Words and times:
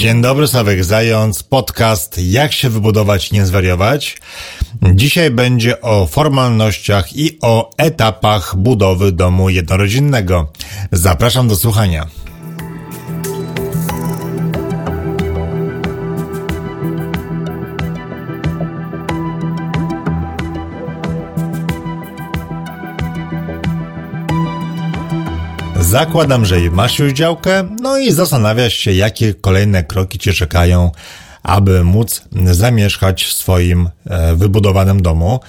Dzień 0.00 0.22
dobry, 0.22 0.48
Sławek 0.48 0.84
Zając, 0.84 1.42
podcast 1.42 2.18
Jak 2.18 2.52
się 2.52 2.70
wybudować, 2.70 3.32
nie 3.32 3.46
zwariować. 3.46 4.16
Dzisiaj 4.94 5.30
będzie 5.30 5.80
o 5.80 6.06
formalnościach 6.06 7.16
i 7.16 7.38
o 7.42 7.70
etapach 7.76 8.56
budowy 8.56 9.12
domu 9.12 9.50
jednorodzinnego. 9.50 10.52
Zapraszam 10.92 11.48
do 11.48 11.56
słuchania. 11.56 12.06
Zakładam, 25.90 26.44
że 26.44 26.60
masz 26.72 26.98
już 26.98 27.12
działkę, 27.12 27.68
no 27.82 27.98
i 27.98 28.12
zastanawiasz 28.12 28.74
się, 28.74 28.92
jakie 28.92 29.34
kolejne 29.34 29.84
kroki 29.84 30.18
cię 30.18 30.32
czekają, 30.32 30.90
aby 31.42 31.84
móc 31.84 32.22
zamieszkać 32.44 33.24
w 33.24 33.32
swoim 33.32 33.88
wybudowanym 34.36 35.02
domu. 35.02 35.40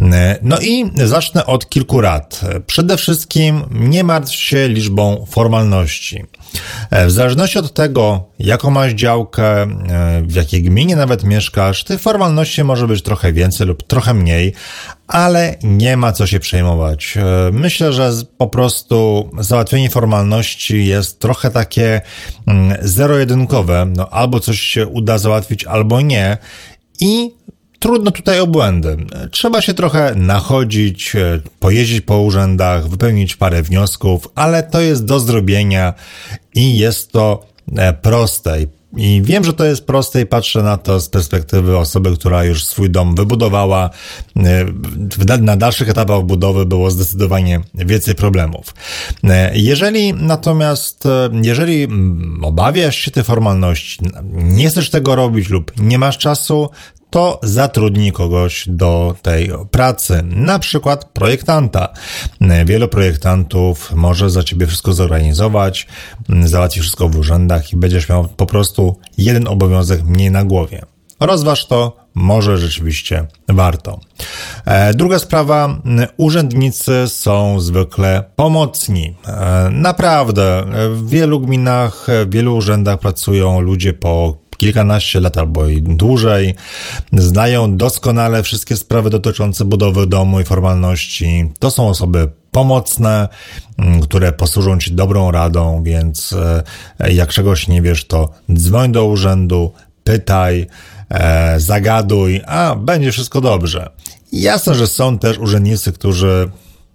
E, 0.00 0.38
no 0.42 0.58
i 0.60 0.90
zacznę 0.94 1.46
od 1.46 1.68
kilku 1.68 2.00
rad. 2.00 2.40
Przede 2.66 2.96
wszystkim 2.96 3.62
nie 3.70 4.04
martw 4.04 4.34
się 4.34 4.68
liczbą 4.68 5.26
formalności. 5.30 6.24
E, 6.90 7.06
w 7.06 7.10
zależności 7.10 7.58
od 7.58 7.74
tego, 7.74 8.28
jaką 8.38 8.70
masz 8.70 8.92
działkę, 8.92 9.66
w 10.22 10.34
jakiej 10.34 10.62
gminie 10.62 10.96
nawet 10.96 11.24
mieszkasz, 11.24 11.84
tych 11.84 12.00
formalności 12.00 12.64
może 12.64 12.86
być 12.86 13.02
trochę 13.02 13.32
więcej 13.32 13.66
lub 13.66 13.82
trochę 13.82 14.14
mniej, 14.14 14.54
ale 15.08 15.56
nie 15.62 15.96
ma 15.96 16.12
co 16.12 16.26
się 16.26 16.40
przejmować. 16.40 17.16
E, 17.16 17.22
myślę, 17.52 17.92
że 17.92 18.12
po 18.38 18.46
prostu 18.46 19.30
załatwienie 19.38 19.90
formalności 19.90 20.86
jest 20.86 21.18
trochę 21.18 21.50
takie 21.50 22.00
mm, 22.46 22.78
zero-jedynkowe. 22.82 23.86
No, 23.96 24.08
albo 24.08 24.40
coś 24.40 24.60
się 24.60 24.86
uda 24.86 25.18
załatwić, 25.18 25.64
albo 25.64 26.00
nie. 26.00 26.38
I 27.00 27.37
trudno 27.78 28.10
tutaj 28.10 28.40
o 28.40 28.46
błędy. 28.46 28.96
Trzeba 29.30 29.60
się 29.60 29.74
trochę 29.74 30.14
nachodzić, 30.14 31.16
e, 31.16 31.40
pojeździć 31.60 32.00
po 32.00 32.18
urzędach, 32.18 32.88
wypełnić 32.88 33.36
parę 33.36 33.62
wniosków, 33.62 34.28
ale 34.34 34.62
to 34.62 34.80
jest 34.80 35.04
do 35.04 35.20
zrobienia 35.20 35.94
i 36.54 36.78
jest 36.78 37.12
to 37.12 37.46
e, 37.76 37.92
proste. 37.92 38.56
I 38.96 39.22
wiem, 39.24 39.44
że 39.44 39.52
to 39.52 39.64
jest 39.64 39.86
proste 39.86 40.20
i 40.20 40.26
patrzę 40.26 40.62
na 40.62 40.76
to 40.76 41.00
z 41.00 41.08
perspektywy 41.08 41.76
osoby, 41.76 42.16
która 42.16 42.44
już 42.44 42.64
swój 42.64 42.90
dom 42.90 43.14
wybudowała. 43.14 43.90
Na 45.40 45.56
dalszych 45.56 45.88
etapach 45.88 46.22
budowy 46.22 46.66
było 46.66 46.90
zdecydowanie 46.90 47.60
więcej 47.74 48.14
problemów. 48.14 48.74
Jeżeli 49.52 50.14
natomiast, 50.14 51.04
jeżeli 51.42 51.88
obawiasz 52.42 52.96
się 52.96 53.10
tej 53.10 53.24
formalności, 53.24 53.98
nie 54.32 54.68
chcesz 54.68 54.90
tego 54.90 55.16
robić 55.16 55.48
lub 55.48 55.72
nie 55.80 55.98
masz 55.98 56.18
czasu, 56.18 56.70
to 57.10 57.40
zatrudnij 57.42 58.12
kogoś 58.12 58.64
do 58.68 59.14
tej 59.22 59.50
pracy, 59.70 60.22
na 60.24 60.58
przykład 60.58 61.04
projektanta. 61.04 61.88
Wielu 62.64 62.88
projektantów 62.88 63.92
może 63.94 64.30
za 64.30 64.42
ciebie 64.42 64.66
wszystko 64.66 64.92
zorganizować, 64.92 65.86
załatwi 66.44 66.80
wszystko 66.80 67.08
w 67.08 67.18
urzędach 67.18 67.72
i 67.72 67.76
będziesz 67.76 68.08
miał 68.08 68.28
po 68.28 68.46
prostu 68.46 68.96
jeden 69.18 69.48
obowiązek 69.48 70.02
mniej 70.04 70.30
na 70.30 70.44
głowie. 70.44 70.82
Rozważ 71.20 71.66
to, 71.66 71.96
może 72.14 72.58
rzeczywiście 72.58 73.26
warto. 73.48 74.00
E, 74.64 74.94
druga 74.94 75.18
sprawa, 75.18 75.80
urzędnicy 76.16 77.08
są 77.08 77.60
zwykle 77.60 78.24
pomocni. 78.36 79.16
E, 79.26 79.68
naprawdę, 79.72 80.64
w 80.90 81.08
wielu 81.08 81.40
gminach, 81.40 82.06
w 82.26 82.30
wielu 82.30 82.56
urzędach 82.56 82.98
pracują 82.98 83.60
ludzie 83.60 83.92
po 83.92 84.36
kilkanaście 84.58 85.20
lat 85.20 85.38
albo 85.38 85.66
i 85.66 85.82
dłużej, 85.82 86.54
znają 87.12 87.76
doskonale 87.76 88.42
wszystkie 88.42 88.76
sprawy 88.76 89.10
dotyczące 89.10 89.64
budowy 89.64 90.06
domu 90.06 90.40
i 90.40 90.44
formalności. 90.44 91.52
To 91.58 91.70
są 91.70 91.88
osoby 91.88 92.28
pomocne, 92.50 93.28
mm, 93.78 94.00
które 94.00 94.32
posłużą 94.32 94.78
Ci 94.78 94.92
dobrą 94.92 95.30
radą, 95.30 95.82
więc 95.82 96.34
e, 97.00 97.12
jak 97.12 97.28
czegoś 97.28 97.68
nie 97.68 97.82
wiesz, 97.82 98.06
to 98.06 98.30
dzwoń 98.52 98.92
do 98.92 99.06
urzędu, 99.06 99.72
pytaj, 100.04 100.66
e, 101.10 101.60
zagaduj, 101.60 102.40
a 102.46 102.76
będzie 102.76 103.12
wszystko 103.12 103.40
dobrze. 103.40 103.90
Jasne, 104.32 104.74
że 104.74 104.86
są 104.86 105.18
też 105.18 105.38
urzędnicy, 105.38 105.92
którzy 105.92 106.50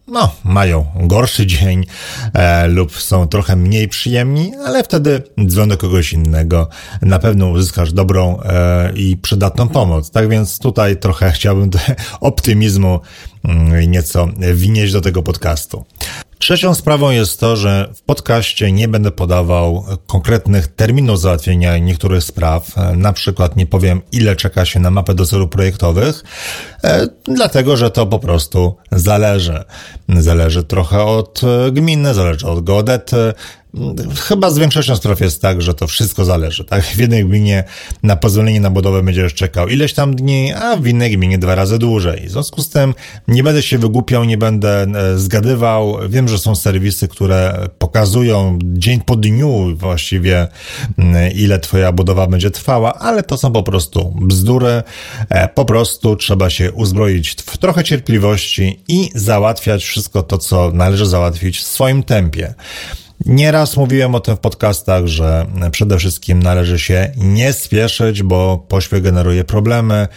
no, 0.08 0.36
mają 0.44 0.86
gorszy 0.96 1.46
dzień 1.46 1.86
e, 2.34 2.68
lub 2.68 2.98
są 2.98 3.28
trochę 3.28 3.56
mniej 3.56 3.88
przyjemni, 3.88 4.52
ale 4.66 4.84
wtedy 4.84 5.24
dzwoń 5.46 5.70
do 5.70 5.78
kogoś 5.78 6.14
innego. 6.14 6.70
Na 7.02 7.20
pewno 7.20 7.50
uzyskasz 7.50 7.94
dobrą 7.94 8.42
e, 8.42 8.92
i 8.96 9.18
przydatną 9.18 9.68
pomoc. 9.68 10.12
Tak 10.12 10.30
więc 10.30 10.60
tutaj 10.60 10.98
trochę 10.98 11.32
chciałbym 11.32 11.70
optymizmu 12.20 13.00
mm, 13.44 13.92
nieco 13.92 14.28
wnieść 14.54 14.94
do 14.94 15.02
tego 15.02 15.24
podcastu. 15.24 15.86
Trzecią 16.44 16.76
sprawą 16.76 17.12
jest 17.12 17.40
to, 17.40 17.56
że 17.56 17.90
w 17.96 18.02
podcaście 18.02 18.72
nie 18.72 18.88
będę 18.88 19.12
podawał 19.12 19.86
konkretnych 20.08 20.68
terminów 20.68 21.20
załatwienia 21.20 21.78
niektórych 21.78 22.24
spraw. 22.24 22.72
Na 22.96 23.14
przykład 23.14 23.56
nie 23.56 23.66
powiem, 23.66 24.02
ile 24.12 24.36
czeka 24.36 24.66
się 24.66 24.80
na 24.80 24.92
mapę 24.92 25.14
dozoru 25.14 25.48
projektowych, 25.48 26.24
e, 26.84 27.08
dlatego 27.24 27.78
że 27.78 27.92
to 27.92 28.06
po 28.06 28.20
prostu 28.20 28.76
zależy. 28.92 29.64
Zależy 30.10 30.64
trochę 30.64 31.04
od 31.04 31.42
gminy, 31.72 32.14
zależy 32.14 32.48
od 32.48 32.64
geodety, 32.64 33.34
Chyba 34.20 34.50
z 34.50 34.58
większością 34.58 34.96
spraw 34.96 35.20
jest 35.20 35.42
tak, 35.42 35.62
że 35.62 35.74
to 35.74 35.88
wszystko 35.88 36.26
zależy, 36.26 36.64
tak? 36.64 36.84
W 36.84 36.98
jednej 36.98 37.26
gminie 37.26 37.64
na 38.04 38.16
pozwolenie 38.16 38.62
na 38.62 38.70
budowę 38.70 39.04
będziesz 39.04 39.34
czekał 39.34 39.68
ileś 39.68 39.94
tam 39.94 40.16
dni, 40.16 40.54
a 40.54 40.78
w 40.78 40.88
innej 40.88 41.12
gminie 41.12 41.38
dwa 41.38 41.56
razy 41.56 41.80
dłużej. 41.80 42.28
W 42.28 42.32
związku 42.32 42.62
z 42.62 42.70
tym 42.70 42.94
nie 43.28 43.44
będę 43.44 43.62
się 43.62 43.78
wygłupiał, 43.78 44.24
nie 44.24 44.38
będę 44.38 44.82
e, 44.82 45.18
zgadywał. 45.18 45.98
Wiem, 46.10 46.28
że 46.28 46.38
są 46.38 46.56
serwisy, 46.56 47.08
które 47.08 47.68
pokazują 47.80 48.60
dzień 48.64 49.02
po 49.02 49.16
dniu 49.16 49.76
właściwie 49.76 50.48
ile 51.36 51.60
twoja 51.60 51.92
budowa 51.92 52.28
będzie 52.28 52.52
trwała, 52.52 52.94
ale 52.94 53.24
to 53.24 53.38
są 53.38 53.52
po 53.52 53.64
prostu 53.64 54.14
bzdury. 54.22 54.84
E, 55.30 55.48
po 55.48 55.66
prostu 55.66 56.16
trzeba 56.16 56.50
się 56.50 56.72
uzbroić 56.72 57.32
w 57.32 57.58
trochę 57.58 57.84
cierpliwości 57.84 58.80
i 58.88 59.10
załatwiać 59.16 59.84
wszystko 59.84 60.24
to, 60.24 60.38
co 60.38 60.72
należy 60.72 61.06
załatwić 61.06 61.60
w 61.60 61.64
swoim 61.64 62.04
tempie. 62.04 62.54
Nieraz 63.26 63.78
mówiłem 63.78 64.16
o 64.16 64.20
tym 64.20 64.36
w 64.36 64.40
podcastach, 64.40 65.06
że 65.08 65.46
przede 65.72 65.98
wszystkim 65.98 66.44
należy 66.44 66.80
się 66.80 67.12
nie 67.18 67.54
spieszyć, 67.54 68.24
bo 68.24 68.66
pośpiech 68.68 69.04
generuje 69.04 69.44
problemy, 69.44 70.08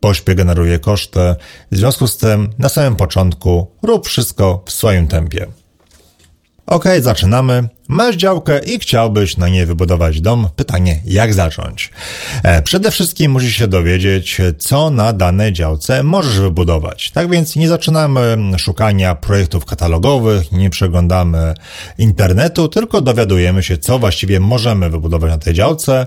pośpiech 0.00 0.36
generuje 0.36 0.78
koszty. 0.78 1.34
W 1.72 1.76
związku 1.76 2.06
z 2.06 2.16
tym 2.16 2.50
na 2.58 2.68
samym 2.68 2.96
początku 2.96 3.70
rób 3.82 4.06
wszystko 4.06 4.62
w 4.66 4.72
swoim 4.72 5.08
tempie. 5.08 5.46
Ok, 6.66 6.84
zaczynamy. 7.00 7.68
Masz 7.90 8.16
działkę 8.16 8.58
i 8.58 8.78
chciałbyś 8.78 9.36
na 9.36 9.48
niej 9.48 9.66
wybudować 9.66 10.20
dom. 10.20 10.48
Pytanie, 10.56 11.00
jak 11.04 11.34
zacząć? 11.34 11.90
E, 12.42 12.62
przede 12.62 12.90
wszystkim 12.90 13.32
musisz 13.32 13.56
się 13.56 13.68
dowiedzieć, 13.68 14.40
co 14.58 14.90
na 14.90 15.12
danej 15.12 15.52
działce 15.52 16.02
możesz 16.02 16.40
wybudować. 16.40 17.10
Tak 17.10 17.30
więc 17.30 17.56
nie 17.56 17.68
zaczynamy 17.68 18.36
szukania 18.58 19.14
projektów 19.14 19.64
katalogowych, 19.64 20.52
nie 20.52 20.70
przeglądamy 20.70 21.54
internetu, 21.98 22.68
tylko 22.68 23.00
dowiadujemy 23.00 23.62
się, 23.62 23.78
co 23.78 23.98
właściwie 23.98 24.40
możemy 24.40 24.90
wybudować 24.90 25.30
na 25.30 25.38
tej 25.38 25.54
działce, 25.54 26.06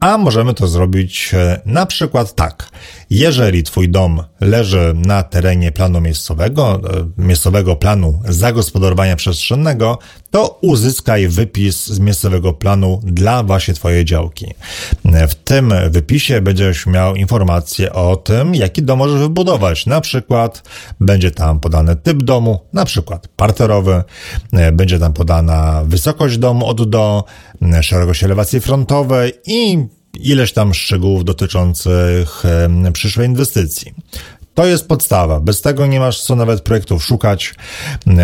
a 0.00 0.18
możemy 0.18 0.54
to 0.54 0.66
zrobić 0.66 1.30
e, 1.34 1.60
na 1.64 1.86
przykład 1.86 2.34
tak. 2.34 2.68
Jeżeli 3.10 3.62
Twój 3.62 3.88
dom 3.88 4.22
leży 4.40 4.92
na 4.94 5.22
terenie 5.22 5.72
planu 5.72 6.00
miejscowego, 6.00 6.80
e, 7.18 7.22
miejscowego 7.22 7.76
planu 7.76 8.22
zagospodarowania 8.28 9.16
przestrzennego, 9.16 9.98
to 10.30 10.58
uzyskaj 10.62 11.15
wypis 11.28 11.86
z 11.86 11.98
miejscowego 11.98 12.52
planu 12.52 13.00
dla 13.02 13.42
właśnie 13.42 13.74
Twojej 13.74 14.04
działki. 14.04 14.46
W 15.28 15.34
tym 15.34 15.72
wypisie 15.90 16.40
będziesz 16.40 16.86
miał 16.86 17.14
informację 17.14 17.92
o 17.92 18.16
tym, 18.16 18.54
jaki 18.54 18.82
dom 18.82 18.98
możesz 18.98 19.20
wybudować. 19.20 19.86
Na 19.86 20.00
przykład 20.00 20.62
będzie 21.00 21.30
tam 21.30 21.60
podany 21.60 21.96
typ 21.96 22.22
domu, 22.22 22.60
na 22.72 22.84
przykład 22.84 23.28
parterowy, 23.28 24.02
będzie 24.72 24.98
tam 24.98 25.12
podana 25.12 25.84
wysokość 25.84 26.38
domu 26.38 26.66
od 26.66 26.90
do, 26.90 27.24
szerokość 27.80 28.24
elewacji 28.24 28.60
frontowej 28.60 29.32
i 29.46 29.86
ileś 30.20 30.52
tam 30.52 30.74
szczegółów 30.74 31.24
dotyczących 31.24 32.42
przyszłej 32.92 33.28
inwestycji. 33.28 33.94
To 34.56 34.66
jest 34.66 34.88
podstawa. 34.88 35.40
Bez 35.40 35.60
tego 35.62 35.86
nie 35.86 36.00
masz 36.00 36.22
co 36.22 36.36
nawet 36.36 36.60
projektów 36.60 37.04
szukać. 37.04 37.54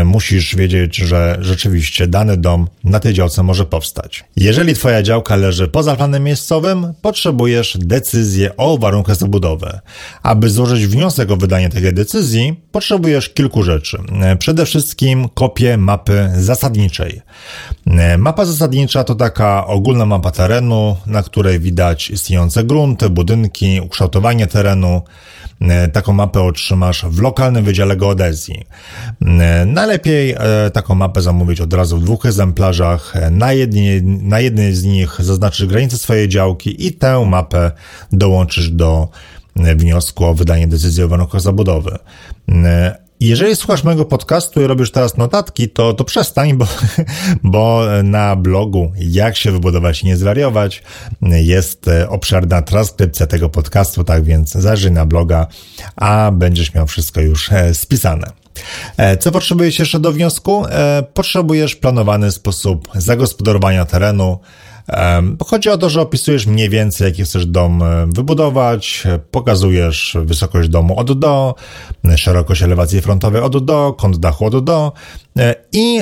Musisz 0.05 0.57
wiedzieć, 0.57 0.97
że 0.97 1.37
rzeczywiście 1.41 2.07
dany 2.07 2.37
dom 2.37 2.69
na 2.85 3.01
tej 3.01 3.15
działce 3.15 3.43
może 3.43 3.67
powstać. 3.67 4.25
Jeżeli 4.37 4.75
twoja 4.75 5.03
działka 5.03 5.37
leży 5.37 5.69
poza 5.69 5.97
planem 5.97 6.25
miejscowym, 6.25 6.95
potrzebujesz 7.03 7.79
decyzję 7.81 8.57
o 8.57 8.79
warunkach 8.79 9.17
zabudowy. 9.17 9.79
Aby 10.23 10.51
złożyć 10.51 10.87
wniosek 10.87 11.31
o 11.31 11.37
wydanie 11.37 11.69
takiej 11.69 11.95
decyzji, 11.95 12.61
potrzebujesz 12.73 13.29
kilku 13.29 13.63
rzeczy. 13.63 13.99
Przede 14.39 14.67
wszystkim 14.67 15.29
kopię 15.29 15.77
mapy 15.77 16.31
zasadniczej. 16.37 17.23
Mapa 18.19 18.45
zasadnicza 18.45 19.05
to 19.05 19.15
taka 19.15 19.67
ogólna 19.67 20.07
mapa 20.07 20.31
terenu, 20.31 20.97
na 21.07 21.23
której 21.23 21.61
widać 21.61 22.11
istniejące 22.11 22.65
grunty, 22.65 23.11
budynki, 23.11 23.81
ukształtowanie 23.81 24.47
terenu, 24.47 25.03
taką 25.93 26.13
mapę 26.13 26.43
otrzymasz 26.43 27.05
w 27.05 27.21
lokalnym 27.21 27.65
wydziale 27.65 27.97
geodezji. 27.97 28.65
E, 29.23 29.65
najlepiej 29.67 30.35
e, 30.39 30.71
taką 30.71 30.95
mapę 30.95 31.23
zamówić 31.23 31.61
od 31.61 31.73
razu 31.73 31.99
w 31.99 32.05
dwóch 32.05 32.27
egzemplarzach. 32.27 33.15
Na, 33.31 33.53
jednej, 33.53 34.03
na 34.03 34.41
jednej 34.41 34.75
z 34.75 34.85
nich 34.85 35.17
zaznaczysz 35.19 35.67
granicę 35.67 35.99
swojej 35.99 36.29
działki 36.29 36.87
i 36.87 36.93
tę 36.93 37.27
mapę 37.27 37.71
dołączysz 38.13 38.71
do 38.71 39.09
wniosku 39.57 40.25
o 40.25 40.35
wydanie 40.35 40.67
decyzji 40.67 41.03
o 41.03 41.09
warunkach 41.09 41.41
zabudowy. 41.41 41.99
Jeżeli 43.25 43.57
słuchasz 43.57 43.85
mojego 43.85 44.05
podcastu 44.05 44.63
i 44.63 44.67
robisz 44.67 44.91
teraz 44.91 45.17
notatki, 45.17 45.69
to, 45.69 45.93
to 45.95 46.05
przestań, 46.05 46.55
bo, 46.55 46.67
bo 47.43 47.85
na 48.03 48.37
blogu 48.37 48.93
Jak 48.97 49.37
się 49.37 49.53
wybudować 49.53 50.03
i 50.03 50.07
nie 50.07 50.17
zwariować 50.17 50.83
jest 51.23 51.91
obszerna 52.09 52.63
transkrypcja 52.63 53.27
tego 53.27 53.49
podcastu, 53.49 54.05
tak 54.05 54.25
więc 54.25 54.53
zajrzyj 54.53 54.93
na 54.93 55.07
bloga, 55.07 55.47
a 55.97 56.31
będziesz 56.31 56.75
miał 56.75 56.87
wszystko 56.87 57.21
już 57.21 57.53
e, 57.53 57.75
spisane. 57.75 58.27
E, 58.97 59.17
co 59.17 59.33
potrzebujesz 59.33 59.79
jeszcze 59.79 60.01
do 60.01 60.13
wniosku? 60.13 60.65
E, 60.67 61.03
potrzebujesz 61.15 61.77
planowany 61.77 62.33
sposób 62.33 62.89
zagospodarowania 62.95 63.85
terenu, 63.85 64.39
Chodzi 65.47 65.71
o 65.71 65.79
to, 65.79 65.91
że 65.91 66.01
opisujesz 66.01 66.47
mniej 66.47 66.69
więcej, 66.69 67.05
jaki 67.05 67.23
chcesz 67.23 67.47
dom 67.47 67.85
wybudować, 68.15 69.05
pokazujesz 69.31 70.17
wysokość 70.25 70.69
domu 70.69 70.99
od 70.99 71.19
do, 71.19 71.55
szerokość 72.17 72.63
elewacji 72.63 73.01
frontowej 73.01 73.43
od 73.43 73.65
do, 73.65 73.95
kąt 73.99 74.17
dachu 74.17 74.45
od 74.45 74.65
do 74.65 74.93
e, 75.39 75.55
i 75.73 76.01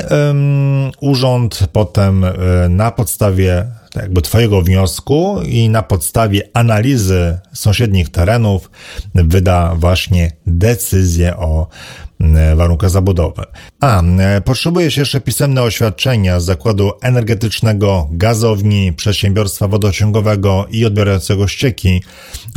urząd 1.00 1.68
potem 1.72 2.24
e, 2.24 2.32
na 2.68 2.90
podstawie 2.90 3.66
jakby 3.96 4.22
Twojego 4.22 4.62
wniosku 4.62 5.40
i 5.46 5.68
na 5.68 5.82
podstawie 5.82 6.48
analizy 6.54 7.38
sąsiednich 7.52 8.08
terenów 8.08 8.70
wyda 9.14 9.74
właśnie 9.74 10.32
decyzję 10.46 11.36
o 11.36 11.66
E, 11.66 12.09
warunkach 12.56 12.90
zabudowy. 12.90 13.42
A, 13.80 14.02
e, 14.02 14.40
potrzebujesz 14.40 14.96
jeszcze 14.96 15.20
pisemne 15.20 15.62
oświadczenia 15.62 16.40
z 16.40 16.44
zakładu 16.44 16.92
energetycznego, 17.02 18.08
gazowni, 18.10 18.92
przedsiębiorstwa 18.92 19.68
wodociągowego 19.68 20.66
i 20.70 20.84
odbierającego 20.84 21.48
ścieki, 21.48 22.02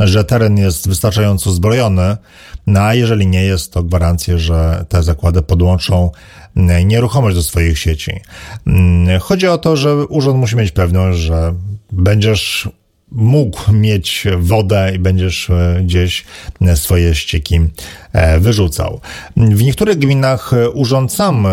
że 0.00 0.24
teren 0.24 0.58
jest 0.58 0.88
wystarczająco 0.88 1.50
zbrojony, 1.50 2.16
no 2.66 2.80
a 2.80 2.94
jeżeli 2.94 3.26
nie 3.26 3.44
jest, 3.44 3.72
to 3.72 3.82
gwarancję, 3.82 4.38
że 4.38 4.84
te 4.88 5.02
zakłady 5.02 5.42
podłączą 5.42 6.10
e, 6.56 6.84
nieruchomość 6.84 7.36
do 7.36 7.42
swoich 7.42 7.78
sieci. 7.78 8.12
Mm, 8.66 9.20
chodzi 9.20 9.48
o 9.48 9.58
to, 9.58 9.76
że 9.76 9.96
urząd 9.96 10.38
musi 10.38 10.56
mieć 10.56 10.72
pewność, 10.72 11.18
że 11.18 11.54
będziesz 11.92 12.68
mógł 13.14 13.72
mieć 13.72 14.26
wodę 14.38 14.92
i 14.94 14.98
będziesz 14.98 15.50
e, 15.50 15.80
gdzieś 15.84 16.24
swoje 16.74 17.14
ścieki 17.14 17.60
e, 18.12 18.40
wyrzucał. 18.40 19.00
W 19.36 19.62
niektórych 19.62 19.98
gminach 19.98 20.50
urząd 20.74 21.12
sam 21.12 21.46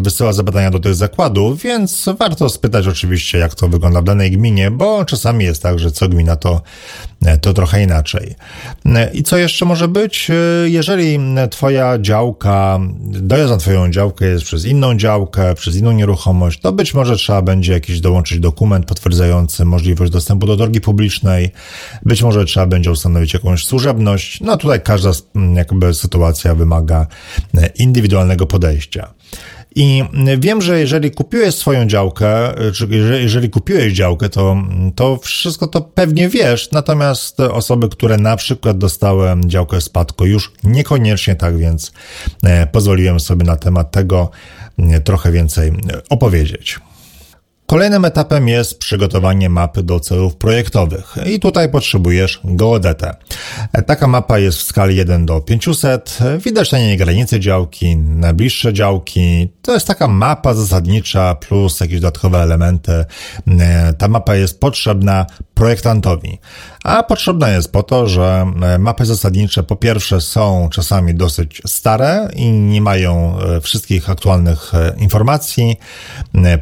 wysyła 0.00 0.32
zapytania 0.32 0.70
do 0.70 0.80
tych 0.80 0.94
zakładów, 0.94 1.62
więc 1.62 2.08
warto 2.18 2.48
spytać 2.48 2.86
oczywiście, 2.88 3.38
jak 3.38 3.54
to 3.54 3.68
wygląda 3.68 4.00
w 4.00 4.04
danej 4.04 4.30
gminie, 4.30 4.70
bo 4.70 5.04
czasami 5.04 5.44
jest 5.44 5.62
tak, 5.62 5.78
że 5.78 5.90
co 5.90 6.08
gmina 6.08 6.36
to, 6.36 6.54
e, 6.54 6.60
to 7.40 7.52
trochę 7.52 7.82
inaczej. 7.82 8.34
I 9.12 9.22
co 9.22 9.36
jeszcze 9.36 9.64
może 9.64 9.88
być? 9.88 10.30
Jeżeli 10.64 11.18
twoja 11.50 11.98
działka, 11.98 12.80
dojazd 13.00 13.50
na 13.50 13.56
twoją 13.56 13.90
działkę 13.90 14.26
jest 14.26 14.44
przez 14.44 14.64
inną 14.64 14.96
działkę, 14.96 15.54
przez 15.54 15.76
inną 15.76 15.92
nieruchomość, 15.92 16.60
to 16.60 16.72
być 16.72 16.94
może 16.94 17.16
trzeba 17.16 17.42
będzie 17.42 17.72
jakiś 17.72 18.00
dołączyć 18.00 18.38
dokument 18.38 18.86
potwierdzający 18.86 19.64
możliwość 19.64 20.12
dostępu 20.12 20.46
do 20.46 20.56
drogi 20.56 20.80
publicznej. 20.80 21.52
Być 22.02 22.22
może 22.22 22.44
trzeba 22.44 22.66
będzie 22.66 22.90
ustanowić 22.90 23.34
jakąś 23.34 23.66
służebność. 23.66 24.40
No 24.40 24.56
tutaj 24.56 24.80
każda 24.80 25.10
jakby 25.54 25.94
sytuacja 25.94 26.54
wymaga 26.54 27.06
indywidualnego 27.78 28.46
podejścia. 28.46 29.14
I 29.76 30.04
wiem, 30.38 30.62
że 30.62 30.80
jeżeli 30.80 31.10
kupiłeś 31.10 31.54
swoją 31.54 31.86
działkę, 31.86 32.54
czy 32.74 32.88
jeżeli 33.22 33.50
kupiłeś 33.50 33.92
działkę, 33.92 34.28
to, 34.28 34.56
to 34.94 35.16
wszystko 35.16 35.66
to 35.66 35.80
pewnie 35.80 36.28
wiesz, 36.28 36.70
natomiast 36.72 37.40
osoby, 37.40 37.88
które 37.88 38.16
na 38.16 38.36
przykład 38.36 38.78
dostały 38.78 39.28
działkę 39.46 39.80
w 39.80 39.84
spadku, 39.84 40.26
już 40.26 40.52
niekoniecznie 40.64 41.36
tak, 41.36 41.58
więc 41.58 41.92
e, 42.44 42.66
pozwoliłem 42.66 43.20
sobie 43.20 43.44
na 43.44 43.56
temat 43.56 43.90
tego 43.90 44.30
e, 44.78 45.00
trochę 45.00 45.32
więcej 45.32 45.72
opowiedzieć. 46.10 46.80
Kolejnym 47.74 48.04
etapem 48.04 48.48
jest 48.48 48.78
przygotowanie 48.78 49.50
mapy 49.50 49.82
do 49.82 50.00
celów 50.00 50.36
projektowych 50.36 51.14
i 51.26 51.40
tutaj 51.40 51.68
potrzebujesz 51.68 52.40
geodetę. 52.44 53.14
Taka 53.86 54.06
mapa 54.06 54.38
jest 54.38 54.58
w 54.58 54.62
skali 54.62 54.96
1 54.96 55.26
do 55.26 55.40
500, 55.40 56.18
widać 56.44 56.72
na 56.72 56.78
niej 56.78 56.96
granice 56.96 57.40
działki, 57.40 57.96
najbliższe 57.96 58.72
działki. 58.72 59.48
To 59.62 59.74
jest 59.74 59.86
taka 59.86 60.08
mapa 60.08 60.54
zasadnicza 60.54 61.34
plus 61.34 61.80
jakieś 61.80 62.00
dodatkowe 62.00 62.38
elementy. 62.38 63.04
Ta 63.98 64.08
mapa 64.08 64.34
jest 64.34 64.60
potrzebna 64.60 65.26
projektantowi. 65.54 66.38
A 66.84 67.02
potrzebna 67.02 67.50
jest 67.50 67.72
po 67.72 67.82
to, 67.82 68.08
że 68.08 68.46
mapy 68.78 69.04
zasadnicze 69.04 69.62
po 69.62 69.76
pierwsze 69.76 70.20
są 70.20 70.68
czasami 70.72 71.14
dosyć 71.14 71.62
stare 71.66 72.30
i 72.36 72.50
nie 72.50 72.80
mają 72.80 73.38
e, 73.40 73.60
wszystkich 73.60 74.10
aktualnych 74.10 74.74
e, 74.74 74.94
informacji. 74.98 75.76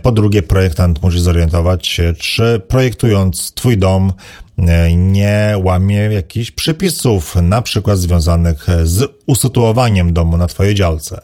Po 0.02 0.12
drugie 0.12 0.42
projektant 0.42 1.02
musi 1.02 1.20
zorientować 1.20 1.86
się, 1.86 2.14
czy 2.18 2.62
projektując 2.68 3.52
Twój 3.54 3.78
dom 3.78 4.12
e, 4.58 4.96
nie 4.96 5.54
łamie 5.64 5.96
jakichś 5.96 6.50
przepisów, 6.50 7.36
na 7.42 7.62
przykład 7.62 7.98
związanych 7.98 8.66
z 8.84 9.10
usytuowaniem 9.26 10.12
domu 10.12 10.36
na 10.36 10.46
Twojej 10.46 10.74
działce. 10.74 11.22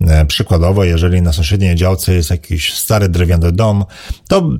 E, 0.00 0.24
przykładowo, 0.24 0.84
jeżeli 0.84 1.22
na 1.22 1.32
sąsiedniej 1.32 1.74
działce 1.74 2.12
jest 2.12 2.30
jakiś 2.30 2.74
stary 2.74 3.08
drewniany 3.08 3.52
dom, 3.52 3.84
to 4.28 4.50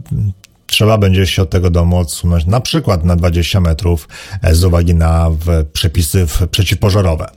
trzeba 0.68 0.98
będzie 0.98 1.26
się 1.26 1.42
od 1.42 1.50
tego 1.50 1.70
domu 1.70 1.98
odsunąć 1.98 2.46
na 2.46 2.60
przykład 2.60 3.04
na 3.04 3.16
20 3.16 3.60
metrów 3.60 4.08
e, 4.42 4.54
z 4.54 4.64
uwagi 4.64 4.94
na 4.94 5.30
przepisy 5.72 6.26
przeciwpożarowe. 6.50 7.30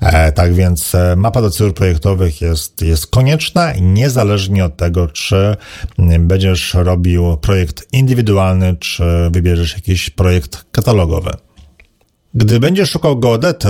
E, 0.00 0.32
tak 0.32 0.54
więc 0.54 0.94
e, 0.94 1.16
mapa 1.16 1.42
do 1.42 1.50
projektowych 1.74 2.40
jest, 2.40 2.82
jest 2.82 3.06
konieczna 3.06 3.72
niezależnie 3.80 4.64
od 4.64 4.76
tego, 4.76 5.08
czy 5.08 5.56
będziesz 6.18 6.74
robił 6.74 7.36
projekt 7.36 7.92
indywidualny, 7.92 8.76
czy 8.76 9.04
wybierzesz 9.30 9.74
jakiś 9.74 10.10
projekt 10.10 10.64
katalogowy. 10.72 11.30
Gdy 12.34 12.60
będziesz 12.60 12.90
szukał 12.90 13.18
geodety, 13.18 13.68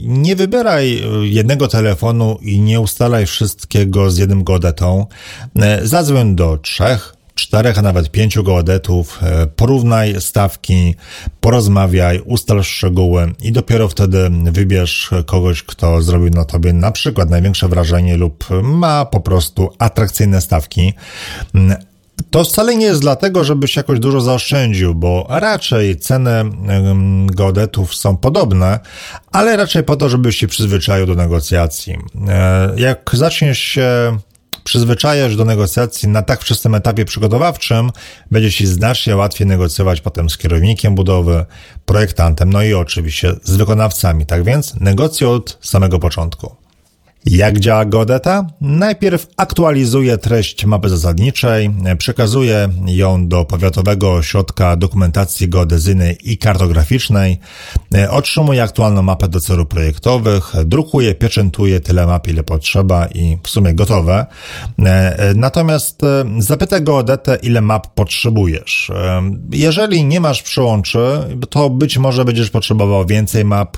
nie 0.00 0.36
wybieraj 0.36 1.02
jednego 1.22 1.68
telefonu 1.68 2.38
i 2.42 2.60
nie 2.60 2.80
ustalaj 2.80 3.26
wszystkiego 3.26 4.10
z 4.10 4.18
jednym 4.18 4.44
geodetą. 4.44 5.06
Zadzwoń 5.82 6.34
do 6.34 6.58
trzech, 6.58 7.14
czterech, 7.38 7.78
a 7.78 7.82
nawet 7.82 8.10
pięciu 8.10 8.44
geodetów, 8.44 9.18
e, 9.22 9.46
porównaj 9.46 10.20
stawki, 10.20 10.94
porozmawiaj, 11.40 12.20
ustal 12.20 12.64
szczegóły 12.64 13.34
i 13.42 13.52
dopiero 13.52 13.88
wtedy 13.88 14.30
wybierz 14.44 15.10
kogoś, 15.26 15.62
kto 15.62 16.02
zrobił 16.02 16.30
na 16.30 16.44
tobie 16.44 16.72
na 16.72 16.90
przykład 16.90 17.30
największe 17.30 17.68
wrażenie 17.68 18.16
lub 18.16 18.44
ma 18.62 19.04
po 19.04 19.20
prostu 19.20 19.70
atrakcyjne 19.78 20.40
stawki. 20.40 20.92
Mm, 21.54 21.76
to 22.30 22.44
wcale 22.44 22.76
nie 22.76 22.86
jest 22.86 23.00
dlatego, 23.00 23.44
żebyś 23.44 23.76
jakoś 23.76 23.98
dużo 23.98 24.20
zaoszczędził, 24.20 24.94
bo 24.94 25.26
raczej 25.28 25.96
ceny 25.96 26.30
geodetów 27.26 27.94
są 27.94 28.16
podobne, 28.16 28.80
ale 29.32 29.56
raczej 29.56 29.84
po 29.84 29.96
to, 29.96 30.08
żebyś 30.08 30.36
się 30.36 30.46
przyzwyczaił 30.46 31.06
do 31.06 31.14
negocjacji. 31.14 31.96
E, 32.28 32.72
jak 32.76 33.10
zaczniesz 33.12 33.58
się 33.58 34.18
przyzwyczajasz 34.68 35.36
do 35.36 35.44
negocjacji 35.44 36.08
na 36.08 36.22
tak 36.22 36.40
wczesnym 36.40 36.74
etapie 36.74 37.04
przygotowawczym, 37.04 37.90
będzie 38.30 38.52
Ci 38.52 38.66
znacznie 38.66 39.16
łatwiej 39.16 39.46
negocjować 39.46 40.00
potem 40.00 40.30
z 40.30 40.38
kierownikiem 40.38 40.94
budowy, 40.94 41.44
projektantem, 41.86 42.52
no 42.52 42.62
i 42.62 42.74
oczywiście 42.74 43.32
z 43.42 43.56
wykonawcami. 43.56 44.26
Tak 44.26 44.44
więc 44.44 44.74
negocjuj 44.80 45.28
od 45.28 45.58
samego 45.60 45.98
początku. 45.98 46.67
Jak 47.26 47.58
działa 47.58 47.84
Godeta? 47.84 48.46
Najpierw 48.60 49.26
aktualizuje 49.36 50.18
treść 50.18 50.64
mapy 50.64 50.88
zasadniczej, 50.88 51.70
przekazuje 51.98 52.68
ją 52.86 53.28
do 53.28 53.44
Powiatowego 53.44 54.12
Ośrodka 54.12 54.76
Dokumentacji 54.76 55.48
Geodezyjnej 55.48 56.18
i 56.24 56.38
Kartograficznej, 56.38 57.40
otrzymuje 58.10 58.62
aktualną 58.62 59.02
mapę 59.02 59.28
do 59.28 59.40
celów 59.40 59.68
projektowych, 59.68 60.52
drukuje, 60.64 61.14
pieczętuje 61.14 61.80
tyle 61.80 62.06
map, 62.06 62.28
ile 62.28 62.42
potrzeba 62.42 63.06
i 63.06 63.38
w 63.42 63.48
sumie 63.48 63.74
gotowe. 63.74 64.26
Natomiast 65.34 66.02
zapyta 66.38 66.80
Geodetę, 66.80 67.38
ile 67.42 67.60
map 67.60 67.94
potrzebujesz. 67.94 68.92
Jeżeli 69.52 70.04
nie 70.04 70.20
masz 70.20 70.42
przyłączy, 70.42 70.98
to 71.50 71.70
być 71.70 71.98
może 71.98 72.24
będziesz 72.24 72.50
potrzebował 72.50 73.06
więcej 73.06 73.44
map, 73.44 73.76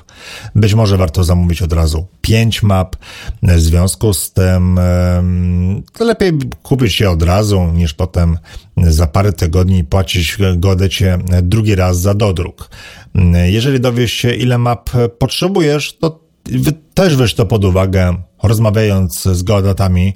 być 0.54 0.75
może 0.75 0.97
warto 0.97 1.25
zamówić 1.25 1.62
od 1.62 1.73
razu 1.73 2.06
5 2.20 2.62
map, 2.62 2.97
w 3.42 3.60
związku 3.60 4.14
z 4.14 4.32
tym 4.32 4.80
to 5.92 6.04
lepiej 6.04 6.32
kupić 6.62 7.00
je 7.00 7.10
od 7.10 7.22
razu, 7.22 7.66
niż 7.75 7.94
potem 7.94 8.38
za 8.76 9.06
parę 9.06 9.32
tygodni 9.32 9.84
płacić 9.84 10.38
godecie 10.56 11.18
drugi 11.42 11.75
raz 11.75 12.00
za 12.00 12.14
dodruk. 12.14 12.70
Jeżeli 13.44 13.80
dowiesz 13.80 14.12
się, 14.12 14.34
ile 14.34 14.58
map 14.58 14.90
potrzebujesz, 15.18 15.99
to 15.99 16.20
też 16.94 17.16
weź 17.16 17.34
to 17.34 17.46
pod 17.46 17.64
uwagę, 17.64 18.16
rozmawiając 18.42 19.22
z 19.22 19.42
geodetami, 19.42 20.14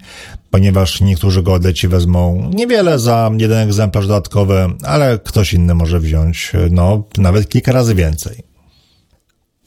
ponieważ 0.51 1.01
niektórzy 1.01 1.43
geodeci 1.43 1.89
wezmą 1.89 2.51
niewiele 2.55 2.99
za 2.99 3.31
jeden 3.39 3.59
egzemplarz 3.59 4.07
dodatkowy, 4.07 4.67
ale 4.83 5.19
ktoś 5.19 5.53
inny 5.53 5.75
może 5.75 6.01
wziąć, 6.01 6.53
no, 6.71 7.05
nawet 7.19 7.49
kilka 7.49 7.73
razy 7.73 7.95
więcej. 7.95 8.54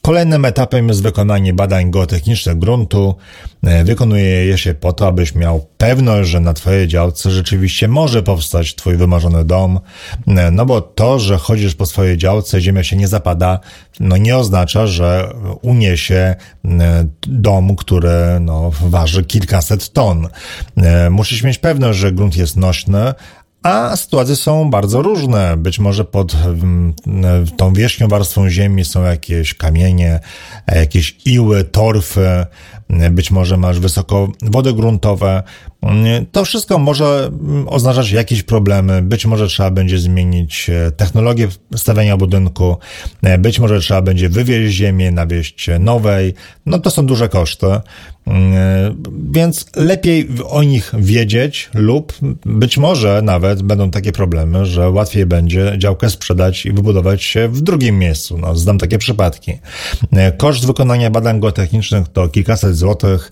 Kolejnym 0.02 0.44
etapem 0.44 0.88
jest 0.88 1.02
wykonanie 1.02 1.54
badań 1.54 1.90
geotechnicznych 1.90 2.58
gruntu. 2.58 3.14
E, 3.62 3.84
wykonuje 3.84 4.24
je 4.24 4.58
się 4.58 4.74
po 4.74 4.92
to, 4.92 5.06
abyś 5.06 5.34
miał 5.34 5.66
pewność, 5.78 6.30
że 6.30 6.40
na 6.40 6.54
Twojej 6.54 6.88
działce 6.88 7.30
rzeczywiście 7.30 7.88
może 7.88 8.22
powstać 8.22 8.74
Twój 8.74 8.96
wymarzony 8.96 9.44
dom. 9.44 9.80
E, 10.26 10.50
no 10.50 10.66
bo 10.66 10.80
to, 10.80 11.18
że 11.18 11.38
chodzisz 11.38 11.74
po 11.74 11.86
swojej 11.86 12.18
działce, 12.18 12.60
ziemia 12.60 12.84
się 12.84 12.96
nie 12.96 13.08
zapada, 13.08 13.60
no 14.00 14.16
nie 14.16 14.36
oznacza, 14.36 14.86
że 14.86 15.32
uniesie 15.62 16.34
e, 16.64 17.06
dom, 17.22 17.76
który 17.76 18.40
no, 18.40 18.70
waży 18.80 19.24
kilkaset 19.24 19.92
ton. 19.92 20.28
Musisz 21.10 21.42
mieć 21.42 21.58
pewność, 21.58 21.98
że 21.98 22.12
grunt 22.12 22.36
jest 22.36 22.56
nośny, 22.56 23.14
a 23.62 23.96
sytuacje 23.96 24.36
są 24.36 24.70
bardzo 24.70 25.02
różne. 25.02 25.56
Być 25.56 25.78
może 25.78 26.04
pod 26.04 26.36
tą 27.56 27.72
wierzchnią 27.72 28.08
warstwą 28.08 28.48
ziemi 28.48 28.84
są 28.84 29.02
jakieś 29.02 29.54
kamienie, 29.54 30.20
jakieś 30.66 31.16
iły, 31.24 31.64
torfy, 31.64 32.46
być 33.10 33.30
może 33.30 33.56
masz 33.56 33.80
wysoko 33.80 34.32
wody 34.42 34.72
gruntowe. 34.72 35.42
To 36.32 36.44
wszystko 36.44 36.78
może 36.78 37.30
oznaczać 37.66 38.10
jakieś 38.10 38.42
problemy. 38.42 39.02
Być 39.02 39.26
może 39.26 39.46
trzeba 39.46 39.70
będzie 39.70 39.98
zmienić 39.98 40.70
e, 40.70 40.90
technologię 40.90 41.48
stawiania 41.76 42.16
budynku, 42.16 42.76
e, 43.22 43.38
być 43.38 43.58
może 43.58 43.80
trzeba 43.80 44.02
będzie 44.02 44.28
wywieźć 44.28 44.76
ziemię, 44.76 45.10
nawieść 45.10 45.70
nowej. 45.80 46.34
No 46.66 46.78
to 46.78 46.90
są 46.90 47.06
duże 47.06 47.28
koszty. 47.28 47.66
E, 47.66 47.80
więc 49.30 49.66
lepiej 49.76 50.28
o 50.48 50.62
nich 50.62 50.92
wiedzieć 50.98 51.70
lub 51.74 52.12
być 52.46 52.78
może 52.78 53.22
nawet 53.22 53.62
będą 53.62 53.90
takie 53.90 54.12
problemy, 54.12 54.66
że 54.66 54.90
łatwiej 54.90 55.26
będzie 55.26 55.74
działkę 55.78 56.10
sprzedać 56.10 56.66
i 56.66 56.72
wybudować 56.72 57.22
się 57.22 57.48
w 57.48 57.60
drugim 57.60 57.98
miejscu. 57.98 58.38
No, 58.38 58.56
znam 58.56 58.78
takie 58.78 58.98
przypadki. 58.98 59.52
Koszt 60.36 60.66
wykonania 60.66 61.10
badań 61.10 61.40
geotechnicznych 61.40 62.08
to 62.08 62.28
kilkaset 62.28 62.76
złotych. 62.78 63.30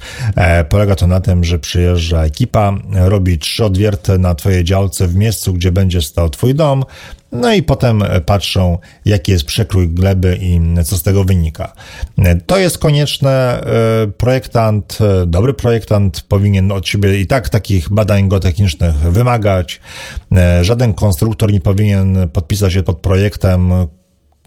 Polega 0.68 0.94
to 0.94 1.06
na 1.06 1.20
tym, 1.20 1.44
że 1.44 1.58
przyjeżdża 1.58 2.24
ekipa, 2.24 2.72
robi 2.92 3.38
trzy 3.38 3.64
odwierty 3.64 4.18
na 4.18 4.34
twojej 4.34 4.64
działce 4.64 5.06
w 5.06 5.14
miejscu, 5.14 5.54
gdzie 5.54 5.72
będzie 5.72 6.02
stał 6.02 6.30
twój 6.30 6.54
dom, 6.54 6.84
no 7.32 7.52
i 7.52 7.62
potem 7.62 8.04
patrzą, 8.26 8.78
jaki 9.04 9.32
jest 9.32 9.44
przekrój 9.44 9.88
gleby 9.88 10.38
i 10.40 10.60
co 10.84 10.96
z 10.96 11.02
tego 11.02 11.24
wynika. 11.24 11.72
To 12.46 12.58
jest 12.58 12.78
konieczne. 12.78 13.64
Projektant, 14.18 14.98
dobry 15.26 15.54
projektant 15.54 16.22
powinien 16.28 16.72
od 16.72 16.88
siebie 16.88 17.20
i 17.20 17.26
tak 17.26 17.48
takich 17.48 17.88
badań 17.88 18.28
geotechnicznych 18.28 18.94
wymagać. 18.94 19.80
Żaden 20.62 20.94
konstruktor 20.94 21.52
nie 21.52 21.60
powinien 21.60 22.28
podpisać 22.32 22.72
się 22.72 22.82
pod 22.82 23.00
projektem, 23.00 23.72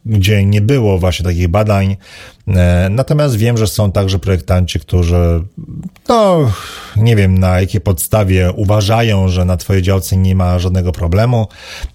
gdzie 0.09 0.45
nie 0.45 0.61
było 0.61 0.97
właśnie 0.97 1.25
takich 1.25 1.47
badań. 1.47 1.97
E, 2.47 2.87
natomiast 2.91 3.35
wiem, 3.35 3.57
że 3.57 3.67
są 3.67 3.91
także 3.91 4.19
projektanci, 4.19 4.79
którzy, 4.79 5.43
no, 6.09 6.51
nie 6.95 7.15
wiem 7.15 7.37
na 7.37 7.59
jakiej 7.59 7.81
podstawie 7.81 8.51
uważają, 8.51 9.27
że 9.27 9.45
na 9.45 9.57
Twojej 9.57 9.81
działce 9.81 10.17
nie 10.17 10.35
ma 10.35 10.59
żadnego 10.59 10.91
problemu. 10.91 11.47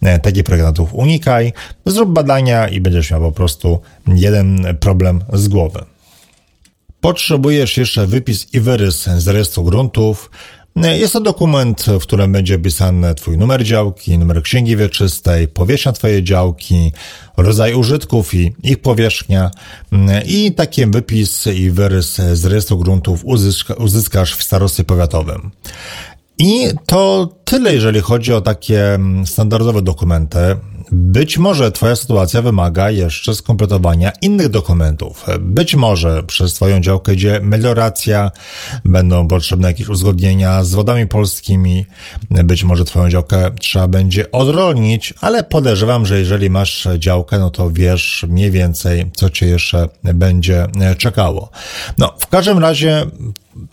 E, 0.02 0.18
takich 0.18 0.44
projektantów 0.44 0.94
unikaj, 0.94 1.52
zrób 1.87 2.12
badania 2.12 2.68
i 2.68 2.80
będziesz 2.80 3.11
miał 3.11 3.21
po 3.21 3.33
prostu 3.33 3.80
jeden 4.06 4.66
problem 4.80 5.25
z 5.33 5.49
głowy. 5.49 5.80
Potrzebujesz 7.00 7.76
jeszcze 7.76 8.06
wypis 8.06 8.54
i 8.54 8.61
wyrys 8.61 9.04
z 9.04 9.28
rejestru 9.28 9.64
gruntów, 9.64 10.30
jest 10.76 11.12
to 11.12 11.21
dokument, 11.21 11.87
w 11.87 12.02
którym 12.02 12.33
będzie 12.33 12.57
opisany 12.57 13.14
Twój 13.14 13.38
numer 13.38 13.64
działki, 13.64 14.19
numer 14.19 14.43
księgi 14.43 14.76
wieczystej, 14.76 15.49
powierzchnia 15.49 15.93
Twojej 15.93 16.25
działki, 16.25 16.93
rodzaj 17.37 17.75
użytków 17.75 18.35
i 18.35 18.52
ich 18.62 18.78
powierzchnia 18.78 19.50
i 20.26 20.52
taki 20.52 20.87
wypis 20.87 21.47
i 21.47 21.71
wyrys 21.71 22.16
z 22.16 22.45
rejestru 22.45 22.78
gruntów 22.78 23.25
uzyska, 23.25 23.75
uzyskasz 23.75 24.35
w 24.35 24.43
starostwie 24.43 24.85
powiatowym. 24.85 25.50
I 26.38 26.69
to 26.87 27.28
tyle, 27.45 27.75
jeżeli 27.75 28.00
chodzi 28.00 28.33
o 28.33 28.40
takie 28.40 28.99
standardowe 29.25 29.83
dokumenty. 29.83 30.38
Być 30.93 31.38
może 31.38 31.73
Twoja 31.73 31.97
sytuacja 31.97 32.43
wymaga 32.43 32.91
jeszcze 32.91 33.35
skompletowania 33.35 34.12
innych 34.23 34.49
dokumentów. 34.49 35.26
Być 35.41 35.75
może 35.75 36.23
przez 36.23 36.55
Twoją 36.55 36.81
działkę 36.81 37.14
idzie 37.14 37.41
melioracja, 37.43 38.31
będą 38.85 39.29
potrzebne 39.29 39.69
jakieś 39.69 39.88
uzgodnienia 39.88 40.64
z 40.64 40.75
wodami 40.75 41.07
polskimi, 41.07 41.87
być 42.31 42.64
może 42.64 42.85
Twoją 42.85 43.11
działkę 43.11 43.50
trzeba 43.61 43.88
będzie 43.88 44.31
odrolnić, 44.31 45.14
ale 45.21 45.45
podejrzewam, 45.45 46.07
że 46.07 46.19
jeżeli 46.19 46.50
masz 46.50 46.88
działkę, 46.99 47.38
no 47.38 47.50
to 47.50 47.71
wiesz 47.71 48.26
mniej 48.29 48.50
więcej, 48.50 49.11
co 49.17 49.31
Cię 49.31 49.47
jeszcze 49.47 49.88
będzie 50.03 50.67
czekało. 50.99 51.50
No, 51.99 52.14
w 52.19 52.26
każdym 52.26 52.59
razie 52.59 53.07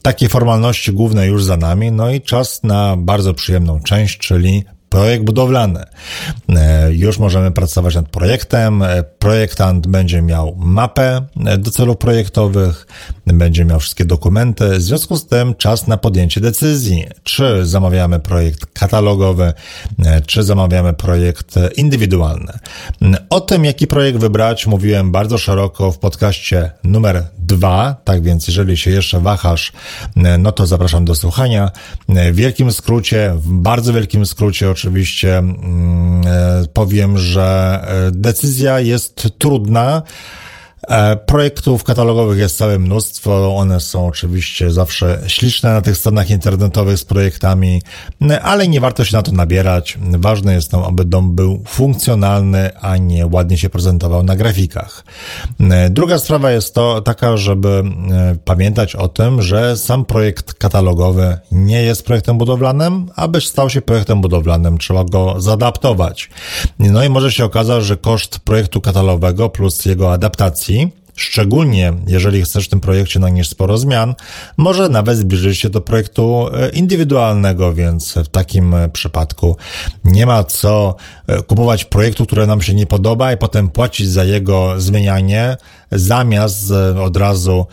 takie 0.01 0.29
formalności 0.29 0.93
główne 0.93 1.27
już 1.27 1.43
za 1.43 1.57
nami, 1.57 1.91
no 1.91 2.09
i 2.09 2.21
czas 2.21 2.63
na 2.63 2.97
bardzo 2.97 3.33
przyjemną 3.33 3.79
część, 3.79 4.17
czyli 4.17 4.63
projekt 4.91 5.23
budowlany. 5.23 5.83
E, 6.49 6.93
już 6.93 7.19
możemy 7.19 7.51
pracować 7.51 7.95
nad 7.95 8.09
projektem. 8.09 8.83
E, 8.83 9.03
projektant 9.03 9.87
będzie 9.87 10.21
miał 10.21 10.55
mapę 10.57 11.21
e, 11.45 11.57
do 11.57 11.71
celów 11.71 11.97
projektowych, 11.97 12.87
będzie 13.27 13.65
miał 13.65 13.79
wszystkie 13.79 14.05
dokumenty. 14.05 14.69
W 14.69 14.81
związku 14.81 15.17
z 15.17 15.27
tym 15.27 15.55
czas 15.55 15.87
na 15.87 15.97
podjęcie 15.97 16.41
decyzji, 16.41 17.05
czy 17.23 17.65
zamawiamy 17.65 18.19
projekt 18.19 18.65
katalogowy, 18.65 19.53
czy 20.27 20.43
zamawiamy 20.43 20.93
projekt 20.93 21.55
indywidualny. 21.75 22.53
O 23.29 23.41
tym, 23.41 23.65
jaki 23.65 23.87
projekt 23.87 24.19
wybrać, 24.19 24.67
mówiłem 24.67 25.11
bardzo 25.11 25.37
szeroko 25.37 25.91
w 25.91 25.99
podcaście 25.99 26.71
numer 26.83 27.23
dwa, 27.37 27.95
tak 28.03 28.23
więc 28.23 28.47
jeżeli 28.47 28.77
się 28.77 28.91
jeszcze 28.91 29.19
wahasz, 29.19 29.71
no 30.39 30.51
to 30.51 30.67
zapraszam 30.67 31.05
do 31.05 31.15
słuchania. 31.15 31.71
W 32.09 32.35
wielkim 32.35 32.71
skrócie, 32.71 33.33
w 33.35 33.51
bardzo 33.51 33.93
wielkim 33.93 34.25
skrócie 34.25 34.69
oczywiście 34.81 35.37
mm, 35.37 36.21
e, 36.27 36.63
powiem, 36.73 37.17
że 37.17 37.79
e, 37.87 38.11
decyzja 38.11 38.79
jest 38.79 39.29
trudna, 39.37 40.01
projektów 41.25 41.83
katalogowych 41.83 42.39
jest 42.39 42.57
całe 42.57 42.79
mnóstwo. 42.79 43.55
One 43.55 43.79
są 43.79 44.07
oczywiście 44.07 44.71
zawsze 44.71 45.21
śliczne 45.27 45.73
na 45.73 45.81
tych 45.81 45.97
stronach 45.97 46.29
internetowych 46.29 46.97
z 46.97 47.05
projektami, 47.05 47.81
ale 48.41 48.67
nie 48.67 48.81
warto 48.81 49.05
się 49.05 49.17
na 49.17 49.23
to 49.23 49.31
nabierać. 49.31 49.97
Ważne 50.01 50.53
jest 50.53 50.71
tam, 50.71 50.83
aby 50.83 51.05
dom 51.05 51.35
był 51.35 51.63
funkcjonalny, 51.67 52.79
a 52.81 52.97
nie 52.97 53.27
ładnie 53.27 53.57
się 53.57 53.69
prezentował 53.69 54.23
na 54.23 54.35
grafikach. 54.35 55.03
E, 55.59 55.89
druga 55.89 56.19
sprawa 56.19 56.51
jest 56.51 56.73
to 56.73 57.01
taka, 57.01 57.37
żeby 57.37 57.83
e, 58.11 58.35
pamiętać 58.45 58.95
o 58.95 59.07
tym, 59.07 59.41
że 59.41 59.77
sam 59.77 60.05
projekt 60.05 60.53
katalogowy 60.53 61.37
nie 61.51 61.83
jest 61.83 62.05
projektem 62.05 62.37
budowlanym, 62.37 63.09
aby 63.15 63.41
stał 63.41 63.69
się 63.69 63.81
projektem 63.81 64.21
budowlanym, 64.21 64.77
trzeba 64.77 65.03
go 65.03 65.41
zaadaptować. 65.41 66.29
No 66.79 67.03
i 67.03 67.09
może 67.09 67.31
się 67.31 67.45
okazać, 67.45 67.83
że 67.83 67.97
koszt 67.97 68.39
projektu 68.39 68.81
katalogowego 68.81 69.49
plus 69.49 69.85
jego 69.85 70.13
adaptacji 70.13 70.70
szczególnie 71.15 71.93
jeżeli 72.07 72.41
chcesz 72.41 72.65
w 72.65 72.69
tym 72.69 72.79
projekcie 72.79 73.19
nanieść 73.19 73.49
sporo 73.49 73.77
zmian, 73.77 74.15
może 74.57 74.89
nawet 74.89 75.17
zbliżyć 75.17 75.59
się 75.59 75.69
do 75.69 75.81
projektu 75.81 76.47
e, 76.53 76.69
indywidualnego, 76.69 77.73
więc 77.73 78.13
w 78.13 78.27
takim 78.27 78.73
e, 78.73 78.89
przypadku 78.89 79.57
nie 80.05 80.25
ma 80.25 80.43
co 80.43 80.95
e, 81.27 81.41
kupować 81.43 81.85
projektu, 81.85 82.25
który 82.25 82.47
nam 82.47 82.61
się 82.61 82.73
nie 82.73 82.85
podoba 82.85 83.33
i 83.33 83.37
potem 83.37 83.69
płacić 83.69 84.09
za 84.09 84.23
jego 84.23 84.81
zmienianie, 84.81 85.57
zamiast 85.91 86.71
od 87.03 87.17
razu 87.17 87.65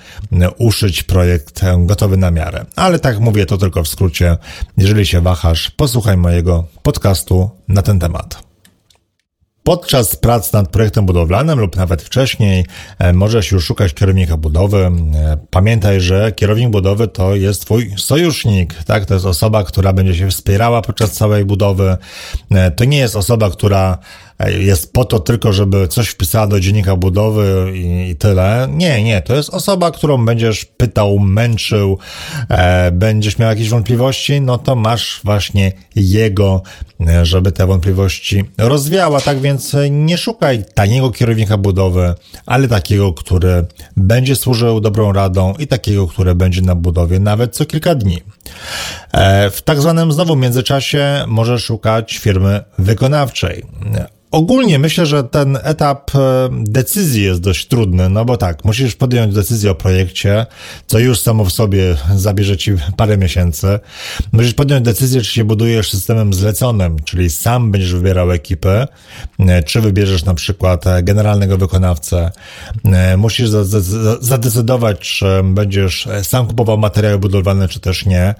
uszyć 0.59 1.03
projekt 1.03 1.61
gotowy 1.79 2.17
na 2.17 2.31
miarę. 2.31 2.67
Ale 2.77 2.99
tak 2.99 3.21
mówię 3.21 3.47
to 3.47 3.59
tylko 3.59 3.83
w 3.83 3.89
skrócie. 3.89 4.37
Jeżeli 4.77 5.07
się 5.07 5.21
wahasz, 5.21 5.71
posłuchaj 5.71 6.17
mojego 6.17 6.65
podcastu 6.83 7.51
na 7.69 7.83
ten 7.83 7.99
temat. 7.99 8.48
Podczas 9.69 10.17
prac 10.17 10.53
nad 10.53 10.69
projektem 10.69 11.07
budowlanym 11.07 11.59
lub 11.59 11.77
nawet 11.77 12.03
wcześniej 12.03 12.67
e, 12.99 13.13
możesz 13.13 13.51
już 13.51 13.65
szukać 13.65 13.95
kierownika 13.95 14.37
budowy. 14.37 14.85
E, 14.87 14.91
pamiętaj, 15.51 16.01
że 16.01 16.33
kierownik 16.33 16.69
budowy 16.71 17.09
to 17.09 17.35
jest 17.35 17.63
twój 17.63 17.95
sojusznik, 17.97 18.75
tak? 18.85 19.07
To 19.07 19.15
jest 19.15 19.27
osoba, 19.27 19.65
która 19.65 19.93
będzie 19.93 20.15
się 20.15 20.31
wspierała 20.31 20.83
podczas 20.83 21.13
całej 21.13 21.45
budowy. 21.45 21.97
E, 22.51 22.71
to 22.71 22.85
nie 22.85 22.99
jest 22.99 23.17
osoba, 23.17 23.51
która 23.51 23.99
jest 24.47 24.93
po 24.93 25.05
to 25.05 25.19
tylko, 25.21 25.53
żeby 25.53 25.89
coś 25.89 26.09
wpisała 26.09 26.47
do 26.47 26.61
dziennika 26.61 26.97
budowy 26.97 27.73
i, 27.75 28.11
i 28.11 28.17
tyle. 28.17 28.69
Nie, 28.71 29.05
nie, 29.05 29.23
to 29.23 29.37
jest 29.37 29.51
osoba, 29.51 29.91
którą 29.91 30.25
będziesz 30.25 30.65
pytał, 30.65 31.19
męczył, 31.19 31.99
e, 32.49 32.93
będziesz 32.93 33.39
miał 33.39 33.49
jakieś 33.51 33.71
wątpliwości, 33.71 34.41
no 34.41 34.59
to 34.59 34.77
masz 34.77 35.21
właśnie 35.25 35.73
jego, 35.97 36.63
e, 37.09 37.27
żeby 37.27 37.53
te 37.53 37.67
wątpliwości 37.67 38.45
rozwiała. 38.59 39.21
Tak 39.21 39.41
więc 39.41 39.77
nie 39.91 40.19
szukaj 40.19 40.65
taniego 40.75 41.11
kierownika 41.11 41.57
budowy, 41.57 42.15
ale 42.47 42.69
takiego, 42.69 43.13
który 43.13 43.65
będzie 43.97 44.37
służył 44.37 44.81
dobrą 44.81 45.13
radą 45.13 45.55
i 45.59 45.67
takiego, 45.67 46.07
który 46.07 46.35
będzie 46.35 46.63
na 46.63 46.75
budowie 46.75 47.21
nawet 47.21 47.57
co 47.57 47.67
kilka 47.67 47.95
dni. 47.95 48.23
E, 49.13 49.51
w 49.51 49.63
tak 49.63 49.81
zwanym 49.81 50.13
znowu 50.13 50.37
międzyczasie 50.37 51.25
możesz 51.27 51.65
szukać 51.65 52.19
firmy 52.19 52.65
wykonawczej. 52.79 53.65
Ogólnie 54.31 54.79
myślę, 54.79 55.07
że 55.07 55.25
ten 55.25 55.59
etap 55.63 56.11
e, 56.15 56.49
decyzji 56.53 57.23
jest 57.23 57.41
dość 57.41 57.67
trudny, 57.67 58.09
no 58.09 58.25
bo 58.25 58.37
tak, 58.37 58.65
musisz 58.65 58.97
podjąć 58.97 59.35
decyzję 59.35 59.71
o 59.71 59.75
projekcie, 59.75 60.47
co 60.87 60.99
już 60.99 61.21
samo 61.21 61.45
w 61.45 61.53
sobie 61.53 61.97
zabierze 62.17 62.57
ci 62.57 62.73
parę 62.97 63.19
miesięcy. 63.19 63.79
Musisz 64.33 64.55
podjąć 64.55 64.85
decyzję, 64.85 65.21
czy 65.21 65.33
się 65.33 65.45
budujesz 65.45 65.91
systemem 65.91 66.35
zleconym, 66.35 66.97
czyli 67.05 67.31
sam 67.31 67.71
będziesz 67.71 67.93
wybierał 67.93 68.33
ekipę, 68.33 68.89
e, 69.39 69.63
czy 69.63 69.81
wybierzesz 69.81 70.25
na 70.25 70.35
przykład 70.35 70.87
e, 70.87 71.03
generalnego 71.03 71.59
wykonawcę. 71.59 72.31
Musisz 73.17 73.49
zadecydować, 74.21 74.99
czy 74.99 75.27
będziesz 75.45 76.09
sam 76.23 76.47
kupował 76.47 76.79
materiały 76.79 77.19
budowlane, 77.19 77.69
czy 77.69 77.81
też 77.81 78.07
nie 78.07 78.35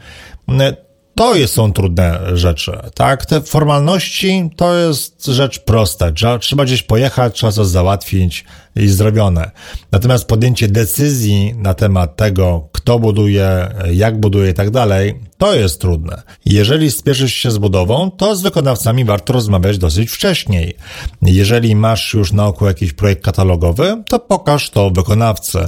to 1.19 1.35
są 1.47 1.73
trudne 1.73 2.21
rzeczy, 2.35 2.73
tak? 2.95 3.27
Te 3.27 3.41
formalności 3.41 4.51
to 4.57 4.75
jest 4.75 5.27
rzecz 5.27 5.59
prosta. 5.59 6.13
Trzeba 6.41 6.65
gdzieś 6.65 6.83
pojechać, 6.83 7.35
trzeba 7.35 7.53
coś 7.53 7.67
załatwić 7.67 8.45
zrobione. 8.87 9.51
Natomiast 9.93 10.25
podjęcie 10.25 10.69
decyzji 10.69 11.55
na 11.57 11.75
temat 11.75 12.17
tego, 12.17 12.69
kto 12.73 12.99
buduje, 12.99 13.69
jak 13.93 14.21
buduje 14.21 14.51
i 14.51 14.55
tak 14.55 14.71
dalej, 14.71 15.15
to 15.39 15.55
jest 15.55 15.81
trudne. 15.81 16.23
Jeżeli 16.45 16.91
spieszysz 16.91 17.35
się 17.35 17.51
z 17.51 17.59
budową, 17.59 18.11
to 18.11 18.37
z 18.37 18.43
wykonawcami 18.43 19.05
warto 19.05 19.33
rozmawiać 19.33 19.79
dosyć 19.79 20.11
wcześniej. 20.11 20.77
Jeżeli 21.23 21.77
masz 21.77 22.15
już 22.15 22.33
na 22.33 22.47
oku 22.47 22.67
jakiś 22.67 22.93
projekt 22.93 23.25
katalogowy, 23.25 24.03
to 24.09 24.19
pokaż 24.19 24.71
to 24.71 24.91
wykonawcy. 24.91 25.59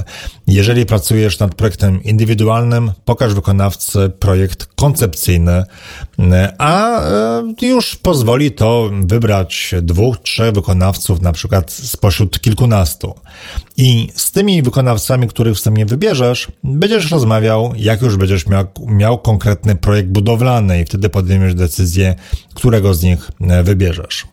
Jeżeli 0.47 0.85
pracujesz 0.85 1.39
nad 1.39 1.55
projektem 1.55 2.03
indywidualnym, 2.03 2.91
pokaż 3.05 3.33
wykonawcy 3.33 4.09
projekt 4.19 4.65
koncepcyjny, 4.75 5.63
a 6.57 7.01
e, 7.01 7.43
już 7.61 7.95
pozwoli 7.95 8.51
to 8.51 8.89
wybrać 9.01 9.75
dwóch, 9.81 10.17
trzech 10.17 10.53
wykonawców, 10.53 11.21
na 11.21 11.31
przykład 11.31 11.71
spośród 11.71 12.39
kilkunastu. 12.39 13.00
I 13.77 14.09
z 14.15 14.31
tymi 14.31 14.61
wykonawcami, 14.61 15.27
których 15.27 15.55
wstępnie 15.55 15.85
wybierzesz, 15.85 16.47
będziesz 16.63 17.11
rozmawiał, 17.11 17.73
jak 17.75 18.01
już 18.01 18.17
będziesz 18.17 18.47
miał, 18.47 18.65
miał 18.87 19.17
konkretny 19.17 19.75
projekt 19.75 20.09
budowlany 20.09 20.81
i 20.81 20.85
wtedy 20.85 21.09
podejmiesz 21.09 21.55
decyzję, 21.55 22.15
którego 22.53 22.93
z 22.93 23.03
nich 23.03 23.31
e, 23.41 23.63
wybierzesz. 23.63 24.25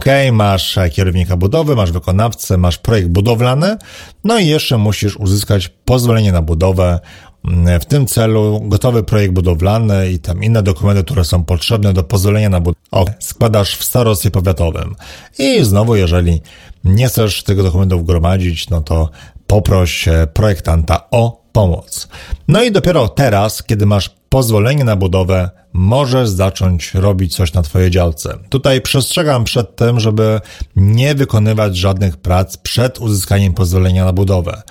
OK, 0.00 0.06
masz 0.32 0.78
kierownika 0.92 1.36
budowy, 1.36 1.76
masz 1.76 1.92
wykonawcę, 1.92 2.56
masz 2.58 2.78
projekt 2.78 3.08
budowlany, 3.08 3.76
no 4.24 4.38
i 4.38 4.46
jeszcze 4.46 4.78
musisz 4.78 5.16
uzyskać 5.16 5.68
pozwolenie 5.68 6.32
na 6.32 6.42
budowę. 6.42 7.00
Mm, 7.48 7.80
w 7.80 7.84
tym 7.84 8.06
celu 8.06 8.60
gotowy 8.64 9.02
projekt 9.02 9.34
budowlany 9.34 10.10
i 10.10 10.18
tam 10.18 10.42
inne 10.42 10.62
dokumenty, 10.62 11.04
które 11.04 11.24
są 11.24 11.44
potrzebne 11.44 11.92
do 11.92 12.04
pozwolenia 12.04 12.48
na 12.48 12.60
budowę, 12.60 13.14
składasz 13.20 13.76
w 13.76 13.84
starostwie 13.84 14.30
powiatowym. 14.30 14.94
I 15.38 15.64
znowu, 15.64 15.96
jeżeli 15.96 16.42
nie 16.84 17.08
chcesz 17.08 17.42
tego 17.42 17.62
dokumentów 17.62 18.06
gromadzić, 18.06 18.70
no 18.70 18.80
to 18.80 19.10
poproś 19.46 20.08
projektanta 20.34 21.10
o 21.10 21.44
pomoc. 21.52 22.08
No 22.48 22.62
i 22.62 22.72
dopiero 22.72 23.08
teraz, 23.08 23.62
kiedy 23.62 23.86
masz 23.86 24.10
pozwolenie 24.34 24.84
na 24.84 24.96
budowę, 24.96 25.50
możesz 25.72 26.28
zacząć 26.28 26.94
robić 26.94 27.36
coś 27.36 27.52
na 27.52 27.62
Twojej 27.62 27.90
działce. 27.90 28.38
Tutaj 28.48 28.80
przestrzegam 28.80 29.44
przed 29.44 29.76
tym, 29.76 30.00
żeby 30.00 30.40
nie 30.76 31.14
wykonywać 31.14 31.76
żadnych 31.76 32.16
prac 32.16 32.56
przed 32.56 32.98
uzyskaniem 32.98 33.52
pozwolenia 33.52 34.04
na 34.04 34.12
budowę. 34.12 34.62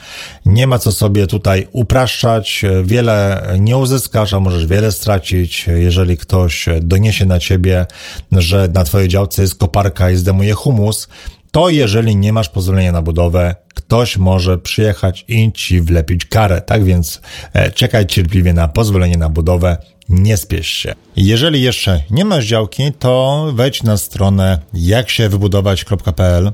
Nie 0.46 0.68
ma 0.68 0.80
co 0.80 0.92
sobie 0.92 1.28
tutaj 1.28 1.68
upraszczać, 1.72 2.66
wiele 2.84 3.48
nie 3.60 3.78
uzyskasz, 3.78 4.34
a 4.34 4.40
możesz 4.40 4.66
wiele 4.66 4.92
stracić, 4.92 5.66
jeżeli 5.68 6.18
ktoś 6.18 6.66
doniesie 6.82 7.26
na 7.26 7.40
Ciebie, 7.40 7.86
że 8.32 8.70
na 8.74 8.84
Twojej 8.84 9.08
działce 9.08 9.42
jest 9.42 9.56
koparka 9.56 10.12
i 10.12 10.16
zdemuje 10.16 10.54
humus, 10.54 11.08
to 11.54 11.70
jeżeli 11.70 12.16
nie 12.16 12.34
masz 12.34 12.50
pozwolenia 12.50 12.92
na 12.92 13.02
budowę, 13.02 13.56
ktoś 13.74 14.18
może 14.18 14.58
przyjechać 14.58 15.26
i 15.28 15.52
ci 15.52 15.82
wlepić 15.82 16.26
karę. 16.26 16.62
Tak 16.62 16.84
więc 16.84 17.22
e, 17.54 17.72
czekaj 17.72 18.06
cierpliwie 18.06 18.54
na 18.54 18.68
pozwolenie 18.68 19.18
na 19.18 19.30
budowę, 19.30 19.78
nie 20.10 20.38
spiesz 20.38 20.68
się. 20.68 20.96
Jeżeli 21.16 21.62
jeszcze 21.62 22.04
nie 22.10 22.26
masz 22.26 22.46
działki, 22.46 22.92
to 23.00 23.46
wejdź 23.56 23.84
na 23.84 23.98
stronę 23.98 24.60
jaksiewybudować.pl. 24.74 26.52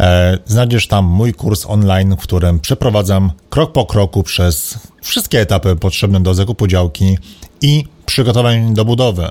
E, 0.00 0.38
znajdziesz 0.46 0.88
tam 0.88 1.04
mój 1.04 1.34
kurs 1.34 1.66
online, 1.66 2.16
w 2.16 2.22
którym 2.22 2.60
przeprowadzam 2.60 3.32
krok 3.50 3.72
po 3.72 3.86
kroku 3.86 4.22
przez 4.22 4.78
wszystkie 5.02 5.40
etapy 5.40 5.76
potrzebne 5.76 6.20
do 6.20 6.34
zakupu 6.34 6.66
działki 6.66 7.18
i 7.60 7.84
przygotowań 8.10 8.74
do 8.74 8.84
budowy. 8.84 9.28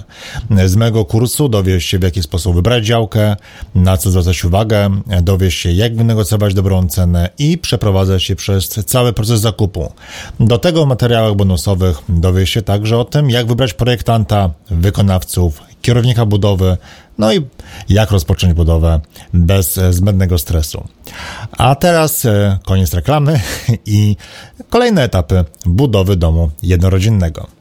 Z 0.65 0.75
mego 0.75 1.05
kursu 1.05 1.49
dowiesz 1.49 1.85
się, 1.85 1.99
w 1.99 2.03
jaki 2.03 2.23
sposób 2.23 2.55
wybrać 2.55 2.85
działkę, 2.85 3.35
na 3.75 3.97
co 3.97 4.11
zwracać 4.11 4.45
uwagę, 4.45 4.89
dowiesz 5.21 5.55
się, 5.55 5.71
jak 5.71 5.95
wynegocjować 5.95 6.53
dobrą 6.53 6.87
cenę 6.87 7.29
i 7.37 7.57
przeprowadzać 7.57 8.23
się 8.23 8.35
przez 8.35 8.69
cały 8.69 9.13
proces 9.13 9.39
zakupu. 9.39 9.91
Do 10.39 10.57
tego 10.57 10.85
w 10.85 10.87
materiałach 10.87 11.35
bonusowych 11.35 11.97
dowiesz 12.09 12.49
się 12.49 12.61
także 12.61 12.97
o 12.97 13.05
tym, 13.05 13.29
jak 13.29 13.47
wybrać 13.47 13.73
projektanta, 13.73 14.49
wykonawców, 14.71 15.61
kierownika 15.81 16.25
budowy, 16.25 16.77
no 17.17 17.33
i 17.33 17.41
jak 17.89 18.11
rozpocząć 18.11 18.53
budowę 18.53 18.99
bez 19.33 19.79
zbędnego 19.89 20.37
stresu. 20.37 20.87
A 21.51 21.75
teraz 21.75 22.25
e, 22.25 22.57
koniec 22.65 22.93
reklamy 22.93 23.39
i 23.85 24.15
kolejne 24.69 25.03
etapy 25.03 25.45
budowy 25.65 26.15
domu 26.15 26.51
jednorodzinnego. 26.63 27.59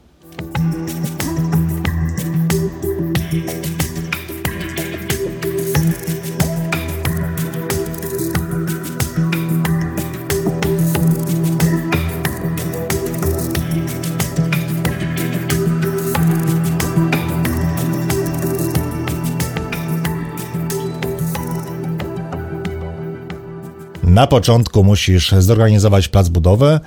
Na 24.09 24.27
początku 24.27 24.83
musisz 24.83 25.31
zorganizować 25.31 26.07
plac 26.07 26.29
budowy. 26.29 26.79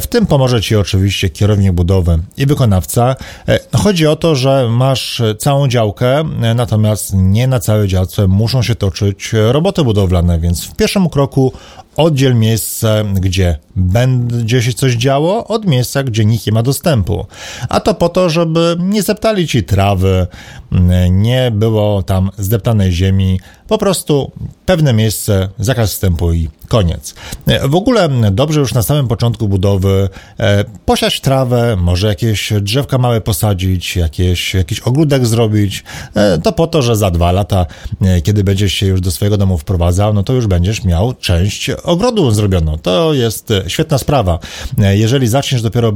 W 0.00 0.06
tym 0.06 0.26
pomoże 0.26 0.60
Ci 0.60 0.76
oczywiście 0.76 1.30
kierownik 1.30 1.72
budowy 1.72 2.18
i 2.36 2.46
wykonawca. 2.46 3.16
Chodzi 3.76 4.06
o 4.06 4.16
to, 4.16 4.34
że 4.34 4.68
masz 4.70 5.22
całą 5.38 5.68
działkę, 5.68 6.24
natomiast 6.54 7.12
nie 7.14 7.46
na 7.46 7.60
całej 7.60 7.88
działce 7.88 8.26
muszą 8.26 8.62
się 8.62 8.74
toczyć 8.74 9.30
roboty 9.32 9.84
budowlane, 9.84 10.40
więc 10.40 10.64
w 10.64 10.76
pierwszym 10.76 11.08
kroku 11.08 11.52
oddziel 11.96 12.34
miejsce, 12.34 13.04
gdzie 13.14 13.58
będzie 13.76 14.62
się 14.62 14.72
coś 14.72 14.94
działo, 14.94 15.46
od 15.46 15.66
miejsca, 15.66 16.02
gdzie 16.02 16.24
nikt 16.24 16.46
nie 16.46 16.52
ma 16.52 16.62
dostępu. 16.62 17.26
A 17.68 17.80
to 17.80 17.94
po 17.94 18.08
to, 18.08 18.30
żeby 18.30 18.76
nie 18.78 19.02
zeptali 19.02 19.48
ci 19.48 19.62
trawy, 19.62 20.26
nie 21.10 21.52
było 21.54 22.02
tam 22.02 22.30
zdeptanej 22.38 22.92
ziemi, 22.92 23.40
Po 23.70 23.78
prostu 23.78 24.30
pewne 24.66 24.92
miejsce, 24.92 25.48
zakaz 25.58 25.90
wstępu 25.90 26.32
i 26.32 26.48
koniec. 26.68 27.14
W 27.68 27.74
ogóle 27.74 28.08
dobrze 28.30 28.60
już 28.60 28.74
na 28.74 28.82
samym 28.82 29.08
początku 29.08 29.48
budowy 29.48 30.08
e, 30.40 30.64
posiać 30.84 31.20
trawę, 31.20 31.76
może 31.76 32.06
jakieś 32.08 32.52
drzewka 32.60 32.98
małe 32.98 33.20
posadzić, 33.20 33.96
jakieś, 33.96 34.54
jakiś 34.54 34.80
ogródek 34.80 35.26
zrobić, 35.26 35.84
e, 36.14 36.38
to 36.38 36.52
po 36.52 36.66
to, 36.66 36.82
że 36.82 36.96
za 36.96 37.10
dwa 37.10 37.32
lata, 37.32 37.66
e, 38.02 38.20
kiedy 38.20 38.44
będziesz 38.44 38.72
się 38.72 38.86
już 38.86 39.00
do 39.00 39.10
swojego 39.10 39.36
domu 39.36 39.58
wprowadzał, 39.58 40.14
no 40.14 40.22
to 40.22 40.32
już 40.32 40.46
będziesz 40.46 40.84
miał 40.84 41.14
część 41.14 41.70
ogrodu 41.70 42.30
zrobioną. 42.30 42.78
To 42.78 43.14
jest 43.14 43.52
świetna 43.66 43.98
sprawa. 43.98 44.38
Jeżeli 44.78 45.28
zaczniesz 45.28 45.62
dopiero 45.62 45.92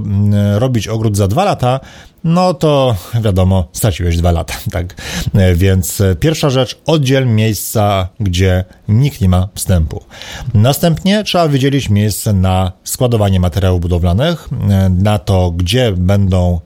robić 0.59 0.89
ogród 0.89 1.17
za 1.17 1.29
dwa 1.29 1.45
lata, 1.45 1.81
no 2.25 2.55
to 2.55 2.97
wiadomo, 3.21 3.69
straciłeś 3.73 4.17
dwa 4.17 4.33
lata, 4.33 4.55
tak? 4.73 4.95
Więc 5.55 6.03
pierwsza 6.21 6.51
rzecz, 6.51 6.79
oddziel 6.87 7.27
miejsca, 7.65 8.09
gdzie 8.21 8.65
nikt 8.89 9.21
nie 9.21 9.29
ma 9.29 9.49
wstępu. 9.55 10.05
Następnie 10.55 11.25
trzeba 11.25 11.49
wydzielić 11.49 11.91
miejsce 11.91 12.33
na 12.33 12.73
składowanie 12.85 13.41
materiałów 13.41 13.81
budowlanych, 13.81 14.49
na 14.91 15.19
to, 15.19 15.51
gdzie 15.51 15.93
będą 15.93 16.61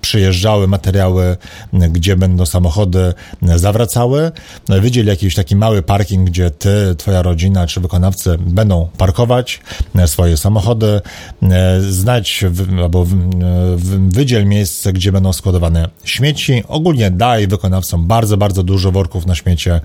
przyjeżdżały 0.00 0.68
materiały, 0.68 1.36
gdzie 1.72 2.16
będą 2.16 2.46
samochody 2.46 3.14
zawracały. 3.42 4.32
Wydziel 4.68 5.06
jakiś 5.06 5.34
taki 5.34 5.56
mały 5.56 5.82
parking, 5.82 6.30
gdzie 6.30 6.50
ty, 6.50 6.94
twoja 6.98 7.22
rodzina 7.22 7.66
czy 7.66 7.80
wykonawcy 7.80 8.38
będą 8.40 8.88
parkować 8.98 9.60
swoje 10.06 10.36
samochody. 10.36 11.00
Znajdź 11.80 12.44
albo 12.82 13.06
wydziel 14.08 14.46
miejsce, 14.46 14.92
gdzie 14.92 15.12
będą 15.12 15.32
składowane 15.32 15.88
śmieci. 16.04 16.62
Ogólnie 16.68 17.10
daj 17.10 17.46
wykonawcom 17.46 18.06
bardzo, 18.06 18.36
bardzo 18.36 18.62
dużo 18.62 18.92
worków 18.92 19.26
na 19.26 19.34
śmiecie. 19.34 19.80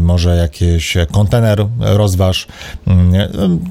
Może 0.00 0.36
jakiś 0.36 0.96
kontener 1.12 1.66
rozważ. 1.80 2.46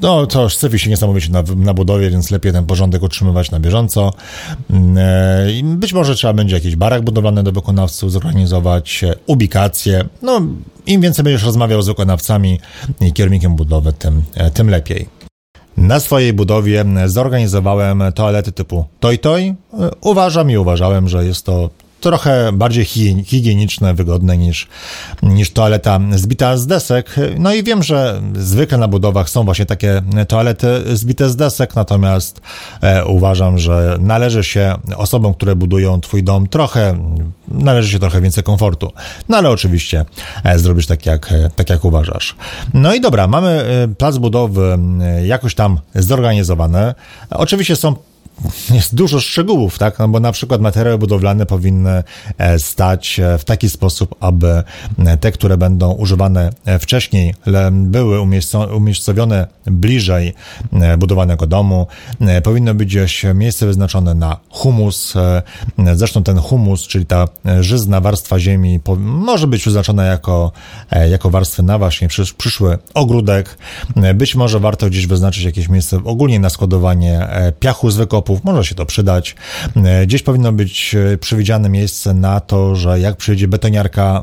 No, 0.02 0.26
to 0.26 0.50
syfi 0.50 0.78
się 0.78 0.90
niesamowicie 0.90 1.32
na, 1.32 1.42
na 1.56 1.74
budowie, 1.74 2.10
więc 2.10 2.30
lepiej 2.30 2.52
ten 2.52 2.66
porządek 2.66 3.02
utrzymywać 3.02 3.50
na 3.50 3.60
bieżąco. 3.60 4.12
E, 4.96 5.46
być 5.62 5.92
może 5.92 6.14
trzeba 6.14 6.32
będzie 6.32 6.54
jakiś 6.54 6.76
barak 6.76 7.02
budowlany 7.02 7.42
do 7.42 7.52
wykonawców 7.52 8.12
zorganizować, 8.12 9.04
e, 9.04 9.14
ubikację. 9.26 10.04
No, 10.22 10.40
im 10.86 11.00
więcej 11.00 11.24
będziesz 11.24 11.44
rozmawiał 11.44 11.82
z 11.82 11.86
wykonawcami 11.86 12.60
i 13.00 13.12
kierownikiem 13.12 13.56
budowy, 13.56 13.92
tym, 13.92 14.22
e, 14.34 14.50
tym 14.50 14.70
lepiej. 14.70 15.08
Na 15.76 16.00
swojej 16.00 16.32
budowie 16.32 16.84
zorganizowałem 17.06 18.02
toalety 18.14 18.52
typu 18.52 18.84
Toy 19.00 19.18
Toy. 19.18 19.54
Uważam 20.00 20.50
i 20.50 20.56
uważałem, 20.56 21.08
że 21.08 21.24
jest 21.24 21.46
to 21.46 21.70
trochę 22.04 22.52
bardziej 22.52 22.84
higieniczne, 23.24 23.94
wygodne 23.94 24.38
niż, 24.38 24.68
niż 25.22 25.50
toaleta 25.50 26.00
zbita 26.14 26.56
z 26.56 26.66
desek. 26.66 27.16
No 27.38 27.54
i 27.54 27.62
wiem, 27.62 27.82
że 27.82 28.22
zwykle 28.34 28.78
na 28.78 28.88
budowach 28.88 29.30
są 29.30 29.44
właśnie 29.44 29.66
takie 29.66 30.02
toalety 30.28 30.66
zbite 30.96 31.30
z 31.30 31.36
desek, 31.36 31.74
natomiast 31.74 32.40
e, 32.80 33.04
uważam, 33.04 33.58
że 33.58 33.96
należy 34.00 34.44
się 34.44 34.74
osobom, 34.96 35.34
które 35.34 35.56
budują 35.56 36.00
twój 36.00 36.22
dom 36.22 36.46
trochę, 36.46 36.98
należy 37.48 37.90
się 37.90 37.98
trochę 37.98 38.20
więcej 38.20 38.44
komfortu. 38.44 38.92
No 39.28 39.36
ale 39.36 39.50
oczywiście 39.50 40.04
e, 40.44 40.58
zrobisz 40.58 40.86
tak 40.86 41.06
jak, 41.06 41.34
tak 41.56 41.70
jak 41.70 41.84
uważasz. 41.84 42.36
No 42.74 42.94
i 42.94 43.00
dobra, 43.00 43.26
mamy 43.26 43.48
e, 43.48 43.88
plac 43.88 44.18
budowy 44.18 44.78
e, 45.02 45.26
jakoś 45.26 45.54
tam 45.54 45.78
zorganizowany. 45.94 46.94
Oczywiście 47.30 47.76
są 47.76 47.94
jest 48.70 48.94
dużo 48.94 49.20
szczegółów, 49.20 49.78
tak? 49.78 49.98
No 49.98 50.08
bo 50.08 50.20
na 50.20 50.32
przykład 50.32 50.60
materiały 50.60 50.98
budowlane 50.98 51.46
powinny 51.46 52.02
e, 52.38 52.58
stać 52.58 53.20
e, 53.20 53.38
w 53.38 53.44
taki 53.44 53.70
sposób, 53.70 54.14
aby 54.20 54.62
e, 55.06 55.16
te, 55.16 55.32
które 55.32 55.56
będą 55.56 55.92
używane 55.92 56.50
wcześniej, 56.80 57.34
były 57.72 58.20
umiejscowione 58.76 59.46
bliżej 59.66 60.34
budowanego 60.98 61.46
domu. 61.46 61.86
Powinno 62.42 62.74
być 62.74 62.88
gdzieś 62.88 63.24
miejsce 63.34 63.66
wyznaczone 63.66 64.14
na 64.14 64.36
humus. 64.50 65.14
Zresztą 65.94 66.22
ten 66.22 66.38
humus, 66.38 66.86
czyli 66.86 67.06
ta 67.06 67.28
żyzna 67.60 68.00
warstwa 68.00 68.38
ziemi, 68.38 68.80
może 68.98 69.46
być 69.46 69.64
wyznaczona 69.64 70.04
jako, 70.04 70.52
jako 71.10 71.30
warstwy 71.30 71.62
na 71.62 71.78
właśnie 71.78 72.08
przyszły 72.38 72.78
ogródek. 72.94 73.58
Być 74.14 74.34
może 74.34 74.60
warto 74.60 74.86
gdzieś 74.86 75.06
wyznaczyć 75.06 75.44
jakieś 75.44 75.68
miejsce 75.68 76.00
ogólnie 76.04 76.40
na 76.40 76.50
składowanie 76.50 77.28
piachu 77.60 77.90
z 77.90 77.96
może 78.44 78.64
się 78.64 78.74
to 78.74 78.86
przydać. 78.86 79.36
E, 79.76 80.06
gdzieś 80.06 80.22
powinno 80.22 80.52
być 80.52 80.94
e, 80.94 81.18
przewidziane 81.18 81.68
miejsce 81.68 82.14
na 82.14 82.40
to, 82.40 82.76
że 82.76 83.00
jak 83.00 83.16
przyjdzie 83.16 83.48
betoniarka 83.48 84.22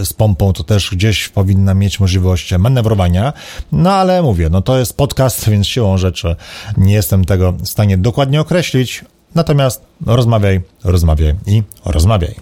e, 0.00 0.04
z 0.04 0.12
pompą, 0.12 0.52
to 0.52 0.64
też 0.64 0.90
gdzieś 0.90 1.28
powinna 1.28 1.74
mieć 1.74 2.00
możliwość 2.00 2.52
manewrowania. 2.58 3.32
No 3.72 3.92
ale 3.92 4.22
mówię, 4.22 4.48
no 4.50 4.62
to 4.62 4.78
jest 4.78 4.96
podcast, 4.96 5.48
więc 5.48 5.66
siłą 5.66 5.98
rzeczy 5.98 6.36
nie 6.76 6.94
jestem 6.94 7.24
tego 7.24 7.52
w 7.52 7.66
stanie 7.66 7.98
dokładnie 7.98 8.40
określić. 8.40 9.04
Natomiast 9.34 9.82
rozmawiaj, 10.06 10.60
rozmawiaj 10.84 11.34
i 11.46 11.62
rozmawiaj. 11.84 12.34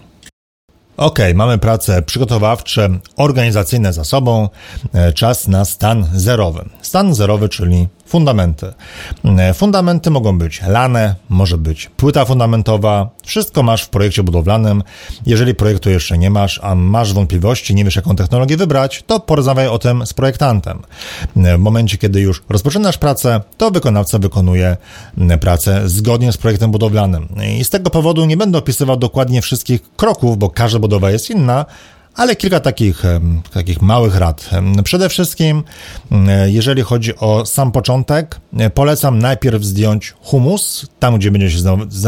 Ok, 0.97 1.19
mamy 1.35 1.59
prace 1.59 2.03
przygotowawcze, 2.03 2.89
organizacyjne 3.17 3.93
za 3.93 4.05
sobą. 4.05 4.49
Czas 5.15 5.49
na 5.49 5.65
stan 5.65 6.07
zerowy. 6.15 6.65
Stan 6.83 7.15
zerowy, 7.15 7.49
czyli 7.49 7.89
fundamenty. 8.09 8.73
E, 9.25 9.55
fundamenty 9.55 10.11
mogą 10.11 10.39
być 10.39 10.63
lane, 10.63 11.15
może 11.29 11.59
być 11.59 11.91
płyta 11.97 12.25
fundamentowa. 12.25 13.11
Wszystko 13.25 13.63
masz 13.63 13.83
w 13.83 13.89
projekcie 13.89 14.23
budowlanym. 14.23 14.83
Jeżeli 15.27 15.55
projektu 15.55 15.91
jeszcze 15.91 16.19
nie 16.19 16.31
masz, 16.31 16.61
a 16.63 16.75
masz 16.75 17.13
wątpliwości, 17.13 17.75
nie 17.75 17.85
wiesz 17.85 17.97
jaką 17.97 18.17
technologię 18.17 18.57
wybrać, 18.57 19.05
to 19.07 19.21
porozmawiaj 19.21 19.69
o 19.69 19.79
tym 19.79 20.07
z 20.07 20.13
projektantem. 20.13 20.83
E, 21.37 21.57
w 21.57 21.61
momencie, 21.61 21.99
kiedy 21.99 22.21
już 22.21 22.43
rozpoczynasz 22.49 22.99
pracę, 22.99 23.41
to 23.57 23.71
wykonawca 23.71 24.19
wykonuje 24.19 24.77
pracę 25.41 25.89
zgodnie 25.89 26.33
z 26.33 26.37
projektem 26.37 26.71
budowlanym. 26.71 27.29
I 27.59 27.65
z 27.65 27.71
tego 27.71 27.91
powodu 27.91 28.25
nie 28.25 28.37
będę 28.37 28.59
opisywał 28.59 28.97
dokładnie 28.97 29.43
wszystkich 29.43 29.81
kroków, 29.97 30.39
bo 30.39 30.51
każdy 30.51 30.79
budowa 30.79 31.11
jest 31.11 31.31
inna, 31.31 31.67
ale 32.19 32.37
kilka 32.37 32.61
takich, 32.61 33.03
takich 33.53 33.83
małych 33.83 34.17
rad. 34.17 34.51
Przede 34.85 35.09
wszystkim, 35.09 35.63
jeżeli 36.47 36.83
chodzi 36.83 37.17
o 37.17 37.47
sam 37.47 37.73
początek, 37.73 38.41
polecam 38.75 39.19
najpierw 39.19 39.63
zdjąć 39.63 40.15
humus, 40.21 40.87
tam 40.99 41.19
gdzie 41.19 41.31
będzie 41.31 41.51
się 41.51 41.59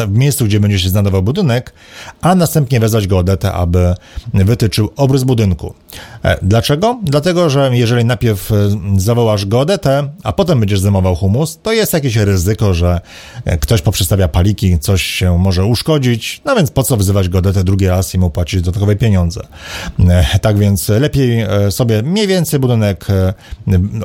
w 0.07 0.19
miejscu, 0.19 0.45
gdzie 0.45 0.61
będzie 0.61 0.79
się 0.79 0.89
znajdował 0.89 1.23
budynek, 1.23 1.73
a 2.21 2.35
następnie 2.35 2.81
wezwać 2.81 3.07
geodetę, 3.07 3.53
aby 3.53 3.95
wytyczył 4.35 4.91
obrys 4.97 5.25
budynku. 5.25 5.75
E, 6.25 6.39
dlaczego? 6.43 7.01
Dlatego, 7.03 7.51
że 7.51 7.71
jeżeli 7.73 8.05
najpierw 8.05 8.51
zawołasz 8.97 9.47
geodetę, 9.47 10.09
a 10.23 10.33
potem 10.33 10.61
będziesz 10.61 10.81
zajmował 10.81 11.17
humus, 11.17 11.59
to 11.63 11.73
jest 11.73 11.93
jakieś 11.93 12.17
ryzyko, 12.17 12.75
że 12.75 13.01
e, 13.45 13.59
ktoś 13.59 13.83
poprzestawia 13.83 14.29
paliki, 14.29 14.79
coś 14.79 15.03
się 15.03 15.39
może 15.39 15.65
uszkodzić, 15.65 16.43
no 16.45 16.57
więc 16.57 16.71
po 16.71 16.83
co 16.83 16.97
wzywać 16.97 17.29
geodetę 17.29 17.65
drugi 17.65 17.89
raz 17.89 18.15
i 18.15 18.19
mu 18.19 18.31
płacić 18.31 18.63
dodatkowe 18.63 18.97
pieniądze. 18.97 19.41
E, 20.09 20.39
tak 20.39 20.59
więc 20.59 20.89
lepiej 20.89 21.41
e, 21.41 21.71
sobie 21.71 22.03
mniej 22.03 22.27
więcej 22.27 22.61
budynek 22.61 23.07
e, 23.11 23.35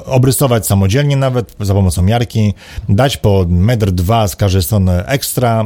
obrysować 0.05 0.67
samodzielnie 0.67 1.17
nawet 1.17 1.55
za 1.60 1.73
pomocą 1.73 2.01
miarki, 2.01 2.53
dać 2.89 3.17
po 3.17 3.45
metr 3.49 3.91
dwa 3.91 4.27
z 4.27 4.36
każdej 4.36 4.63
strony 4.63 5.05
ekstra, 5.05 5.65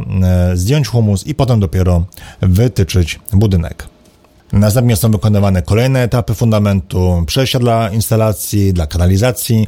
zdjąć 0.54 0.88
humus 0.88 1.28
i 1.28 1.36
potem 1.36 1.60
dopiero 1.60 2.06
wytyczyć 2.42 3.20
budynek. 3.34 3.99
Następnie 4.54 4.96
są 4.96 5.12
wykonywane 5.12 5.62
kolejne 5.62 6.04
etapy 6.04 6.34
fundamentu, 6.34 7.24
przejścia 7.28 7.60
dla 7.60 7.90
instalacji, 7.90 8.74
dla 8.74 8.88
kanalizacji. 8.88 9.68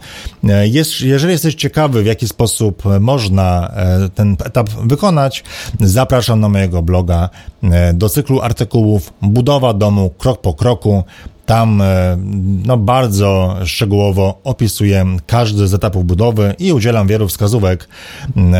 Jest, 0.63 1.01
jeżeli 1.01 1.33
jesteś 1.33 1.55
ciekawy, 1.55 2.03
w 2.03 2.05
jaki 2.05 2.27
sposób 2.27 2.83
można 2.99 3.71
e, 3.75 4.09
ten 4.09 4.37
etap 4.45 4.69
wykonać, 4.69 5.43
zapraszam 5.79 6.39
na 6.39 6.49
mojego 6.49 6.81
bloga 6.81 7.29
e, 7.63 7.93
do 7.93 8.09
cyklu 8.09 8.41
artykułów 8.41 9.13
Budowa 9.21 9.73
domu 9.73 10.09
krok 10.09 10.41
po 10.41 10.53
kroku. 10.53 11.03
Tam 11.45 11.81
e, 11.81 12.17
no, 12.65 12.77
bardzo 12.77 13.55
szczegółowo 13.65 14.39
opisuję 14.43 15.05
każdy 15.27 15.67
z 15.67 15.73
etapów 15.73 16.05
budowy 16.05 16.55
i 16.59 16.73
udzielam 16.73 17.07
wielu 17.07 17.27
wskazówek 17.27 17.87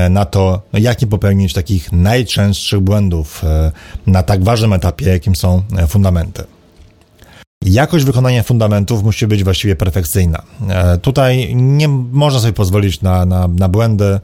na 0.09 0.25
to, 0.25 0.61
jak 0.73 1.01
nie 1.01 1.07
popełnić 1.07 1.53
takich 1.53 1.91
najczęstszych 1.91 2.79
błędów 2.79 3.43
e, 3.43 3.71
na 4.07 4.23
tak 4.23 4.43
ważnym 4.43 4.73
etapie, 4.73 5.09
jakim 5.09 5.35
są 5.35 5.61
e, 5.77 5.87
fundamenty. 5.87 6.43
Jakość 7.65 8.05
wykonania 8.05 8.43
fundamentów 8.43 9.03
musi 9.03 9.27
być 9.27 9.43
właściwie 9.43 9.75
perfekcyjna. 9.75 10.41
E, 10.69 10.97
tutaj 10.97 11.55
nie 11.55 11.87
można 11.87 12.39
sobie 12.39 12.53
pozwolić 12.53 13.01
na, 13.01 13.25
na, 13.25 13.47
na 13.47 13.69
błędy. 13.69 14.19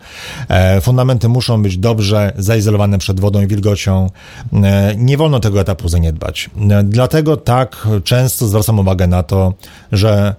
E, 0.50 0.82
fundamenty 0.82 1.30
muszą 1.30 1.63
być 1.63 1.78
dobrze 1.78 2.34
zaizolowane 2.38 2.97
przed 2.97 3.19
wodą 3.19 3.41
i 3.41 3.47
wilgocią. 3.47 4.10
E, 4.54 4.95
nie 4.97 5.17
wolno 5.17 5.39
tego 5.39 5.62
etapu 5.62 5.89
zaniedbać. 5.89 6.50
Dlatego 6.84 7.38
tak 7.38 7.88
często 8.04 8.47
zwracam 8.47 8.80
uwagę 8.80 9.08
na 9.08 9.23
to, 9.23 9.54
że 9.91 10.36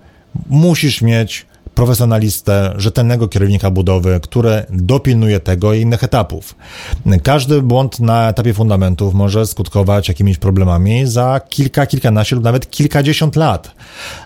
musisz 0.46 1.02
mieć 1.02 1.46
profesjonalistę, 1.78 2.74
rzetelnego 2.76 3.28
kierownika 3.28 3.70
budowy, 3.70 4.20
który 4.22 4.66
dopilnuje 4.70 5.40
tego 5.40 5.74
i 5.74 5.80
innych 5.80 6.04
etapów. 6.04 6.54
Każdy 7.22 7.62
błąd 7.62 8.00
na 8.00 8.28
etapie 8.28 8.54
fundamentów 8.54 9.14
może 9.14 9.46
skutkować 9.46 10.08
jakimiś 10.08 10.38
problemami 10.38 11.06
za 11.06 11.40
kilka, 11.48 11.86
kilkanaście 11.86 12.36
lub 12.36 12.44
nawet 12.44 12.70
kilkadziesiąt 12.70 13.36
lat. 13.36 13.74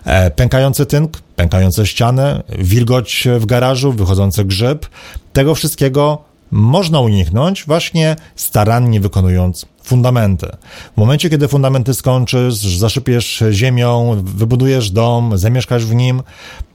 E, 0.05 0.31
pękający 0.31 0.85
tynk, 0.85 1.17
pękające 1.35 1.87
ściany, 1.87 2.43
wilgoć 2.59 3.27
w 3.39 3.45
garażu, 3.45 3.91
wychodzący 3.91 4.45
grzyb, 4.45 4.85
tego 5.33 5.55
wszystkiego 5.55 6.32
można 6.53 6.99
uniknąć 6.99 7.65
właśnie 7.65 8.15
starannie 8.35 8.99
wykonując 8.99 9.65
fundamenty. 9.83 10.47
W 10.93 10.97
momencie, 10.97 11.29
kiedy 11.29 11.47
fundamenty 11.47 11.93
skończysz, 11.93 12.55
zasypiesz 12.55 13.43
ziemią, 13.51 14.21
wybudujesz 14.23 14.91
dom, 14.91 15.37
zamieszkasz 15.37 15.85
w 15.85 15.95
nim, 15.95 16.23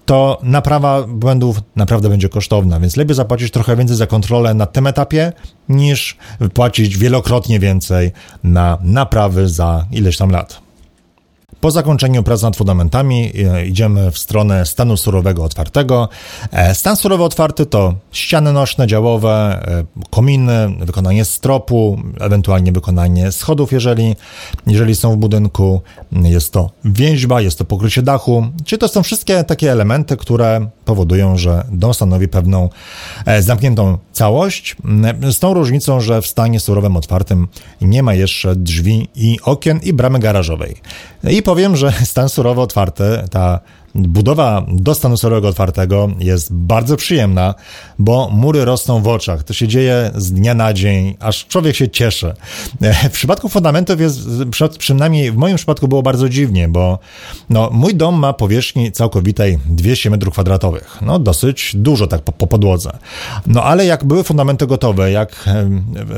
to 0.07 0.39
naprawa 0.43 1.03
błędów 1.03 1.61
naprawdę 1.77 2.09
będzie 2.09 2.29
kosztowna, 2.29 2.81
więc 2.81 2.97
lepiej 2.97 3.15
zapłacić 3.15 3.51
trochę 3.51 3.77
więcej 3.77 3.97
za 3.97 4.07
kontrolę 4.07 4.55
na 4.55 4.67
tym 4.67 4.87
etapie, 4.87 5.33
niż 5.69 6.17
płacić 6.55 6.97
wielokrotnie 6.97 7.61
więcej 7.61 8.13
na 8.45 8.79
naprawy 8.83 9.49
za 9.49 9.87
ileś 9.93 10.17
tam 10.17 10.31
lat. 10.31 10.68
Po 11.61 11.71
zakończeniu 11.71 12.23
prac 12.23 12.43
nad 12.43 12.57
fundamentami 12.57 13.33
e, 13.55 13.67
idziemy 13.67 14.11
w 14.11 14.19
stronę 14.19 14.67
stanu 14.67 14.97
surowego 14.97 15.45
otwartego. 15.45 16.09
E, 16.53 16.75
stan 16.75 16.97
surowy 16.97 17.25
otwarty 17.25 17.67
to 17.67 17.95
ściany 18.13 18.53
nośne, 18.53 18.87
działowe, 18.87 19.63
e, 19.69 19.85
kominy, 20.11 20.77
wykonanie 20.81 21.25
stropu, 21.25 21.99
ewentualnie 22.21 22.73
wykonanie 22.73 23.33
schodów, 23.33 23.73
jeżeli, 23.73 24.17
jeżeli 24.67 24.95
są 24.95 25.13
w 25.13 25.17
budynku. 25.17 25.81
Jest 26.13 26.53
to 26.53 26.71
więźba, 26.85 27.41
jest 27.41 27.59
to 27.59 27.65
pokrycie 27.65 28.03
dachu. 28.03 28.47
Czyli 28.65 28.81
to 28.81 28.89
są 28.89 29.03
wszystkie 29.03 29.45
takie 29.45 29.73
elementy, 29.73 30.17
które 30.17 30.69
powodują, 30.85 31.37
że 31.37 31.65
dom 31.71 31.95
stanowi 31.95 32.29
pewną 32.29 32.69
zamkniętą 33.41 33.99
całość. 34.13 34.77
Z 35.31 35.39
tą 35.39 35.55
różnicą, 35.55 36.01
że 36.01 36.23
w 36.23 36.27
stanie 36.27 36.61
surowym 36.61 36.97
otwartym 36.97 37.49
nie 37.81 38.03
ma 38.03 38.15
jeszcze 38.15 38.57
drzwi 38.57 39.09
i 39.15 39.39
okien 39.43 39.81
i 39.83 39.93
bramy 39.93 40.19
garażowej. 40.19 40.77
I 41.31 41.43
powiem, 41.49 41.77
że 41.77 41.93
stan 42.13 42.29
surowy 42.29 42.61
otwarty, 42.61 43.05
ta 43.31 43.61
budowa 43.95 44.67
do 44.69 44.95
stanu 44.95 45.17
surowego 45.17 45.49
otwartego 45.49 46.09
jest 46.19 46.53
bardzo 46.53 46.97
przyjemna, 46.97 47.55
bo 47.99 48.29
mury 48.33 48.65
rosną 48.65 49.03
w 49.03 49.09
oczach. 49.09 49.43
To 49.43 49.53
się 49.55 49.69
dzieje 49.69 50.11
z 50.15 50.33
dnia 50.33 50.55
na 50.55 50.73
dzień, 50.73 51.17
aż 51.21 51.47
człowiek 51.47 51.77
się 51.77 51.89
cieszy. 51.89 52.35
W 53.11 53.13
przypadku 53.13 53.49
fundamentów 53.49 54.01
jest, 54.01 54.19
przynajmniej 54.79 55.33
w 55.33 55.37
moim 55.37 55.57
przypadku 55.57 55.89
było 55.89 56.03
bardzo 56.03 56.29
dziwnie, 56.29 56.69
bo 56.69 56.99
no, 57.51 57.71
mój 57.73 57.95
dom 57.95 58.19
ma 58.19 58.33
powierzchni 58.33 58.93
całkowitej 58.93 59.59
200 59.67 60.11
m2. 60.11 60.81
No 61.03 61.19
dosyć 61.19 61.73
dużo 61.75 62.07
tak 62.07 62.23
po, 62.23 62.33
po 62.33 62.47
podłodze. 62.47 62.91
No 63.47 63.65
ale 63.65 63.87
jak 63.87 64.05
były 64.05 64.25
fundamenty 64.25 64.67
gotowe, 64.67 65.11
jak 65.11 65.49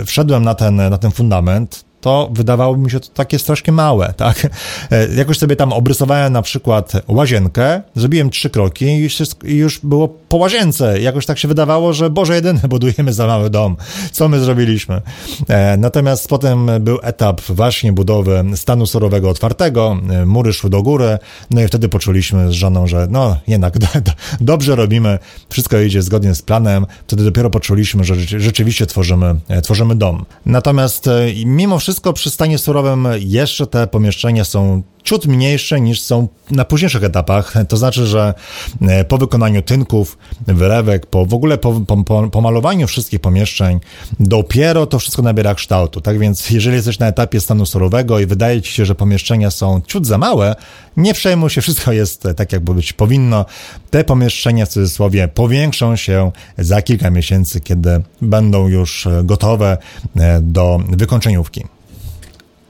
wszedłem 0.07 0.43
na 0.43 0.55
ten, 0.55 0.77
na 0.77 0.99
ten 0.99 1.11
fundament, 1.11 1.90
to 2.01 2.31
wydawało 2.33 2.77
mi 2.77 2.91
się 2.91 3.01
to 3.01 3.09
takie 3.15 3.39
strasznie 3.39 3.73
małe, 3.73 4.15
tak? 4.17 4.47
E, 4.91 5.15
jakoś 5.15 5.39
sobie 5.39 5.57
tam 5.57 5.73
obrysowałem 5.73 6.33
na 6.33 6.43
przykład 6.43 6.93
łazienkę, 7.09 7.83
zrobiłem 7.95 8.31
trzy 8.31 8.51
kroki 8.51 8.85
i 8.85 8.99
już, 8.99 9.19
już 9.45 9.79
było 9.79 10.09
po 10.09 10.37
łazience. 10.37 11.01
Jakoś 11.01 11.27
tak 11.27 11.39
się 11.39 11.49
wydawało, 11.49 11.93
że 11.93 12.11
Boże 12.11 12.35
jedyny 12.35 12.61
budujemy 12.69 13.13
za 13.13 13.27
mały 13.27 13.51
dom. 13.51 13.77
Co 14.13 14.29
my 14.29 14.41
zrobiliśmy? 14.41 15.01
E, 15.49 15.77
natomiast 15.77 16.29
potem 16.29 16.71
był 16.81 16.99
etap 17.03 17.41
właśnie 17.41 17.93
budowy 17.93 18.45
stanu 18.55 18.87
surowego 18.87 19.31
otwartego, 19.31 19.97
e, 20.11 20.27
mury 20.27 20.53
szły 20.53 20.71
do 20.71 20.83
góry, 20.83 21.19
no 21.51 21.61
i 21.61 21.67
wtedy 21.67 21.89
poczuliśmy 21.89 22.49
z 22.49 22.53
żoną, 22.53 22.87
że 22.87 23.07
no 23.11 23.37
jednak 23.47 23.79
do, 23.79 23.87
do, 24.01 24.13
dobrze 24.41 24.77
robimy, 24.77 25.19
wszystko 25.49 25.79
idzie 25.79 26.03
zgodnie 26.03 26.35
z 26.35 26.43
planem. 26.43 26.87
Wtedy 27.07 27.25
dopiero 27.25 27.51
poczuliśmy, 27.51 28.05
że 28.05 28.15
rzeczywiście 28.15 28.87
tworzymy, 28.87 29.35
tworzymy 29.63 29.97
dom. 29.97 30.25
Natomiast 30.47 31.09
mimo 31.47 31.79
wszystko 31.79 31.90
wszystko 31.91 32.13
przy 32.13 32.31
stanie 32.31 32.59
surowym 32.59 33.09
jeszcze 33.19 33.67
te 33.67 33.87
pomieszczenia 33.87 34.45
są 34.45 34.83
ciut 35.03 35.27
mniejsze 35.27 35.81
niż 35.81 36.01
są 36.01 36.29
na 36.51 36.65
późniejszych 36.65 37.05
etapach. 37.05 37.55
To 37.69 37.77
znaczy, 37.77 38.07
że 38.07 38.35
e, 38.83 39.05
po 39.05 39.19
wykonaniu 39.19 39.63
tynków, 39.63 40.19
wylewek, 40.47 41.07
po 41.07 41.27
w 41.27 41.35
ogóle 41.35 41.59
po, 41.59 41.81
po, 42.05 42.29
po 42.31 42.87
wszystkich 42.87 43.21
pomieszczeń, 43.21 43.81
dopiero 44.21 44.87
to 44.87 44.99
wszystko 44.99 45.23
nabiera 45.23 45.55
kształtu. 45.55 46.01
Tak 46.01 46.19
więc, 46.19 46.51
jeżeli 46.51 46.77
jesteś 46.77 46.99
na 46.99 47.07
etapie 47.07 47.41
stanu 47.41 47.67
surowego 47.67 48.19
i 48.19 48.27
wydaje 48.27 48.63
ci 48.63 48.73
się, 48.73 48.85
że 48.85 48.95
pomieszczenia 48.95 49.51
są 49.51 49.81
ciut 49.87 50.07
za 50.07 50.19
małe, 50.19 50.55
nie 50.97 51.15
przejmuj 51.15 51.51
się, 51.51 51.61
wszystko 51.61 51.93
jest 51.93 52.29
tak, 52.37 52.53
jak 52.53 52.63
być 52.63 52.93
powinno. 52.93 53.45
Te 53.91 54.05
pomieszczenia 54.05 54.67
w 54.67 54.69
cudzysłowie 54.69 55.29
powiększą 55.29 55.97
się 55.97 56.33
za 56.59 56.83
kilka 56.83 57.11
miesięcy, 57.11 57.61
kiedy 57.61 58.03
będą 58.23 58.69
już 58.69 59.09
gotowe 59.25 59.79
e, 60.17 60.41
do 60.41 60.81
wykończeniówki. 60.89 61.80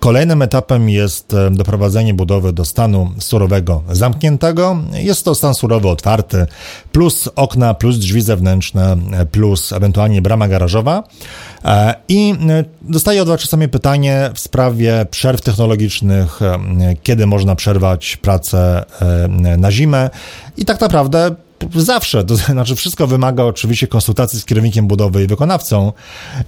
Kolejnym 0.01 0.43
etapem 0.43 0.89
jest 0.89 1.35
e, 1.35 1.51
doprowadzenie 1.51 2.15
budowy 2.15 2.53
do 2.53 2.65
stanu 2.65 3.11
surowego 3.19 3.83
zamkniętego. 3.91 4.79
Jest 4.93 5.25
to 5.25 5.35
stan 5.35 5.55
surowy 5.55 5.89
otwarty, 5.89 6.47
plus 6.93 7.29
okna, 7.37 7.75
plus 7.75 7.99
drzwi 7.99 8.21
zewnętrzne, 8.21 8.97
e, 9.13 9.27
plus 9.27 9.73
ewentualnie 9.73 10.23
brama 10.23 10.49
garażowa. 10.49 11.03
E, 11.65 11.95
I 12.09 12.35
dostaję 12.83 13.23
od 13.23 13.29
Was 13.29 13.41
czasami 13.41 13.69
pytanie 13.69 14.31
w 14.35 14.41
sprawie 14.41 15.07
przerw 15.11 15.41
technologicznych, 15.41 16.41
kiedy 17.03 17.27
można 17.27 17.57
przerwać 17.57 18.17
pracę 18.17 18.85
na 19.59 19.71
zimę. 19.71 20.11
I 20.57 20.65
tak 20.65 20.81
naprawdę 20.81 21.35
zawsze, 21.75 22.25
to 22.25 22.37
znaczy 22.57 22.77
wszystko 22.77 23.07
wymaga 23.07 23.45
oczywiście 23.45 23.87
konsultacji 23.87 24.41
z 24.41 24.45
kierownikiem 24.45 24.87
budowy 24.87 25.25
i 25.25 25.27
wykonawcą 25.27 25.93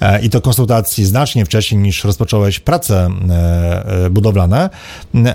e, 0.00 0.22
i 0.22 0.30
to 0.30 0.40
konsultacji 0.40 1.04
znacznie 1.04 1.44
wcześniej 1.44 1.80
niż 1.80 2.04
rozpocząłeś 2.04 2.60
prace 2.60 3.10
e, 3.30 4.04
e, 4.04 4.10
budowlane, 4.10 4.70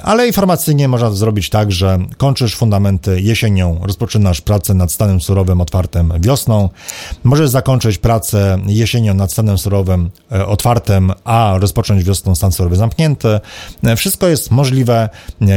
ale 0.04 0.28
informacyjnie 0.28 0.88
można 0.88 1.12
zrobić 1.12 1.50
tak, 1.50 1.72
że 1.72 2.00
kończysz 2.18 2.56
fundamenty 2.56 3.22
jesienią, 3.22 3.80
rozpoczynasz 3.84 4.42
pracę 4.42 4.74
nad 4.74 4.92
stanem 4.92 5.22
surowym 5.22 5.62
otwartym 5.62 6.14
wiosną, 6.20 6.70
możesz 7.24 7.50
zakończyć 7.50 7.98
pracę 7.98 8.58
jesienią 8.68 9.14
nad 9.14 9.32
stanem 9.32 9.58
surowym 9.58 10.10
otwartym, 10.48 11.12
a 11.24 11.54
rozpocząć 11.60 12.04
wiosną 12.04 12.36
stan 12.36 12.52
surowy 12.52 12.76
zamknięty. 12.76 13.40
Wszystko 13.98 14.28
jest 14.28 14.52
możliwe. 14.52 15.10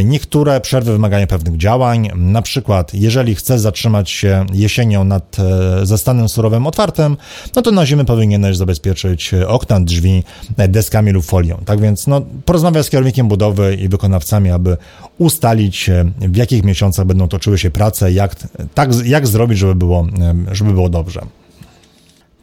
Niektóre 0.05 0.61
przerwy 0.61 0.93
wymagają 0.93 1.27
pewnych 1.27 1.57
działań, 1.57 2.11
na 2.15 2.43
przykład 2.43 2.95
jeżeli 2.95 3.35
chcesz 3.35 3.61
zatrzymać 3.61 4.10
się 4.11 4.47
jesienią 4.53 5.05
nad, 5.05 5.37
e, 5.39 5.87
ze 5.87 5.99
stanem 5.99 6.29
surowym 6.29 6.67
otwartym, 6.67 7.17
no 7.57 7.63
to 7.63 7.71
na 7.71 7.87
zimę 7.87 8.05
powinieneś 8.05 8.57
zabezpieczyć 8.57 9.35
okna, 9.47 9.81
drzwi 9.81 10.25
deskami 10.69 11.13
lub 11.13 11.25
folią. 11.25 11.59
Tak 11.65 11.81
więc 11.81 12.07
no, 12.07 12.23
porozmawiaj 12.45 12.85
z 12.85 12.91
kierownikiem 12.91 13.29
budowy 13.29 13.75
i 13.75 13.89
wykonawcami, 13.89 14.51
aby 14.51 14.77
ustalić 15.19 15.89
e, 15.89 16.05
w 16.19 16.37
jakich 16.37 16.65
miesiącach 16.65 17.07
będą 17.07 17.29
toczyły 17.29 17.59
się 17.59 17.71
prace, 17.71 18.13
jak, 18.13 18.37
tak, 18.75 18.91
jak 19.05 19.27
zrobić, 19.27 19.59
żeby 19.59 19.75
było, 19.75 20.07
e, 20.51 20.55
żeby 20.55 20.73
było 20.73 20.89
dobrze. 20.89 21.21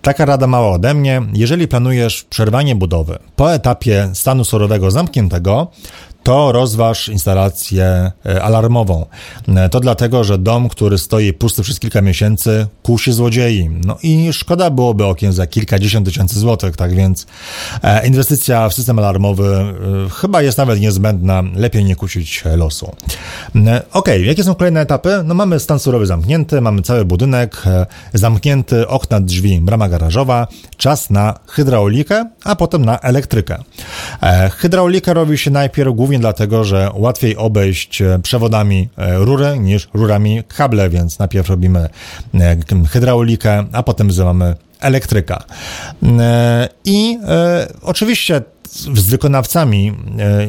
Taka 0.02 0.26
rada 0.26 0.48
mała 0.48 0.72
ode 0.72 0.94
mnie. 0.94 1.22
Jeżeli 1.34 1.68
planujesz 1.68 2.24
przerwanie 2.24 2.76
budowy 2.76 3.20
po 3.36 3.54
etapie 3.54 4.10
stanu 4.14 4.46
surowego 4.46 4.92
zamkniętego, 4.92 5.72
to 6.28 6.52
rozważ 6.52 7.10
instalację 7.10 8.12
e, 8.26 8.44
alarmową. 8.44 9.06
E, 9.48 9.70
to 9.70 9.80
dlatego, 9.80 10.24
że 10.24 10.38
dom, 10.38 10.70
który 10.70 10.98
stoi 10.98 11.34
pusty 11.34 11.64
przez 11.64 11.80
kilka 11.80 12.02
miesięcy, 12.02 12.68
kusi 12.84 13.12
złodziei. 13.12 13.70
No 13.86 13.98
i 14.04 14.34
szkoda 14.34 14.70
byłoby 14.70 15.06
okien 15.06 15.34
za 15.34 15.48
kilkadziesiąt 15.48 16.06
tysięcy 16.06 16.40
złotych, 16.40 16.76
tak 16.76 16.96
więc 16.96 17.28
e, 17.84 18.08
inwestycja 18.08 18.70
w 18.70 18.74
system 18.74 19.00
alarmowy 19.00 19.74
chyba 20.22 20.42
jest 20.42 20.58
nawet 20.58 20.80
niezbędna. 20.80 21.44
Lepiej 21.56 21.84
nie 21.84 21.96
kusić 21.96 22.44
losu. 22.56 22.96
Ok, 23.94 24.08
jakie 24.26 24.44
są 24.44 24.56
kolejne 24.56 24.82
etapy? 24.82 25.22
No 25.26 25.34
mamy 25.34 25.60
stan 25.60 25.80
surowy 25.80 26.06
zamknięty, 26.06 26.62
mamy 26.62 26.82
cały 26.82 27.06
budynek 27.06 27.64
zamknięty, 28.14 28.88
okna, 28.88 29.22
drzwi, 29.22 29.60
brama 29.62 29.87
garażowa. 29.90 30.48
Czas 30.78 31.10
na 31.10 31.40
hydraulikę, 31.48 32.26
a 32.44 32.56
potem 32.56 32.86
na 32.86 33.00
elektrykę. 33.00 33.58
Hydraulika 34.52 35.14
robi 35.14 35.38
się 35.38 35.52
najpierw 35.52 35.96
głównie 35.96 36.20
dlatego, 36.20 36.64
że 36.64 36.90
łatwiej 36.94 37.38
obejść 37.38 38.02
e, 38.02 38.20
przewodami 38.24 38.90
e, 38.98 39.18
rury 39.18 39.60
niż 39.60 39.90
rurami 39.94 40.44
kable, 40.48 40.90
więc 40.90 41.20
najpierw 41.20 41.50
robimy 41.50 41.90
e, 42.34 42.58
hydraulikę, 42.90 43.66
a 43.72 43.84
potem 43.84 44.08
wzywamy 44.08 44.56
elektryka. 44.80 45.44
I 46.86 47.20
e, 47.28 47.68
oczywiście 47.82 48.42
z 48.74 49.10
wykonawcami 49.10 49.94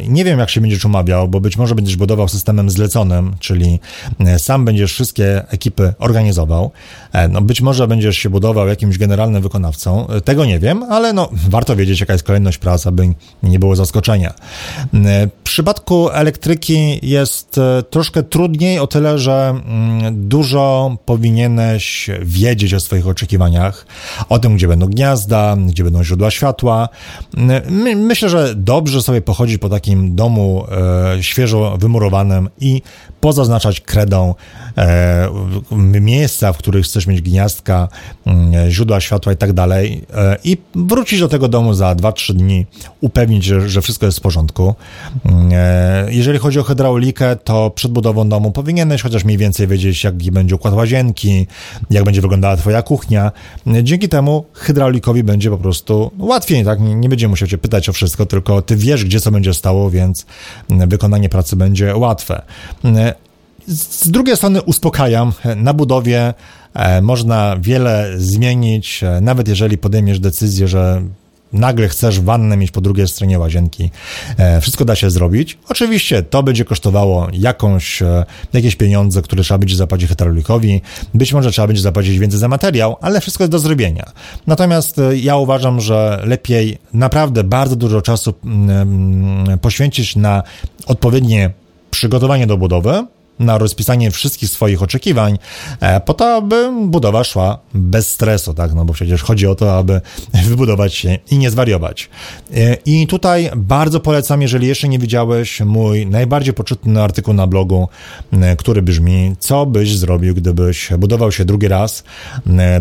nie 0.09 0.25
wiem, 0.25 0.39
jak 0.39 0.51
się 0.51 0.61
będziesz 0.61 0.85
umawiał, 0.85 1.29
bo 1.29 1.41
być 1.41 1.57
może 1.57 1.75
będziesz 1.75 1.97
budował 1.97 2.29
systemem 2.29 2.71
zleconym, 2.71 3.35
czyli 3.41 3.81
sam 4.39 4.65
będziesz 4.65 4.93
wszystkie 4.93 5.49
ekipy 5.49 5.95
organizował. 5.99 6.71
No, 7.31 7.43
być 7.43 7.61
może 7.61 7.89
będziesz 7.89 8.17
się 8.17 8.31
budował 8.31 8.69
jakimś 8.69 8.99
generalnym 8.99 9.43
wykonawcą. 9.43 10.07
Tego 10.25 10.45
nie 10.45 10.59
wiem, 10.59 10.83
ale 10.83 11.13
no, 11.13 11.29
warto 11.33 11.77
wiedzieć, 11.77 12.01
jaka 12.01 12.13
jest 12.13 12.25
kolejność 12.25 12.59
prac, 12.59 12.87
aby 12.87 13.15
nie 13.43 13.59
było 13.59 13.77
zaskoczenia. 13.77 14.35
W 14.93 15.43
przypadku 15.43 16.11
elektryki 16.11 17.01
jest 17.03 17.61
troszkę 17.91 18.23
trudniej 18.23 18.79
o 18.79 18.87
tyle, 18.87 19.19
że 19.19 19.61
mm, 19.67 20.29
dużo 20.29 20.97
powinieneś 21.05 22.11
wiedzieć 22.23 22.75
o 22.75 22.81
swoich 22.81 23.07
oczekiwaniach, 23.07 23.87
o 24.29 24.39
tym, 24.39 24.57
gdzie 24.57 24.69
będą 24.69 24.87
gniazda, 24.87 25.57
gdzie 25.69 25.85
będą 25.85 26.05
źródła 26.05 26.31
światła. 26.31 26.89
My, 27.71 27.95
myślę, 28.19 28.29
że 28.29 28.55
dobrze 28.55 29.03
sobie 29.03 29.21
pochodzić 29.21 29.59
po 29.59 29.69
takim 29.69 30.15
domu 30.15 30.65
e, 30.71 31.23
świeżo 31.23 31.77
wymurowanym 31.77 32.49
i 32.61 32.83
pozaznaczać 33.21 33.81
kredą 33.81 34.35
e, 34.79 35.29
miejsca, 36.01 36.53
w 36.53 36.59
których 36.59 36.85
chcesz 36.85 37.07
mieć 37.07 37.21
gniazdka, 37.21 37.89
e, 38.27 38.71
źródła 38.71 39.01
światła 39.01 39.33
i 39.33 39.37
tak 39.37 39.53
dalej 39.53 40.05
e, 40.15 40.37
i 40.45 40.57
wrócić 40.75 41.21
do 41.21 41.29
tego 41.29 41.49
domu 41.49 41.75
za 41.75 41.95
2-3 41.95 42.33
dni, 42.33 42.67
upewnić, 43.01 43.45
że, 43.45 43.69
że 43.69 43.83
wszystko 43.83 44.07
jest 44.07 44.19
w 44.19 44.21
porządku. 44.21 44.75
E, 45.53 46.07
jeżeli 46.11 46.39
chodzi 46.39 46.61
o 46.61 46.63
hydraulikę, 46.63 47.37
to 47.37 47.71
przed 47.71 47.93
budową 47.93 48.29
domu 48.29 48.53
powinieneś 48.53 49.03
chociaż 49.03 49.25
mniej 49.25 49.39
więcej 49.39 49.67
wiedzieć, 49.67 50.05
jaki 50.05 50.33
będzie 50.33 50.55
układ 50.55 50.75
łazienki, 50.75 51.47
jak 51.91 52.05
będzie 52.05 52.21
wyglądała 52.21 52.57
twoja 52.57 52.83
kuchnia. 52.83 53.33
Dzięki 53.83 54.09
temu 54.09 54.45
hydraulikowi 54.53 55.23
będzie 55.25 55.51
po 55.51 55.59
prostu 55.59 56.11
łatwiej, 56.19 56.65
tak? 56.65 56.81
Nie, 56.81 56.95
nie 56.95 57.09
będzie 57.09 57.29
musiał 57.29 57.49
cię 57.49 57.59
pytać 57.59 57.89
o 57.89 57.93
wszystko, 57.93 58.27
tylko 58.27 58.63
ty 58.63 58.77
wiesz, 58.77 59.05
gdzie 59.05 59.21
co 59.21 59.31
będzie 59.31 59.55
stało, 59.55 59.91
więc 59.91 60.27
wykonanie 60.71 61.29
pracy 61.29 61.57
będzie 61.57 61.97
łatwe. 61.97 62.43
Z 63.69 64.11
drugiej 64.11 64.37
strony 64.37 64.63
uspokajam, 64.63 65.33
na 65.57 65.75
budowie 65.75 66.35
e, 66.75 67.03
można 67.03 67.57
wiele 67.61 68.13
zmienić, 68.17 69.03
e, 69.03 69.21
nawet 69.21 69.49
jeżeli 69.49 69.79
podejmiesz 69.79 70.21
decyzję, 70.21 70.69
że 70.69 71.03
nagle 71.53 71.89
chcesz 71.89 72.21
wannę 72.21 72.57
mieć 72.57 72.71
po 72.71 72.81
drugiej 72.81 73.09
stronie 73.09 73.39
łazienki. 73.39 73.91
E, 74.37 74.61
wszystko 74.61 74.85
da 74.85 74.95
się 74.95 75.11
zrobić. 75.11 75.59
Oczywiście 75.69 76.23
to 76.23 76.43
będzie 76.43 76.65
kosztowało 76.65 77.29
jakąś, 77.33 78.03
jakieś 78.53 78.77
pieniądze, 78.77 79.23
które 79.23 79.43
trzeba 79.43 79.59
będzie 79.59 79.77
zapłacić 79.77 80.09
hydraulikowi. 80.09 80.81
Być 81.15 81.33
może 81.33 81.51
trzeba 81.51 81.67
będzie 81.67 81.83
zapłacić 81.83 82.19
więcej 82.19 82.41
za 82.41 82.49
materiał, 82.49 82.97
ale 83.01 83.21
wszystko 83.21 83.45
jest 83.45 83.53
do 83.53 83.59
zrobienia. 83.59 84.13
Natomiast 84.47 85.01
ja 85.15 85.37
uważam, 85.37 85.81
że 85.81 86.23
lepiej 86.25 86.79
naprawdę 86.93 87.45
bardzo 87.45 87.77
dużo 87.77 88.03
czasu 88.03 88.35
mm, 88.45 88.71
mm, 88.71 89.59
poświęcić 89.59 90.17
na 90.17 90.43
odpowiednie 90.87 91.51
przygotowanie 91.91 92.47
do 92.47 92.57
budowy, 92.57 93.05
na 93.39 93.59
rozpisanie 93.59 94.11
wszystkich 94.11 94.49
swoich 94.49 94.83
oczekiwań, 94.83 95.39
e, 95.81 96.01
po 96.01 96.15
to, 96.15 96.35
aby 96.35 96.71
budowa 96.87 97.25
szła 97.25 97.59
bez 97.75 98.11
stresu, 98.11 98.55
tak? 98.55 98.75
No 98.75 98.85
bo 98.85 98.93
przecież 98.93 99.23
chodzi 99.23 99.47
o 99.47 99.55
to, 99.55 99.79
aby 99.79 100.01
wybudować 100.45 100.95
się 100.95 101.19
i 101.31 101.39
nie 101.39 101.51
zwariować. 101.51 102.11
E, 102.57 102.75
I 102.75 103.07
tutaj 103.07 103.51
bardzo 103.57 104.01
polecam, 104.01 104.43
jeżeli 104.43 104.67
jeszcze 104.67 104.89
nie 104.89 104.99
widziałeś, 104.99 105.61
mój 105.61 106.07
najbardziej 106.07 106.55
poczytny 106.55 107.03
artykuł 107.03 107.35
na 107.35 107.47
blogu, 107.47 107.89
e, 108.33 108.57
który 108.57 108.83
brzmi, 108.83 109.37
co 109.39 109.67
byś 109.67 109.97
zrobił, 109.97 110.35
gdybyś 110.35 110.89
budował 110.99 111.33
się 111.33 111.45
drugi 111.45 111.69
raz. 111.69 112.05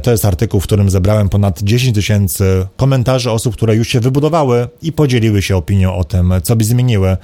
To 0.04 0.12
jest 0.12 0.26
artykuł, 0.26 0.60
w 0.60 0.63
którym 0.63 0.89
zebrałem 0.89 1.30
ponad 1.30 1.62
10 1.62 1.96
tysięcy 1.96 2.67
komentarzy 2.78 3.32
osób, 3.32 3.56
które 3.56 3.76
już 3.76 3.88
się 3.88 4.00
wybudowały 4.00 4.67
i 4.82 4.91
podzieliły 4.91 5.41
się 5.41 5.56
opinią 5.56 5.96
o 5.96 6.04
tym, 6.04 6.34
co 6.43 6.56
by 6.56 6.63
zmieniły. 6.63 7.17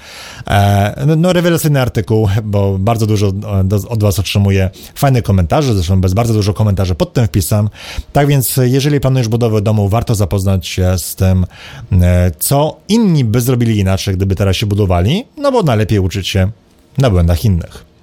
No, 1.17 1.34
rewelacyjny 1.34 1.82
artykuł, 1.82 2.30
bo 2.43 2.78
bardzo 2.80 3.08
dużo 3.08 3.23
dużo 3.32 3.90
od 3.90 4.04
Was 4.04 4.20
otrzymuję 4.20 4.70
fajnych 4.96 5.24
komentarzy, 5.24 5.74
zresztą 5.74 6.02
bez 6.02 6.14
bardzo 6.14 6.34
dużo 6.34 6.54
komentarzy 6.54 6.96
pod 6.96 7.14
tym 7.14 7.28
wpisem. 7.28 7.70
Tak 8.14 8.28
więc, 8.28 8.60
jeżeli 8.64 9.00
planujesz 9.00 9.28
budowę 9.28 9.62
domu, 9.62 9.90
warto 9.90 10.16
zapoznać 10.16 10.68
się 10.68 10.98
z 10.98 11.16
tym, 11.16 11.46
e, 11.92 12.32
co 12.40 12.78
inni 12.88 13.26
by 13.26 13.42
zrobili 13.42 13.80
inaczej, 13.80 14.16
gdyby 14.16 14.36
teraz 14.36 14.56
się 14.56 14.66
budowali, 14.66 15.26
no 15.38 15.52
bo 15.52 15.64
najlepiej 15.64 16.00
uczyć 16.00 16.28
się 16.28 16.52
na 16.98 17.10
błędach 17.10 17.46
innych. 17.46 17.94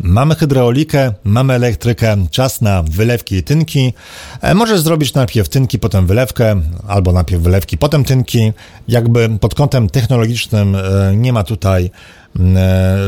Mamy 0.00 0.34
hydraulikę, 0.34 1.12
mamy 1.24 1.54
elektrykę, 1.54 2.16
czas 2.30 2.60
na 2.60 2.82
wylewki 2.82 3.36
i 3.36 3.42
tynki. 3.42 3.94
E, 4.40 4.54
możesz 4.54 4.80
zrobić 4.80 5.14
najpierw 5.14 5.48
tynki, 5.48 5.78
potem 5.78 6.06
wylewkę, 6.06 6.60
albo 6.88 7.12
najpierw 7.12 7.42
wylewki, 7.42 7.78
potem 7.78 8.04
tynki. 8.04 8.52
Jakby 8.88 9.28
pod 9.40 9.54
kątem 9.54 9.88
technologicznym 9.88 10.76
e, 10.76 10.80
nie 11.16 11.32
ma 11.32 11.44
tutaj 11.44 11.90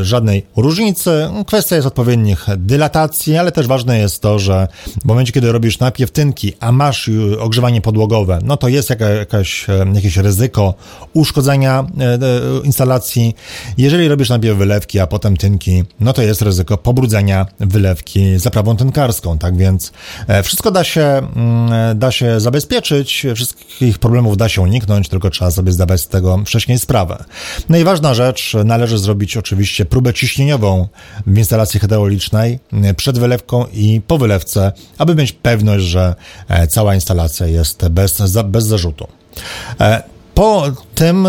żadnej 0.01 0.45
różnicy. 0.55 1.29
Kwestia 1.47 1.75
jest 1.75 1.87
odpowiednich 1.87 2.45
dylatacji, 2.57 3.37
ale 3.37 3.51
też 3.51 3.67
ważne 3.67 3.99
jest 3.99 4.21
to, 4.21 4.39
że 4.39 4.67
w 5.01 5.05
momencie, 5.05 5.31
kiedy 5.31 5.51
robisz 5.51 5.79
najpierw 5.79 6.11
tynki, 6.11 6.53
a 6.59 6.71
masz 6.71 7.09
ogrzewanie 7.39 7.81
podłogowe, 7.81 8.39
no 8.43 8.57
to 8.57 8.67
jest 8.67 8.89
jaka, 8.89 9.09
jakaś, 9.09 9.69
e, 9.69 9.85
jakieś 9.93 10.17
ryzyko 10.17 10.73
uszkodzenia 11.13 11.87
e, 11.99 12.19
instalacji. 12.63 13.35
Jeżeli 13.77 14.07
robisz 14.07 14.29
najpierw 14.29 14.57
wylewki, 14.57 14.99
a 14.99 15.07
potem 15.07 15.37
tynki, 15.37 15.83
no 15.99 16.13
to 16.13 16.21
jest 16.21 16.41
ryzyko 16.41 16.77
pobrudzenia 16.77 17.45
wylewki 17.59 18.39
zaprawą 18.39 18.77
tynkarską, 18.77 19.37
tak 19.37 19.57
więc 19.57 19.91
wszystko 20.43 20.71
da 20.71 20.83
się, 20.83 21.01
mm, 21.01 21.99
da 21.99 22.11
się 22.11 22.39
zabezpieczyć, 22.39 23.25
wszystkich 23.35 23.99
problemów 23.99 24.37
da 24.37 24.49
się 24.49 24.61
uniknąć, 24.61 25.09
tylko 25.09 25.29
trzeba 25.29 25.51
sobie 25.51 25.71
zdawać 25.71 26.01
z 26.01 26.07
tego 26.07 26.37
wcześniej 26.45 26.79
sprawę. 26.79 27.23
No 27.69 27.77
i 27.77 27.83
ważna 27.83 28.13
rzecz, 28.13 28.53
należy 28.65 28.97
zrobić 28.97 29.14
zrobić 29.15 29.37
oczywiście 29.37 29.85
próbę 29.85 30.13
ciśnieniową 30.13 30.87
w 31.27 31.37
instalacji 31.37 31.79
hydraulicznej 31.79 32.59
e, 32.73 32.93
przed 32.93 33.19
wylewką 33.19 33.65
i 33.73 34.01
po 34.07 34.17
wylewce, 34.17 34.71
aby 34.97 35.15
mieć 35.15 35.31
pewność, 35.31 35.85
że 35.85 36.15
e, 36.49 36.67
cała 36.67 36.95
instalacja 36.95 37.47
jest 37.47 37.87
bez, 37.87 38.21
bez 38.45 38.65
zarzutu. 38.65 39.07
E, 39.79 40.03
po 40.33 40.71
tym, 40.95 41.27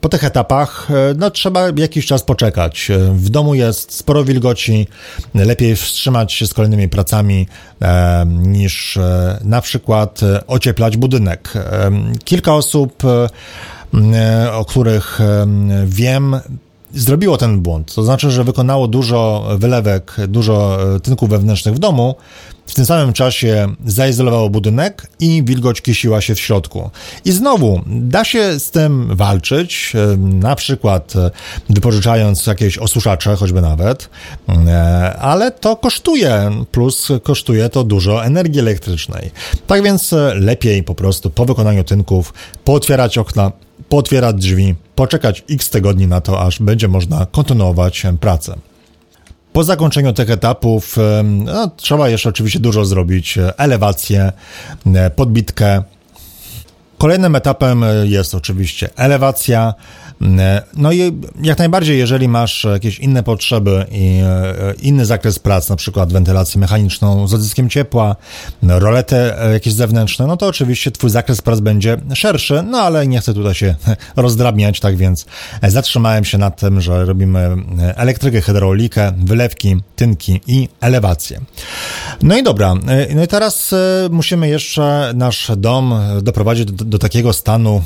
po 0.00 0.08
tych 0.08 0.24
etapach, 0.24 0.88
no 1.16 1.30
trzeba 1.30 1.68
jakiś 1.76 2.06
czas 2.06 2.22
poczekać. 2.22 2.88
W 3.12 3.30
domu 3.30 3.54
jest 3.54 3.92
sporo 3.92 4.24
wilgoci, 4.24 4.86
lepiej 5.34 5.76
wstrzymać 5.76 6.32
się 6.32 6.46
z 6.46 6.54
kolejnymi 6.54 6.88
pracami 6.88 7.46
niż 8.26 8.98
na 9.44 9.60
przykład 9.60 10.20
ocieplać 10.46 10.96
budynek. 10.96 11.52
Kilka 12.24 12.54
osób, 12.54 13.02
o 14.52 14.64
których 14.64 15.18
wiem, 15.86 16.40
zrobiło 16.94 17.36
ten 17.36 17.60
błąd. 17.60 17.94
To 17.94 18.04
znaczy, 18.04 18.30
że 18.30 18.44
wykonało 18.44 18.88
dużo 18.88 19.48
wylewek, 19.58 20.16
dużo 20.28 20.78
e, 20.96 21.00
tynków 21.00 21.30
wewnętrznych 21.30 21.74
w 21.74 21.78
domu, 21.78 22.14
w 22.66 22.74
tym 22.74 22.86
samym 22.86 23.12
czasie 23.12 23.74
zaizolowało 23.86 24.50
budynek 24.50 25.06
i 25.20 25.42
wilgoć 25.44 25.82
kisiła 25.82 26.20
się 26.20 26.34
w 26.34 26.40
środku. 26.40 26.90
I 27.24 27.32
znowu, 27.32 27.80
da 27.86 28.24
się 28.24 28.60
z 28.60 28.70
tym 28.70 29.16
walczyć, 29.16 29.92
e, 29.94 30.16
na 30.16 30.56
przykład 30.56 31.16
e, 31.16 31.30
wypożyczając 31.70 32.46
jakieś 32.46 32.78
osuszacze, 32.78 33.36
choćby 33.36 33.60
nawet, 33.60 34.10
ale 35.18 35.50
to 35.50 35.76
kosztuje, 35.76 36.50
plus 36.72 37.08
kosztuje 37.22 37.68
to 37.68 37.84
dużo 37.84 38.24
energii 38.24 38.60
elektrycznej. 38.60 39.30
Tak 39.66 39.82
więc 39.82 40.14
lepiej 40.34 40.82
po 40.82 40.94
prostu 40.94 41.30
po 41.30 41.44
wykonaniu 41.44 41.84
tynków 41.84 42.34
pootwierać 42.64 43.18
okna, 43.18 43.52
pootwierać 43.88 44.36
drzwi, 44.36 44.74
poczekać 44.94 45.44
x 45.50 45.70
tygodni 45.70 46.06
na 46.06 46.20
to, 46.20 46.40
aż 46.40 46.58
będzie 46.60 46.88
można 46.88 47.26
kontynuować 47.26 48.02
pracę. 48.20 48.54
Po 49.52 49.64
zakończeniu 49.64 50.12
tych 50.12 50.30
etapów 50.30 50.96
no, 51.24 51.70
trzeba 51.76 52.08
jeszcze 52.08 52.28
oczywiście 52.28 52.60
dużo 52.60 52.84
zrobić. 52.84 53.38
Elewację, 53.56 54.32
podbitkę. 55.16 55.82
Kolejnym 56.98 57.36
etapem 57.36 57.84
jest 58.04 58.34
oczywiście 58.34 58.88
elewacja, 58.96 59.74
E, 60.13 60.13
no 60.76 60.92
i 60.92 61.12
jak 61.42 61.58
najbardziej, 61.58 61.98
jeżeli 61.98 62.28
masz 62.28 62.64
jakieś 62.64 62.98
inne 62.98 63.22
potrzeby 63.22 63.86
i 63.90 64.20
e, 64.22 64.74
inny 64.82 65.06
zakres 65.06 65.38
prac, 65.38 65.68
na 65.68 65.76
przykład 65.76 66.12
wentylację 66.12 66.60
mechaniczną 66.60 67.28
z 67.28 67.34
odzyskiem 67.34 67.70
ciepła, 67.70 68.16
roletę 68.62 69.42
e, 69.42 69.52
jakieś 69.52 69.72
zewnętrzne, 69.72 70.26
no 70.26 70.36
to 70.36 70.46
oczywiście 70.46 70.90
twój 70.90 71.10
zakres 71.10 71.42
prac 71.42 71.60
będzie 71.60 71.96
szerszy, 72.14 72.62
no 72.62 72.78
ale 72.78 73.06
nie 73.06 73.20
chcę 73.20 73.34
tutaj 73.34 73.54
się 73.54 73.74
rozdrabniać, 74.16 74.80
tak 74.80 74.96
więc 74.96 75.26
zatrzymałem 75.62 76.24
się 76.24 76.38
na 76.38 76.50
tym, 76.50 76.80
że 76.80 77.04
robimy 77.04 77.56
elektrykę, 77.78 78.40
hydraulikę, 78.40 79.12
wylewki, 79.16 79.76
tynki 79.96 80.40
i 80.46 80.68
elewację. 80.80 81.40
No 82.22 82.36
i 82.36 82.42
dobra, 82.42 82.74
no 83.14 83.22
i 83.24 83.28
teraz 83.28 83.74
musimy 84.10 84.48
jeszcze 84.48 85.12
nasz 85.14 85.50
dom 85.56 85.94
doprowadzić 86.22 86.64
do, 86.64 86.84
do 86.84 86.98
takiego 86.98 87.32
stanu, 87.32 87.82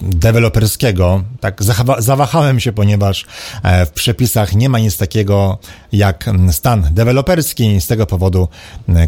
deweloperskiego. 0.00 1.22
Tak 1.40 1.60
zawahałem 1.98 2.60
się, 2.60 2.72
ponieważ 2.72 3.26
e, 3.62 3.86
w 3.86 3.90
przepisach 3.90 4.54
nie 4.54 4.68
ma 4.68 4.78
nic 4.78 4.96
takiego 4.96 5.58
jak 5.92 6.30
stan 6.50 6.88
deweloperski. 6.90 7.80
Z 7.80 7.86
tego 7.86 8.06
powodu 8.06 8.48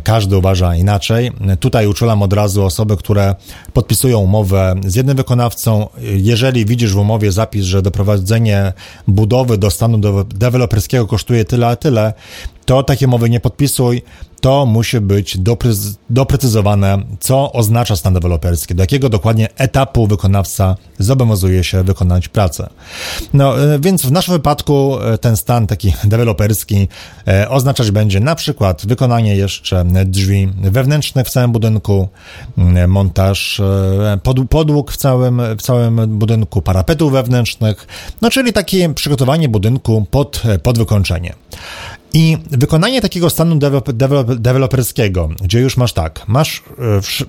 każdy 0.04 0.36
uważa 0.36 0.76
inaczej. 0.76 1.32
Tutaj 1.60 1.86
uczulam 1.86 2.22
od 2.22 2.32
razu 2.32 2.64
osoby, 2.64 2.96
które 2.96 3.34
podpisują 3.72 4.18
umowę 4.18 4.74
z 4.86 4.94
jednym 4.94 5.16
wykonawcą. 5.16 5.88
Jeżeli 6.00 6.66
widzisz 6.66 6.92
w 6.92 6.98
umowie 6.98 7.32
zapis, 7.32 7.64
że 7.64 7.82
doprowadzenie 7.82 8.72
budowy 9.08 9.58
do 9.58 9.70
stanu 9.70 10.24
deweloperskiego 10.24 11.06
kosztuje 11.06 11.44
tyle 11.44 11.66
a 11.66 11.76
tyle, 11.76 12.12
to 12.64 12.82
takie 12.82 13.06
mowy 13.06 13.30
nie 13.30 13.40
podpisuj, 13.40 14.02
to 14.40 14.66
musi 14.66 15.00
być 15.00 15.38
doprecyzowane, 16.10 16.98
co 17.20 17.52
oznacza 17.52 17.96
stan 17.96 18.14
deweloperski, 18.14 18.74
do 18.74 18.82
jakiego 18.82 19.08
dokładnie 19.08 19.48
etapu 19.56 20.06
wykonawca 20.06 20.76
zobowiązuje 20.98 21.64
się 21.64 21.82
wykonać 21.82 22.28
pracę. 22.28 22.68
No, 23.34 23.74
e, 23.74 23.78
więc 23.78 24.06
w 24.06 24.12
naszym 24.12 24.34
wypadku 24.34 24.98
e, 25.00 25.18
ten 25.18 25.36
stan 25.36 25.66
taki 25.66 25.92
deweloperski 26.04 26.88
e, 27.28 27.48
oznaczać 27.48 27.90
będzie 27.90 28.20
na 28.20 28.34
przykład 28.34 28.86
wykonanie 28.86 29.36
jeszcze 29.36 29.84
drzwi 30.04 30.48
wewnętrznych 30.62 31.26
w 31.26 31.30
całym 31.30 31.52
budynku, 31.52 32.08
montaż 32.88 33.60
podłóg 34.50 34.92
w 34.92 34.96
całym, 34.96 35.42
w 35.58 35.62
całym 35.62 36.18
budynku, 36.18 36.62
parapetów 36.62 37.12
wewnętrznych, 37.12 37.86
no 38.22 38.30
czyli 38.30 38.52
takie 38.52 38.94
przygotowanie 38.94 39.48
budynku 39.48 40.06
pod, 40.10 40.42
pod 40.62 40.78
wykończenie. 40.78 41.34
I 42.14 42.38
wykonanie 42.50 43.00
takiego 43.00 43.30
stanu 43.30 43.58
deweloperskiego, 44.38 45.28
gdzie 45.42 45.60
już 45.60 45.76
masz 45.76 45.92
tak, 45.92 46.28
masz 46.28 46.62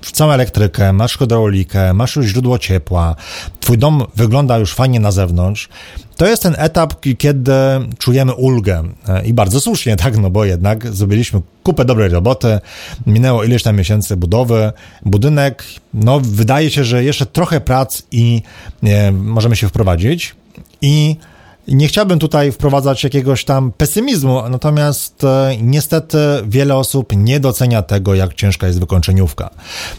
całą 0.12 0.32
elektrykę, 0.32 0.92
masz 0.92 1.18
hydraulikę, 1.18 1.94
masz 1.94 2.16
już 2.16 2.26
źródło 2.26 2.58
ciepła, 2.58 3.16
twój 3.60 3.78
dom 3.78 4.02
wygląda 4.16 4.58
już 4.58 4.74
fajnie 4.74 5.00
na 5.00 5.12
zewnątrz, 5.12 5.68
to 6.16 6.26
jest 6.26 6.42
ten 6.42 6.54
etap, 6.58 6.94
kiedy 7.18 7.52
czujemy 7.98 8.34
ulgę. 8.34 8.82
E, 9.08 9.26
I 9.26 9.32
bardzo 9.32 9.60
słusznie, 9.60 9.96
tak, 10.04 10.18
no 10.18 10.30
bo 10.30 10.44
jednak 10.44 10.94
zrobiliśmy 10.94 11.40
kupę 11.62 11.84
dobrej 11.84 12.08
roboty, 12.08 12.58
minęło 13.06 13.44
ileś 13.44 13.62
tam 13.62 13.76
miesięcy 13.76 14.16
budowy, 14.16 14.72
budynek, 15.04 15.64
no 15.94 16.20
wydaje 16.20 16.70
się, 16.70 16.84
że 16.84 17.04
jeszcze 17.04 17.26
trochę 17.26 17.60
prac 17.60 18.02
i 18.10 18.42
nie, 18.82 19.12
możemy 19.12 19.56
się 19.56 19.68
wprowadzić. 19.68 20.34
I 20.80 21.16
nie 21.68 21.88
chciałbym 21.88 22.18
tutaj 22.18 22.52
wprowadzać 22.52 23.04
jakiegoś 23.04 23.44
tam 23.44 23.72
pesymizmu, 23.72 24.48
natomiast 24.48 25.24
e, 25.24 25.56
niestety 25.62 26.18
wiele 26.46 26.76
osób 26.76 27.12
nie 27.16 27.40
docenia 27.40 27.82
tego, 27.82 28.14
jak 28.14 28.34
ciężka 28.34 28.66
jest 28.66 28.80
wykończeniówka. 28.80 29.50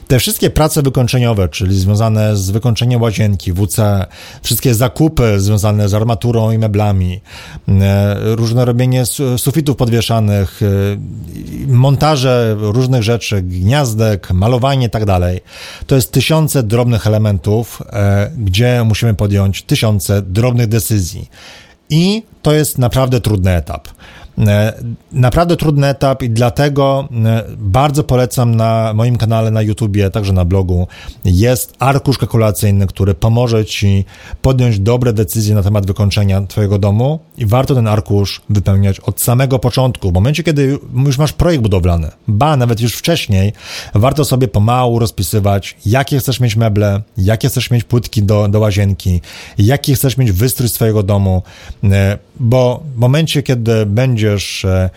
Te 0.08 0.20
wszystkie 0.20 0.50
prace 0.50 0.82
wykończeniowe, 0.82 1.50
czyli 1.50 1.80
związane 1.80 2.38
z 2.38 2.52
wykończeniem 2.52 3.02
łazienki, 3.02 3.54
WC, 3.54 4.06
wszystkie 4.42 4.76
zakupy 4.76 5.40
związane 5.40 5.90
z 5.90 5.94
armaturą 5.94 6.52
i 6.52 6.58
meblami, 6.58 7.22
e, 7.68 8.16
różne 8.36 8.66
robienie 8.66 9.04
sufitów 9.38 9.78
podwieszanych, 9.78 10.62
e, 10.62 10.66
montaże 11.68 12.56
różnych 12.60 13.04
rzeczy, 13.04 13.42
gniazdek, 13.42 14.32
malowanie 14.32 14.88
i 14.88 14.90
tak. 14.90 15.04
To 15.88 15.96
jest 15.96 16.12
tysiące 16.12 16.64
drobnych 16.64 17.08
elementów, 17.08 17.82
gdzie 18.38 18.84
musimy 18.86 19.14
podjąć 19.14 19.64
tysiące 19.64 20.22
drobnych 20.22 20.68
decyzji. 20.68 21.30
I 21.90 22.24
to 22.42 22.54
jest 22.54 22.78
naprawdę 22.78 23.22
trudny 23.22 23.52
etap. 23.52 23.88
E, 24.38 24.74
naprawdę 25.12 25.58
trudny 25.58 25.88
etap 25.88 26.24
i 26.24 26.30
dlatego 26.30 27.08
e, 27.26 27.44
bardzo 27.58 28.04
polecam 28.04 28.56
na 28.56 28.94
moim 28.94 29.18
kanale 29.18 29.52
na 29.52 29.62
YouTubie, 29.62 30.10
także 30.10 30.34
na 30.34 30.46
blogu, 30.46 30.88
jest 31.26 31.74
arkusz 31.80 32.18
kalkulacyjny, 32.18 32.88
który 32.88 33.14
pomoże 33.14 33.66
Ci 33.66 34.06
podjąć 34.42 34.80
dobre 34.80 35.14
decyzje 35.14 35.56
na 35.56 35.64
temat 35.64 35.86
wykończenia 35.86 36.42
Twojego 36.42 36.80
domu 36.80 37.20
i 37.38 37.46
warto 37.46 37.76
ten 37.76 37.88
arkusz 37.88 38.42
wypełniać 38.50 39.00
od 39.00 39.22
samego 39.22 39.60
początku. 39.60 40.12
W 40.12 40.14
momencie, 40.14 40.44
kiedy 40.44 40.80
już 41.06 41.18
masz 41.18 41.34
projekt 41.34 41.64
budowlany, 41.64 42.12
ba, 42.28 42.58
nawet 42.58 42.82
już 42.82 42.96
wcześniej, 42.96 43.54
warto 43.94 44.26
sobie 44.26 44.48
pomału 44.48 45.00
rozpisywać, 45.00 45.78
jakie 45.86 46.20
chcesz 46.20 46.40
mieć 46.40 46.56
meble, 46.56 47.02
jakie 47.18 47.50
chcesz 47.50 47.72
mieć 47.72 47.84
płytki 47.84 48.24
do, 48.24 48.48
do 48.48 48.60
łazienki, 48.60 49.22
jaki 49.58 49.96
chcesz 49.96 50.18
mieć 50.18 50.32
wystrój 50.32 50.70
swojego 50.70 51.04
domu, 51.04 51.44
e, 51.84 52.18
bo 52.40 52.84
w 52.96 53.00
momencie, 53.00 53.44
kiedy 53.44 53.86
będziesz 54.24 54.66
e, 54.66 54.90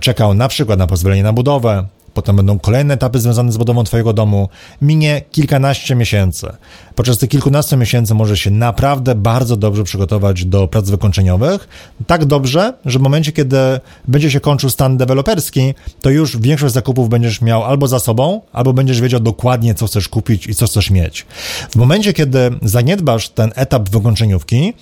czekał 0.00 0.34
na 0.34 0.48
przykład 0.48 0.78
na 0.78 0.86
pozwolenie 0.86 1.22
na 1.22 1.32
budowę, 1.32 1.86
potem 2.14 2.36
będą 2.36 2.58
kolejne 2.58 2.94
etapy 2.94 3.20
związane 3.20 3.52
z 3.52 3.56
budową 3.56 3.84
Twojego 3.84 4.12
domu, 4.12 4.48
minie 4.82 5.22
kilkanaście 5.30 5.94
miesięcy. 5.94 6.46
Podczas 6.94 7.18
tych 7.18 7.30
kilkunastu 7.30 7.76
miesięcy 7.76 8.14
możesz 8.14 8.40
się 8.40 8.50
naprawdę 8.50 9.14
bardzo 9.14 9.56
dobrze 9.56 9.84
przygotować 9.84 10.44
do 10.44 10.68
prac 10.68 10.90
wykończeniowych. 10.90 11.68
Tak 12.06 12.24
dobrze, 12.24 12.74
że 12.84 12.98
w 12.98 13.02
momencie, 13.02 13.32
kiedy 13.32 13.56
będzie 14.08 14.30
się 14.30 14.40
kończył 14.40 14.70
stan 14.70 14.96
deweloperski, 14.96 15.74
to 16.00 16.10
już 16.10 16.36
większość 16.36 16.74
zakupów 16.74 17.08
będziesz 17.08 17.40
miał 17.40 17.64
albo 17.64 17.88
za 17.88 17.98
sobą, 17.98 18.40
albo 18.52 18.72
będziesz 18.72 19.00
wiedział 19.00 19.20
dokładnie, 19.20 19.74
co 19.74 19.86
chcesz 19.86 20.08
kupić 20.08 20.46
i 20.46 20.54
co 20.54 20.66
chcesz 20.66 20.90
mieć. 20.90 21.26
W 21.70 21.76
momencie, 21.76 22.12
kiedy 22.12 22.50
zaniedbasz 22.62 23.28
ten 23.28 23.52
etap 23.54 23.88
wykończeniówki, 23.88 24.72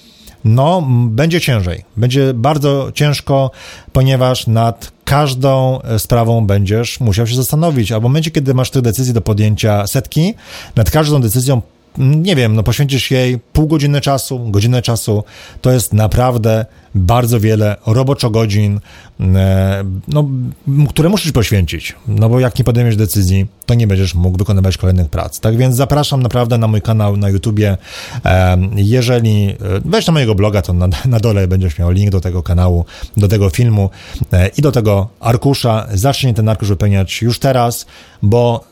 no 0.45 0.87
będzie 1.09 1.41
ciężej. 1.41 1.85
Będzie 1.97 2.35
bardzo 2.35 2.91
ciężko, 2.95 3.51
ponieważ 3.93 4.47
nad 4.47 4.93
każdą 5.05 5.83
e, 5.83 5.99
sprawą 5.99 6.47
będziesz 6.47 7.01
musiał 7.01 7.27
się 7.27 7.37
zastanowić, 7.37 7.93
a 7.93 8.01
w 8.01 8.03
momencie, 8.03 8.31
kiedy 8.31 8.55
masz 8.55 8.71
tych 8.71 8.83
decyzji 8.83 9.15
do 9.15 9.21
podjęcia 9.21 9.87
setki, 9.87 10.35
nad 10.77 10.91
każdą 10.91 11.21
decyzją 11.21 11.63
nie 11.99 12.37
wiem, 12.37 12.55
no 12.55 12.63
poświęcisz 12.63 13.11
jej 13.11 13.39
pół 13.39 13.67
godziny 13.67 14.01
czasu, 14.01 14.51
godzinę 14.51 14.83
czasu, 14.83 15.25
to 15.61 15.73
jest 15.73 15.93
naprawdę 15.93 16.67
bardzo 16.95 17.41
wiele 17.41 17.77
roboczo 17.87 18.31
godzin, 18.31 18.81
e, 19.21 19.85
no, 20.09 20.29
które 20.89 21.09
musisz 21.09 21.33
poświęcić, 21.33 21.95
no 22.09 22.29
bo 22.29 22.41
jak 22.41 22.59
nie 22.59 22.65
podejmiesz 22.65 22.97
decyzji, 22.97 23.47
to 23.67 23.75
nie 23.75 23.87
będziesz 23.87 24.15
mógł 24.15 24.39
wykonywać 24.39 24.77
kolejnych 24.77 25.09
prac. 25.09 25.41
Tak 25.41 25.57
więc 25.57 25.77
zapraszam 25.77 26.23
naprawdę 26.23 26.59
na 26.59 26.67
mój 26.67 26.83
kanał 26.83 27.17
na 27.17 27.29
YouTubie. 27.29 27.77
E, 28.25 28.59
jeżeli 28.77 29.49
e, 29.51 29.57
weź 29.85 30.07
na 30.07 30.13
mojego 30.13 30.35
bloga, 30.35 30.63
to 30.63 30.73
na, 30.73 30.89
na 31.05 31.21
dole 31.21 31.49
będziesz 31.49 31.79
miał 31.79 31.91
link 31.91 32.11
do 32.11 32.21
tego 32.21 32.43
kanału, 32.43 32.85
do 33.17 33.29
tego 33.29 33.51
filmu 33.51 33.91
i 34.57 34.63
do 34.63 34.73
tego 34.73 35.09
arkusza. 35.21 35.87
Zacznij 35.95 36.35
ten 36.35 36.49
arkusz 36.49 36.69
wypełniać 36.69 37.23
już 37.23 37.39
teraz, 37.39 37.87
bo 38.23 38.65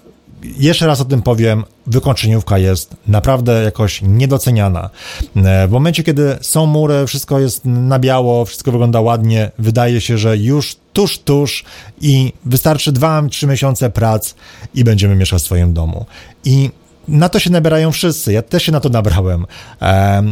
jeszcze 0.43 0.87
raz 0.87 1.01
o 1.01 1.05
tym 1.05 1.22
powiem, 1.22 1.64
wykończeniówka 1.87 2.59
jest 2.59 2.97
naprawdę 3.07 3.62
jakoś 3.62 4.03
niedoceniana. 4.03 4.91
E, 5.37 5.68
w 5.68 5.70
momencie, 5.70 6.03
kiedy 6.03 6.39
są 6.41 6.66
mury, 6.66 7.07
wszystko 7.07 7.41
jest 7.41 7.64
na 7.64 7.99
biało, 7.99 8.45
wszystko 8.45 8.72
wygląda 8.72 9.01
ładnie, 9.01 9.51
wydaje 9.59 10.01
się, 10.01 10.18
że 10.18 10.37
już 10.37 10.76
tuż, 10.93 11.18
tuż 11.18 11.64
i 12.01 12.32
wystarczy 12.45 12.93
2-3 12.93 13.49
miesiące 13.49 13.91
prac 13.91 14.34
i 14.74 14.84
będziemy 14.84 15.16
mieszkać 15.16 15.43
w 15.43 15.45
swoim 15.45 15.72
domu. 15.72 16.07
I 16.45 16.70
na 17.09 17.28
to 17.28 17.39
się 17.39 17.51
nabierają 17.51 17.93
wszyscy. 17.93 18.32
Ja 18.32 18.43
też 18.43 18.62
się 18.62 18.72
na 18.72 18.80
to 18.80 18.89
nabrałem. 18.89 19.47
E, 19.82 20.22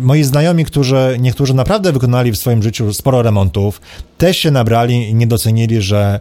moi 0.00 0.22
znajomi, 0.22 0.64
którzy 0.64 1.16
niektórzy 1.20 1.54
naprawdę 1.54 1.92
wykonali 1.92 2.32
w 2.32 2.36
swoim 2.36 2.62
życiu 2.62 2.94
sporo 2.94 3.22
remontów, 3.22 3.80
też 4.18 4.36
się 4.36 4.50
nabrali 4.50 5.08
i 5.08 5.14
nie 5.14 5.26
docenili, 5.26 5.82
że 5.82 6.20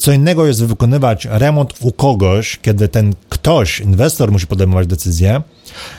co 0.00 0.12
innego 0.12 0.46
jest 0.46 0.64
wykonywać 0.64 1.28
remont 1.30 1.74
u 1.80 1.92
kogoś, 1.92 2.58
kiedy 2.62 2.88
ten 2.88 3.14
ktoś, 3.28 3.80
inwestor 3.80 4.32
musi 4.32 4.46
podejmować 4.46 4.86
decyzję, 4.86 5.42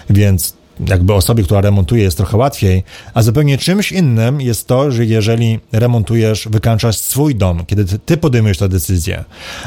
więc 0.09 0.53
jakby 0.87 1.13
osobie, 1.13 1.43
która 1.43 1.61
remontuje 1.61 2.03
jest 2.03 2.17
trochę 2.17 2.37
łatwiej, 2.37 2.83
a 3.13 3.21
zupełnie 3.21 3.57
czymś 3.57 3.91
innym 3.91 4.41
jest 4.41 4.67
to, 4.67 4.91
że 4.91 5.05
jeżeli 5.05 5.59
remontujesz, 5.71 6.47
wykańczasz 6.51 6.97
swój 6.97 7.35
dom, 7.35 7.65
kiedy 7.65 7.99
ty, 7.99 8.17
podejmujesz 8.17 8.57
tę 8.57 8.69
decyzję. 8.69 9.23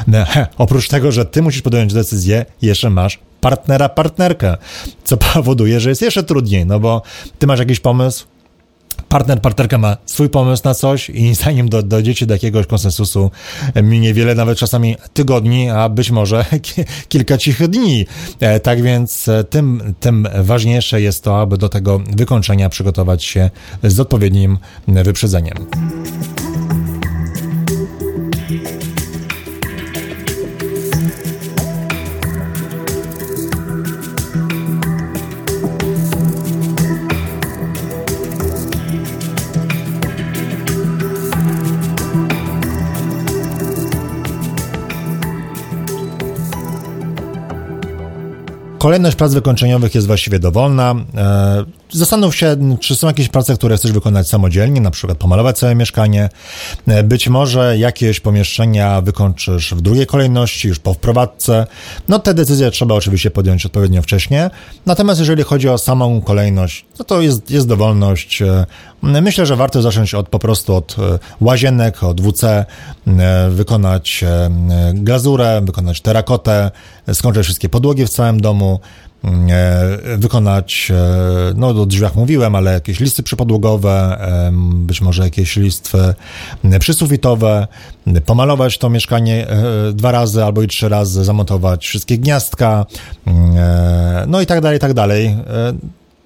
No, 0.07 0.25
he, 0.25 0.47
oprócz 0.57 0.87
tego, 0.87 1.11
że 1.11 1.25
ty 1.25 1.41
musisz 1.41 1.61
podjąć 1.61 1.93
decyzję, 1.93 2.45
jeszcze 2.61 2.89
masz 2.89 3.19
partnera, 3.41 3.89
partnerkę, 3.89 4.57
co 5.03 5.17
powoduje, 5.33 5.79
że 5.79 5.89
jest 5.89 6.01
jeszcze 6.01 6.23
trudniej, 6.23 6.65
no 6.65 6.79
bo 6.79 7.01
ty 7.39 7.47
masz 7.47 7.59
jakiś 7.59 7.79
pomysł, 7.79 8.25
partner, 9.09 9.41
partnerka 9.41 9.77
ma 9.77 9.97
swój 10.05 10.29
pomysł 10.29 10.63
na 10.65 10.73
coś 10.73 11.09
i 11.09 11.35
zanim 11.43 11.69
do, 11.69 11.83
dojdziecie 11.83 12.25
do 12.25 12.33
jakiegoś 12.33 12.67
konsensusu, 12.67 13.31
minie 13.83 14.13
wiele 14.13 14.35
nawet 14.35 14.57
czasami 14.57 14.95
tygodni, 15.13 15.69
a 15.69 15.89
być 15.89 16.11
może 16.11 16.45
kilka 17.09 17.37
cichych 17.37 17.67
dni. 17.67 18.05
E, 18.39 18.59
tak 18.59 18.81
więc 18.81 19.27
e, 19.27 19.43
tym, 19.43 19.93
tym 19.99 20.27
ważniejsze 20.41 21.01
jest 21.01 21.23
to, 21.23 21.41
aby 21.41 21.57
do 21.57 21.69
tego 21.69 21.99
wykończenia 21.99 22.69
przygotować 22.69 23.23
się 23.23 23.49
z 23.83 23.99
odpowiednim 23.99 24.57
wyprzedzeniem. 24.87 25.55
Kolejność 48.85 49.15
prac 49.15 49.33
wykończeniowych 49.33 49.95
jest 49.95 50.07
właściwie 50.07 50.39
dowolna. 50.39 50.95
E, 51.95 51.97
zastanów 51.97 52.35
się, 52.35 52.77
czy 52.79 52.95
są 52.95 53.07
jakieś 53.07 53.29
prace, 53.29 53.55
które 53.55 53.77
chcesz 53.77 53.91
wykonać 53.91 54.29
samodzielnie, 54.29 54.81
na 54.81 54.91
przykład 54.91 55.17
pomalować 55.17 55.57
całe 55.57 55.75
mieszkanie. 55.75 56.29
E, 56.87 57.03
być 57.03 57.29
może 57.29 57.77
jakieś 57.77 58.19
pomieszczenia 58.19 59.01
wykończysz 59.01 59.73
w 59.73 59.81
drugiej 59.81 60.05
kolejności, 60.05 60.67
już 60.67 60.79
po 60.79 60.93
wprowadzce. 60.93 61.67
No 62.07 62.19
te 62.19 62.33
decyzje 62.33 62.71
trzeba 62.71 62.95
oczywiście 62.95 63.31
podjąć 63.31 63.65
odpowiednio 63.65 64.01
wcześnie. 64.01 64.49
Natomiast 64.85 65.19
jeżeli 65.19 65.43
chodzi 65.43 65.69
o 65.69 65.77
samą 65.77 66.21
kolejność, 66.21 66.85
no 66.99 67.05
to 67.05 67.21
jest, 67.21 67.51
jest 67.51 67.67
dowolność. 67.67 68.41
E, 68.41 68.65
myślę, 69.03 69.45
że 69.45 69.55
warto 69.55 69.81
zacząć 69.81 70.13
od 70.13 70.29
po 70.29 70.39
prostu 70.39 70.75
od 70.75 70.95
łazienek, 71.41 72.03
od 72.03 72.21
WC, 72.21 72.65
wykonać 73.49 74.23
glazurę, 74.93 75.61
wykonać 75.65 76.01
terakotę, 76.01 76.71
skończyć 77.13 77.43
wszystkie 77.43 77.69
podłogi 77.69 78.05
w 78.05 78.09
całym 78.09 78.41
domu, 78.41 78.79
e, 78.79 79.14
wykonać, 80.17 80.91
e, 80.91 81.53
no 81.55 81.67
o 81.67 81.85
drzwiach 81.85 82.15
mówiłem, 82.15 82.55
ale 82.55 82.73
jakieś 82.73 82.99
listy 82.99 83.23
przypodłogowe, 83.23 84.17
być 84.73 85.01
może 85.01 85.23
jakieś 85.23 85.55
listwy 85.55 86.13
przysufitowe, 86.79 87.67
pomalować 88.25 88.77
to 88.77 88.89
mieszkanie 88.89 89.47
e, 89.47 89.93
dwa 89.93 90.11
razy 90.11 90.43
albo 90.43 90.61
i 90.61 90.67
trzy 90.67 90.89
razy, 90.89 91.25
zamontować 91.25 91.87
wszystkie 91.87 92.17
gniazdka, 92.17 92.85
no 94.27 94.41
i 94.41 94.45
tak 94.45 94.61
dalej, 94.61 94.77
i 94.77 94.79
tak 94.79 94.93
dalej 94.93 95.35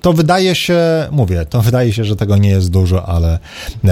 to 0.02 0.14
wydaje 0.14 0.56
się, 0.56 0.80
mówię, 1.12 1.46
to 1.46 1.62
wydaje 1.70 1.94
się, 1.94 2.04
że 2.04 2.16
tego 2.16 2.38
nie 2.38 2.50
jest 2.50 2.70
dużo, 2.70 3.06
ale 3.06 3.40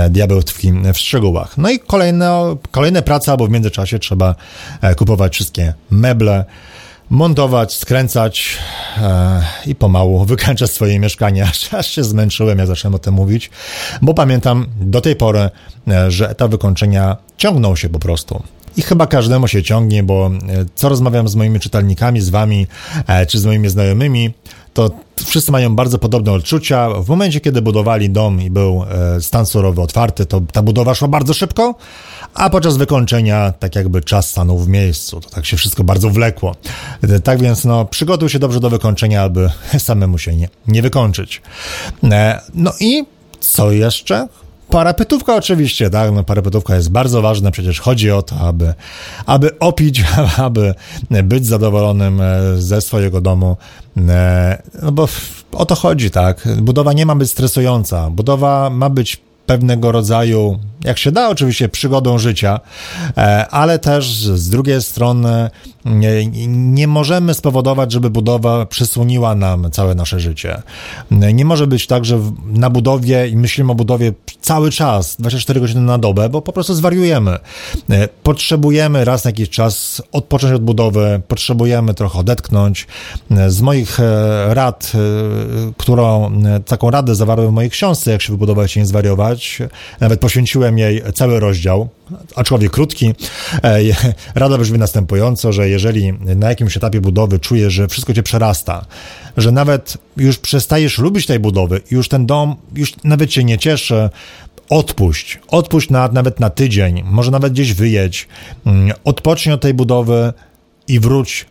diabeł 0.09 0.43
tkwi 0.43 0.73
w 0.93 0.97
szczegółach. 0.97 1.57
No 1.57 1.69
i 1.69 1.79
kolejne, 1.79 2.55
kolejne 2.71 3.01
prace, 3.01 3.31
albo 3.31 3.47
w 3.47 3.49
międzyczasie 3.49 3.99
trzeba 3.99 4.35
kupować 4.97 5.33
wszystkie 5.33 5.73
meble, 5.91 6.45
montować, 7.09 7.73
skręcać 7.73 8.57
e, 8.97 9.43
i 9.65 9.75
pomału 9.75 10.25
wykańczać 10.25 10.71
swoje 10.71 10.99
mieszkanie, 10.99 11.43
aż, 11.49 11.73
aż 11.73 11.91
się 11.91 12.03
zmęczyłem, 12.03 12.57
jak 12.57 12.67
zacząłem 12.67 12.95
o 12.95 12.99
tym 12.99 13.13
mówić, 13.13 13.49
bo 14.01 14.13
pamiętam 14.13 14.67
do 14.81 15.01
tej 15.01 15.15
pory, 15.15 15.49
e, 15.87 16.11
że 16.11 16.29
etap 16.29 16.51
wykończenia 16.51 17.17
ciągnął 17.37 17.77
się 17.77 17.89
po 17.89 17.99
prostu. 17.99 18.43
I 18.77 18.81
chyba 18.81 19.07
każdemu 19.07 19.47
się 19.47 19.63
ciągnie, 19.63 20.03
bo 20.03 20.27
e, 20.27 20.65
co 20.75 20.89
rozmawiam 20.89 21.27
z 21.27 21.35
moimi 21.35 21.59
czytelnikami, 21.59 22.21
z 22.21 22.29
wami, 22.29 22.67
e, 23.07 23.25
czy 23.25 23.39
z 23.39 23.45
moimi 23.45 23.69
znajomymi, 23.69 24.33
to 24.73 24.91
wszyscy 25.25 25.51
mają 25.51 25.75
bardzo 25.75 25.97
podobne 25.97 26.31
odczucia. 26.31 26.89
W 26.89 27.09
momencie, 27.09 27.39
kiedy 27.39 27.61
budowali 27.61 28.09
dom 28.09 28.41
i 28.41 28.49
był 28.49 28.85
e, 29.17 29.21
stan 29.21 29.45
surowy 29.45 29.81
otwarty, 29.81 30.25
to 30.25 30.41
ta 30.51 30.61
budowa 30.61 30.95
szła 30.95 31.07
bardzo 31.07 31.33
szybko, 31.33 31.75
a 32.33 32.49
podczas 32.49 32.77
wykończenia 32.77 33.53
tak 33.59 33.75
jakby 33.75 34.01
czas 34.01 34.29
stanął 34.29 34.59
w 34.59 34.67
miejscu. 34.67 35.21
To 35.21 35.29
tak 35.29 35.45
się 35.45 35.57
wszystko 35.57 35.83
bardzo 35.83 36.09
wlekło. 36.09 36.55
Tak 37.23 37.41
więc 37.41 37.65
no, 37.65 37.85
przygotuj 37.85 38.29
się 38.29 38.39
dobrze 38.39 38.59
do 38.59 38.69
wykończenia, 38.69 39.21
aby 39.21 39.49
samemu 39.79 40.17
się 40.17 40.35
nie, 40.35 40.49
nie 40.67 40.81
wykończyć. 40.81 41.41
No 42.53 42.71
i 42.79 43.05
co 43.39 43.71
jeszcze? 43.71 44.27
Parapetówka 44.69 45.35
oczywiście, 45.35 45.89
tak, 45.89 46.11
no 46.11 46.23
parapetówka 46.23 46.75
jest 46.75 46.91
bardzo 46.91 47.21
ważna, 47.21 47.51
przecież 47.51 47.79
chodzi 47.79 48.11
o 48.11 48.21
to, 48.21 48.35
aby, 48.35 48.73
aby 49.25 49.59
opić, 49.59 50.03
aby 50.37 50.73
być 51.23 51.45
zadowolonym 51.45 52.21
e, 52.21 52.41
ze 52.57 52.81
swojego 52.81 53.21
domu, 53.21 53.57
e, 53.97 54.61
no 54.81 54.91
bo 54.91 55.07
o 55.51 55.65
to 55.65 55.75
chodzi, 55.75 56.11
tak, 56.11 56.47
budowa 56.61 56.93
nie 56.93 57.05
ma 57.05 57.15
być 57.15 57.31
stresująca, 57.31 58.09
budowa 58.09 58.69
ma 58.69 58.89
być 58.89 59.21
pewnego 59.45 59.91
rodzaju, 59.91 60.59
jak 60.83 60.97
się 60.97 61.11
da, 61.11 61.29
oczywiście 61.29 61.69
przygodą 61.69 62.17
życia, 62.17 62.59
e, 63.17 63.47
ale 63.47 63.79
też 63.79 64.25
z 64.25 64.49
drugiej 64.49 64.81
strony 64.81 65.49
nie, 66.47 66.87
możemy 66.87 67.33
spowodować, 67.33 67.91
żeby 67.91 68.09
budowa 68.09 68.65
przysłoniła 68.65 69.35
nam 69.35 69.71
całe 69.71 69.95
nasze 69.95 70.19
życie. 70.19 70.61
Nie 71.11 71.45
może 71.45 71.67
być 71.67 71.87
tak, 71.87 72.05
że 72.05 72.19
na 72.45 72.69
budowie 72.69 73.27
i 73.27 73.37
myślimy 73.37 73.71
o 73.71 73.75
budowie 73.75 74.13
cały 74.41 74.71
czas, 74.71 75.15
24 75.19 75.59
godziny 75.59 75.81
na 75.81 75.97
dobę, 75.97 76.29
bo 76.29 76.41
po 76.41 76.53
prostu 76.53 76.73
zwariujemy. 76.73 77.37
E, 77.89 78.07
potrzebujemy 78.23 79.05
raz 79.05 79.23
na 79.23 79.29
jakiś 79.29 79.49
czas 79.49 80.01
odpocząć 80.11 80.53
od 80.53 80.61
budowy, 80.61 81.21
potrzebujemy 81.27 81.93
trochę 81.93 82.19
odetchnąć. 82.19 82.87
E, 83.31 83.51
z 83.51 83.61
moich 83.61 83.97
rad, 84.47 84.91
którą 85.77 86.31
taką 86.65 86.91
radę 86.91 87.15
zawarłem 87.15 87.49
w 87.49 87.53
mojej 87.53 87.69
książce, 87.69 88.11
jak 88.11 88.21
się 88.21 88.33
wybudować 88.33 88.75
i 88.75 88.79
nie 88.79 88.85
zwariować, 88.85 89.59
nawet 89.99 90.19
poświęciłem 90.19 90.77
jej 90.77 91.01
cały 91.13 91.39
rozdział, 91.39 91.89
aczkolwiek 92.35 92.71
krótki. 92.71 93.13
E, 93.63 93.79
rada 94.35 94.57
brzmi 94.57 94.79
następująco, 94.79 95.53
że 95.53 95.69
jeżeli 95.69 96.13
na 96.13 96.49
jakimś 96.49 96.77
etapie 96.77 97.01
budowy 97.01 97.39
czujesz, 97.39 97.73
że 97.73 97.87
wszystko 97.87 98.13
cię 98.13 98.23
przerasta, 98.23 98.85
że 99.37 99.51
nawet 99.51 99.97
już 100.17 100.37
przestajesz 100.37 100.97
lubić 100.97 101.25
tej 101.25 101.39
budowy, 101.39 101.81
już 101.91 102.09
ten 102.09 102.25
dom 102.25 102.55
już 102.75 102.93
nawet 103.03 103.29
cię 103.29 103.43
nie 103.43 103.57
cieszy, 103.57 104.09
odpuść. 104.69 105.39
Odpuść 105.47 105.89
na, 105.89 106.07
nawet 106.07 106.39
na 106.39 106.49
tydzień, 106.49 107.03
może 107.05 107.31
nawet 107.31 107.53
gdzieś 107.53 107.73
wyjedź, 107.73 108.27
mm, 108.65 108.91
odpocznij 109.03 109.53
od 109.53 109.61
tej 109.61 109.73
budowy 109.73 110.33
i 110.87 110.99
wróć 110.99 111.45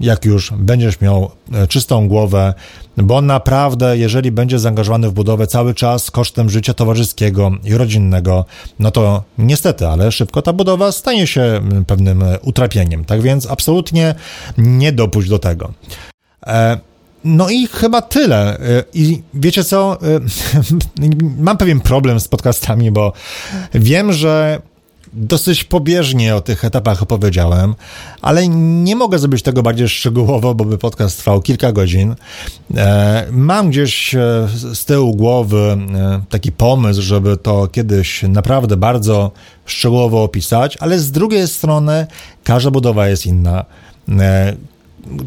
jak 0.00 0.24
już 0.24 0.52
będziesz 0.56 1.00
miał 1.00 1.30
e, 1.52 1.66
czystą 1.66 2.08
głowę, 2.08 2.54
bo 3.02 3.20
naprawdę, 3.20 3.98
jeżeli 3.98 4.30
będziesz 4.32 4.60
zaangażowany 4.60 5.08
w 5.08 5.12
budowę 5.12 5.46
cały 5.46 5.74
czas 5.74 6.10
kosztem 6.10 6.50
życia 6.50 6.74
towarzyskiego 6.74 7.50
i 7.64 7.74
rodzinnego, 7.74 8.44
no 8.78 8.90
to 8.90 9.22
niestety, 9.38 9.88
ale 9.88 10.12
szybko 10.12 10.42
ta 10.42 10.52
budowa 10.52 10.92
stanie 10.92 11.26
się 11.26 11.60
pewnym 11.86 12.22
e, 12.22 12.38
utrapieniem. 12.40 13.04
Tak 13.04 13.22
więc 13.22 13.50
absolutnie 13.50 14.14
nie 14.58 14.92
dopuść 14.92 15.28
do 15.28 15.38
tego. 15.38 15.72
E, 16.46 16.78
no 17.24 17.48
i 17.48 17.66
chyba 17.66 18.02
tyle. 18.02 18.58
I 18.94 19.22
wiecie 19.34 19.64
co? 19.64 19.98
Mam 21.38 21.56
pewien 21.56 21.80
problem 21.80 22.20
z 22.20 22.28
podcastami, 22.28 22.90
bo 22.90 23.12
wiem, 23.74 24.12
że 24.12 24.60
dosyć 25.12 25.64
pobieżnie 25.64 26.36
o 26.36 26.40
tych 26.40 26.64
etapach 26.64 27.02
opowiedziałem, 27.02 27.74
ale 28.22 28.48
nie 28.48 28.96
mogę 28.96 29.18
zrobić 29.18 29.42
tego 29.42 29.62
bardziej 29.62 29.88
szczegółowo, 29.88 30.54
bo 30.54 30.64
by 30.64 30.78
podcast 30.78 31.18
trwał 31.18 31.42
kilka 31.42 31.72
godzin. 31.72 32.14
E, 32.76 33.26
mam 33.30 33.70
gdzieś 33.70 34.14
e, 34.14 34.48
z 34.74 34.84
tyłu 34.84 35.14
głowy 35.16 35.78
e, 35.94 36.20
taki 36.28 36.52
pomysł, 36.52 37.02
żeby 37.02 37.36
to 37.36 37.66
kiedyś 37.66 38.22
naprawdę 38.22 38.76
bardzo 38.76 39.30
szczegółowo 39.66 40.22
opisać, 40.22 40.76
ale 40.76 40.98
z 40.98 41.10
drugiej 41.10 41.48
strony 41.48 42.06
każda 42.44 42.70
budowa 42.70 43.08
jest 43.08 43.26
inna 43.26 43.64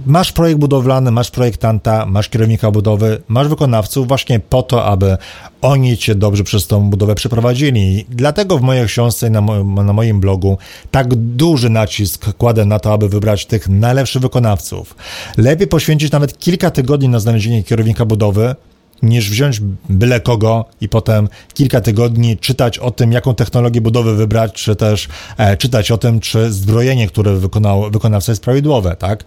masz 0.05 0.31
projekt 0.31 0.59
budowlany, 0.59 1.11
masz 1.11 1.31
projektanta, 1.31 2.05
masz 2.05 2.29
kierownika 2.29 2.71
budowy, 2.71 3.21
masz 3.27 3.47
wykonawców 3.47 4.07
właśnie 4.07 4.39
po 4.39 4.63
to, 4.63 4.85
aby 4.85 5.17
oni 5.61 5.97
cię 5.97 6.15
dobrze 6.15 6.43
przez 6.43 6.67
tą 6.67 6.89
budowę 6.89 7.15
przeprowadzili. 7.15 8.05
Dlatego 8.09 8.57
w 8.57 8.61
mojej 8.61 8.87
książce 8.87 9.29
na, 9.29 9.41
na 9.83 9.93
moim 9.93 10.19
blogu 10.19 10.57
tak 10.91 11.15
duży 11.15 11.69
nacisk 11.69 12.33
kładę 12.33 12.65
na 12.65 12.79
to, 12.79 12.93
aby 12.93 13.09
wybrać 13.09 13.45
tych 13.45 13.69
najlepszych 13.69 14.21
wykonawców. 14.21 14.95
Lepiej 15.37 15.67
poświęcić 15.67 16.11
nawet 16.11 16.39
kilka 16.39 16.71
tygodni 16.71 17.09
na 17.09 17.19
znalezienie 17.19 17.63
kierownika 17.63 18.05
budowy, 18.05 18.55
niż 19.03 19.29
wziąć 19.29 19.61
byle 19.89 20.19
kogo 20.19 20.65
i 20.81 20.89
potem 20.89 21.29
kilka 21.53 21.81
tygodni 21.81 22.37
czytać 22.37 22.79
o 22.79 22.91
tym, 22.91 23.11
jaką 23.11 23.35
technologię 23.35 23.81
budowy 23.81 24.15
wybrać, 24.15 24.53
czy 24.53 24.75
też 24.75 25.07
e, 25.37 25.57
czytać 25.57 25.91
o 25.91 25.97
tym, 25.97 26.19
czy 26.19 26.51
zbrojenie, 26.51 27.07
które 27.07 27.35
wykonał 27.35 27.91
wykonawca 27.91 28.31
jest 28.31 28.43
prawidłowe, 28.43 28.95
tak? 28.95 29.23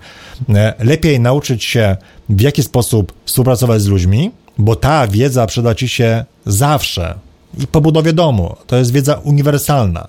E, 0.55 0.75
lepiej 0.79 1.21
nauczyć 1.21 1.65
się, 1.65 1.97
w 2.29 2.41
jaki 2.41 2.63
sposób 2.63 3.13
współpracować 3.25 3.83
z 3.83 3.87
ludźmi, 3.87 4.31
bo 4.59 4.77
ta 4.77 5.09
wiedza 5.09 5.47
przyda 5.47 5.75
ci 5.75 5.89
się 5.89 6.25
zawsze 6.47 7.15
i 7.59 7.67
po 7.67 7.81
budowie 7.81 8.13
domu. 8.13 8.57
To 8.67 8.77
jest 8.77 8.93
wiedza 8.93 9.15
uniwersalna, 9.15 10.09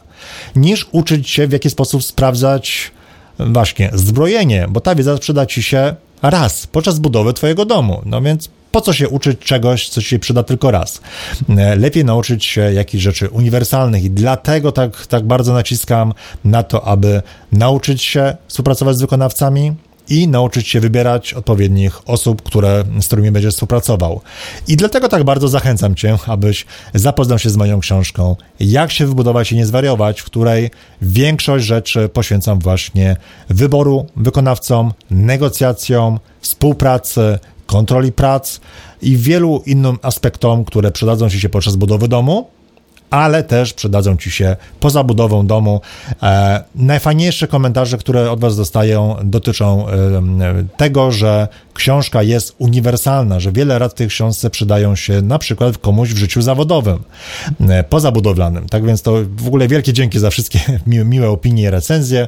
niż 0.55 0.87
uczyć 0.91 1.29
się, 1.29 1.47
w 1.47 1.51
jaki 1.51 1.69
sposób 1.69 2.03
sprawdzać 2.03 2.91
właśnie 3.39 3.89
zbrojenie, 3.93 4.67
bo 4.69 4.81
ta 4.81 4.95
wiedza 4.95 5.17
przyda 5.17 5.45
ci 5.45 5.63
się 5.63 5.95
raz 6.21 6.67
podczas 6.67 6.99
budowy 6.99 7.33
twojego 7.33 7.65
domu. 7.65 8.01
No 8.05 8.21
więc 8.21 8.49
po 8.77 8.81
co 8.81 8.93
się 8.93 9.09
uczyć 9.09 9.39
czegoś, 9.39 9.89
co 9.89 10.01
się 10.01 10.19
przyda 10.19 10.43
tylko 10.43 10.71
raz? 10.71 11.01
E, 11.57 11.75
lepiej 11.75 12.05
nauczyć 12.05 12.45
się 12.45 12.61
jakichś 12.61 13.03
rzeczy 13.03 13.29
uniwersalnych 13.29 14.03
i 14.03 14.09
dlatego 14.09 14.71
tak, 14.71 15.07
tak 15.07 15.23
bardzo 15.23 15.53
naciskam 15.53 16.13
na 16.45 16.63
to, 16.63 16.85
aby 16.85 17.21
nauczyć 17.51 18.01
się 18.01 18.37
współpracować 18.47 18.97
z 18.97 19.01
wykonawcami, 19.01 19.73
i 20.09 20.27
nauczyć 20.27 20.67
się 20.67 20.79
wybierać 20.79 21.33
odpowiednich 21.33 22.09
osób, 22.09 22.41
które, 22.41 22.83
z 23.01 23.07
którymi 23.07 23.31
będziesz 23.31 23.53
współpracował. 23.53 24.21
I 24.67 24.77
dlatego 24.77 25.09
tak 25.09 25.23
bardzo 25.23 25.47
zachęcam 25.47 25.95
Cię, 25.95 26.17
abyś 26.27 26.65
zapoznał 26.93 27.39
się 27.39 27.49
z 27.49 27.57
moją 27.57 27.79
książką 27.79 28.35
Jak 28.59 28.91
się 28.91 29.05
wybudować 29.05 29.51
i 29.51 29.55
nie 29.55 29.65
zwariować, 29.65 30.21
w 30.21 30.25
której 30.25 30.71
większość 31.01 31.65
rzeczy 31.65 32.09
poświęcam 32.09 32.59
właśnie 32.59 33.15
wyboru 33.49 34.05
wykonawcom, 34.15 34.93
negocjacjom, 35.11 36.19
współpracy, 36.41 37.39
kontroli 37.67 38.11
prac 38.11 38.59
i 39.01 39.17
wielu 39.17 39.63
innym 39.65 39.97
aspektom, 40.01 40.65
które 40.65 40.91
przydadzą 40.91 41.29
Ci 41.29 41.39
się 41.39 41.49
podczas 41.49 41.75
budowy 41.75 42.07
domu, 42.07 42.49
ale 43.09 43.43
też 43.43 43.73
przydadzą 43.73 44.17
Ci 44.17 44.31
się 44.31 44.55
poza 44.79 45.03
budową 45.03 45.47
domu. 45.47 45.81
E, 46.23 46.63
najfajniejsze 46.75 47.47
komentarze, 47.47 47.97
które 47.97 48.31
od 48.31 48.39
Was 48.39 48.57
dostają, 48.57 49.15
dotyczą 49.23 49.87
e, 49.87 49.93
tego, 50.77 51.11
że 51.11 51.47
książka 51.73 52.23
jest 52.23 52.55
uniwersalna, 52.57 53.39
że 53.39 53.51
wiele 53.51 53.79
rad 53.79 53.91
w 53.91 53.95
tej 53.95 54.07
książce 54.07 54.49
przydają 54.49 54.95
się 54.95 55.21
na 55.21 55.39
przykład 55.39 55.77
komuś 55.77 56.09
w 56.09 56.17
życiu 56.17 56.41
zawodowym, 56.41 56.99
e, 57.69 57.83
pozabudowlanym. 57.83 58.69
Tak 58.69 58.85
więc 58.85 59.01
to 59.01 59.13
w 59.37 59.47
ogóle 59.47 59.67
wielkie 59.67 59.93
dzięki 59.93 60.19
za 60.19 60.29
wszystkie 60.29 60.59
mi, 60.87 60.97
miłe 60.97 61.29
opinie 61.29 61.63
i 61.63 61.69
recenzje. 61.69 62.27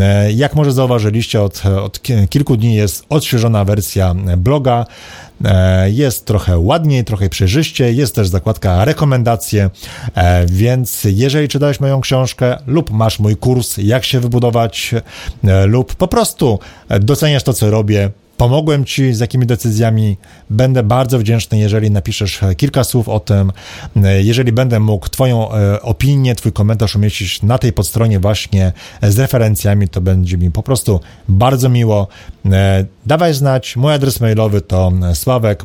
E, 0.00 0.32
jak 0.32 0.54
może 0.54 0.72
zauważyliście, 0.72 1.42
od, 1.42 1.66
od 1.66 2.00
kilku 2.30 2.56
dni 2.56 2.74
jest 2.74 3.04
odświeżona 3.08 3.64
wersja 3.64 4.14
bloga. 4.36 4.86
E, 5.44 5.90
jest 5.90 6.24
trochę 6.24 6.58
ładniej, 6.58 7.04
trochę 7.04 7.28
przejrzyście, 7.28 7.92
jest 7.92 8.14
też 8.14 8.28
zakładka 8.28 8.84
rekomendacje, 8.84 9.70
e, 10.14 10.46
więc 10.46 11.04
jeżeli 11.04 11.48
czytałeś 11.48 11.80
moją 11.80 12.00
książkę 12.00 12.58
lub 12.66 12.90
masz 12.90 13.18
mój 13.18 13.36
kurs, 13.36 13.76
jak 13.78 14.04
się 14.04 14.20
wybudować, 14.20 14.94
e, 15.44 15.66
lub 15.66 15.94
po 15.94 16.08
prostu 16.08 16.58
doceniasz 17.00 17.42
to, 17.42 17.52
co 17.52 17.70
robię, 17.70 18.10
pomogłem 18.36 18.84
Ci 18.84 19.14
z 19.14 19.20
jakimi 19.20 19.46
decyzjami. 19.46 20.16
Będę 20.50 20.82
bardzo 20.82 21.18
wdzięczny, 21.18 21.58
jeżeli 21.58 21.90
napiszesz 21.90 22.40
kilka 22.56 22.84
słów 22.84 23.08
o 23.08 23.20
tym. 23.20 23.52
Jeżeli 24.18 24.52
będę 24.52 24.80
mógł 24.80 25.08
Twoją 25.08 25.48
opinię, 25.82 26.34
Twój 26.34 26.52
komentarz 26.52 26.96
umieścić 26.96 27.42
na 27.42 27.58
tej 27.58 27.72
podstronie 27.72 28.20
właśnie 28.20 28.72
z 29.02 29.18
referencjami, 29.18 29.88
to 29.88 30.00
będzie 30.00 30.38
mi 30.38 30.50
po 30.50 30.62
prostu 30.62 31.00
bardzo 31.28 31.68
miło. 31.68 32.08
Dawaj 33.06 33.34
znać, 33.34 33.76
mój 33.76 33.92
adres 33.92 34.20
mailowy 34.20 34.60
to 34.60 34.92
sławek 35.14 35.64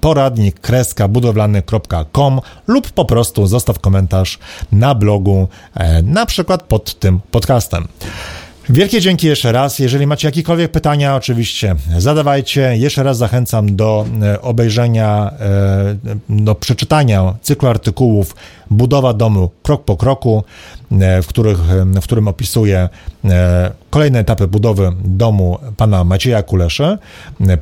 poradnik 0.00 0.60
budowlany.com 1.08 2.40
lub 2.66 2.90
po 2.90 3.04
prostu 3.04 3.46
zostaw 3.46 3.78
komentarz 3.78 4.38
na 4.72 4.94
blogu, 4.94 5.48
na 6.02 6.26
przykład 6.26 6.62
pod 6.62 6.98
tym 6.98 7.20
podcastem. 7.30 7.88
Wielkie 8.68 9.00
dzięki 9.00 9.26
jeszcze 9.26 9.52
raz. 9.52 9.78
Jeżeli 9.78 10.06
macie 10.06 10.28
jakiekolwiek 10.28 10.72
pytania, 10.72 11.16
oczywiście 11.16 11.76
zadawajcie. 11.98 12.76
Jeszcze 12.76 13.02
raz 13.02 13.18
zachęcam 13.18 13.76
do 13.76 14.06
e, 14.22 14.40
obejrzenia, 14.42 15.30
e, 15.40 16.44
do 16.44 16.54
przeczytania 16.54 17.34
cyklu 17.42 17.68
artykułów 17.68 18.36
Budowa 18.70 19.12
domu 19.12 19.50
krok 19.62 19.84
po 19.84 19.96
kroku, 19.96 20.44
e, 21.00 21.22
w, 21.22 21.26
których, 21.26 21.58
w 21.84 22.02
którym 22.04 22.28
opisuję 22.28 22.88
kolejne 23.90 24.18
etapy 24.18 24.46
budowy 24.46 24.92
domu 25.04 25.58
pana 25.76 26.04
Macieja 26.04 26.42
Kuleszy, 26.42 26.98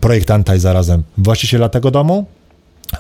projektanta 0.01 0.55
i 0.55 0.59
zarazem 0.59 1.03
właściciela 1.19 1.69
tego 1.69 1.91
domu. 1.91 2.27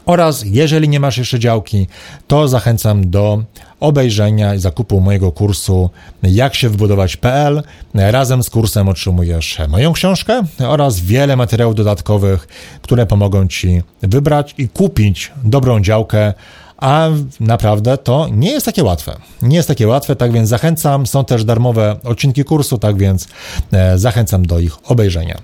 Oraz 0.06 0.44
jeżeli 0.46 0.88
nie 0.88 1.00
masz 1.00 1.18
jeszcze 1.18 1.38
działki, 1.38 1.86
to 2.26 2.48
zachęcam 2.48 3.10
do 3.10 3.42
obejrzenia 3.80 4.54
i 4.54 4.58
zakupu 4.58 5.00
mojego 5.00 5.32
kursu 5.32 5.90
Jak 6.22 6.54
się 6.54 6.68
wbudować.pl. 6.68 7.62
Razem 7.94 8.42
z 8.42 8.50
kursem 8.50 8.88
otrzymujesz 8.88 9.58
moją 9.68 9.92
książkę 9.92 10.42
oraz 10.66 11.00
wiele 11.00 11.36
materiałów 11.36 11.74
dodatkowych, 11.74 12.48
które 12.82 13.06
pomogą 13.06 13.48
Ci 13.48 13.82
wybrać 14.02 14.54
i 14.58 14.68
kupić 14.68 15.32
dobrą 15.44 15.80
działkę, 15.80 16.34
a 16.82 17.08
naprawdę 17.40 17.98
to 17.98 18.28
nie 18.32 18.50
jest 18.50 18.66
takie 18.66 18.84
łatwe. 18.84 19.16
Nie 19.42 19.56
jest 19.56 19.68
takie 19.68 19.88
łatwe, 19.88 20.16
tak 20.16 20.32
więc 20.32 20.48
zachęcam. 20.48 21.06
Są 21.06 21.24
też 21.24 21.44
darmowe 21.44 21.96
odcinki 22.04 22.44
kursu, 22.44 22.78
tak 22.78 22.98
więc 22.98 23.28
e, 23.72 23.98
zachęcam 23.98 24.46
do 24.46 24.58
ich 24.58 24.90
obejrzenia. 24.90 25.38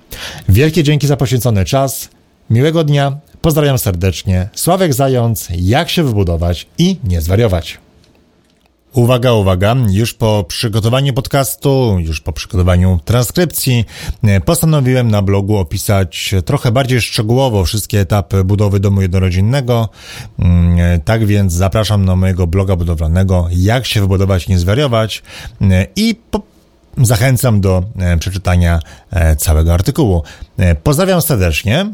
Wielkie 0.49 0.83
dzięki 0.83 1.07
za 1.07 1.17
poświęcony 1.17 1.65
czas. 1.65 2.09
Miłego 2.49 2.83
dnia, 2.83 3.17
Pozdrawiam 3.41 3.77
serdecznie. 3.77 4.49
Sławek 4.53 4.93
Zając, 4.93 5.47
jak 5.55 5.89
się 5.89 6.03
wybudować 6.03 6.67
i 6.77 6.97
nie 7.03 7.21
zwariować. 7.21 7.77
Uwaga, 8.93 9.33
uwaga, 9.33 9.75
już 9.89 10.13
po 10.13 10.43
przygotowaniu 10.47 11.13
podcastu, 11.13 11.97
już 11.99 12.21
po 12.21 12.33
przygotowaniu 12.33 12.99
transkrypcji, 13.05 13.85
e, 14.23 14.41
postanowiłem 14.41 15.11
na 15.11 15.21
blogu 15.21 15.57
opisać 15.57 16.35
trochę 16.45 16.71
bardziej 16.71 17.01
szczegółowo 17.01 17.65
wszystkie 17.65 17.99
etapy 17.99 18.43
budowy 18.43 18.79
domu 18.79 19.01
jednorodzinnego. 19.01 19.89
Mm, 20.39 20.79
e, 20.79 20.99
tak 20.99 21.25
więc 21.25 21.53
zapraszam 21.53 22.05
na 22.05 22.15
mojego 22.15 22.47
bloga 22.47 22.75
budowlanego, 22.75 23.47
jak 23.51 23.85
się 23.85 24.01
wybudować, 24.01 24.47
nie 24.47 24.59
zwariować 24.59 25.23
e, 25.61 25.87
i 25.95 26.15
po 26.31 26.41
zachęcam 26.97 27.61
do 27.61 27.83
przeczytania 28.19 28.79
całego 29.37 29.73
artykułu. 29.73 30.23
Pozdrawiam 30.83 31.21
serdecznie. 31.21 31.85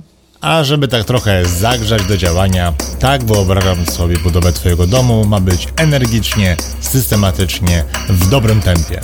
A 0.45 0.63
żeby 0.63 0.87
tak 0.87 1.03
trochę 1.03 1.45
zagrzać 1.45 2.03
do 2.03 2.17
działania, 2.17 2.73
tak 2.99 3.23
wyobrażam 3.23 3.85
sobie 3.85 4.17
budowę 4.17 4.51
Twojego 4.51 4.87
domu 4.87 5.25
ma 5.25 5.39
być 5.39 5.67
energicznie, 5.77 6.57
systematycznie, 6.79 7.83
w 8.09 8.29
dobrym 8.29 8.61
tempie. 8.61 9.01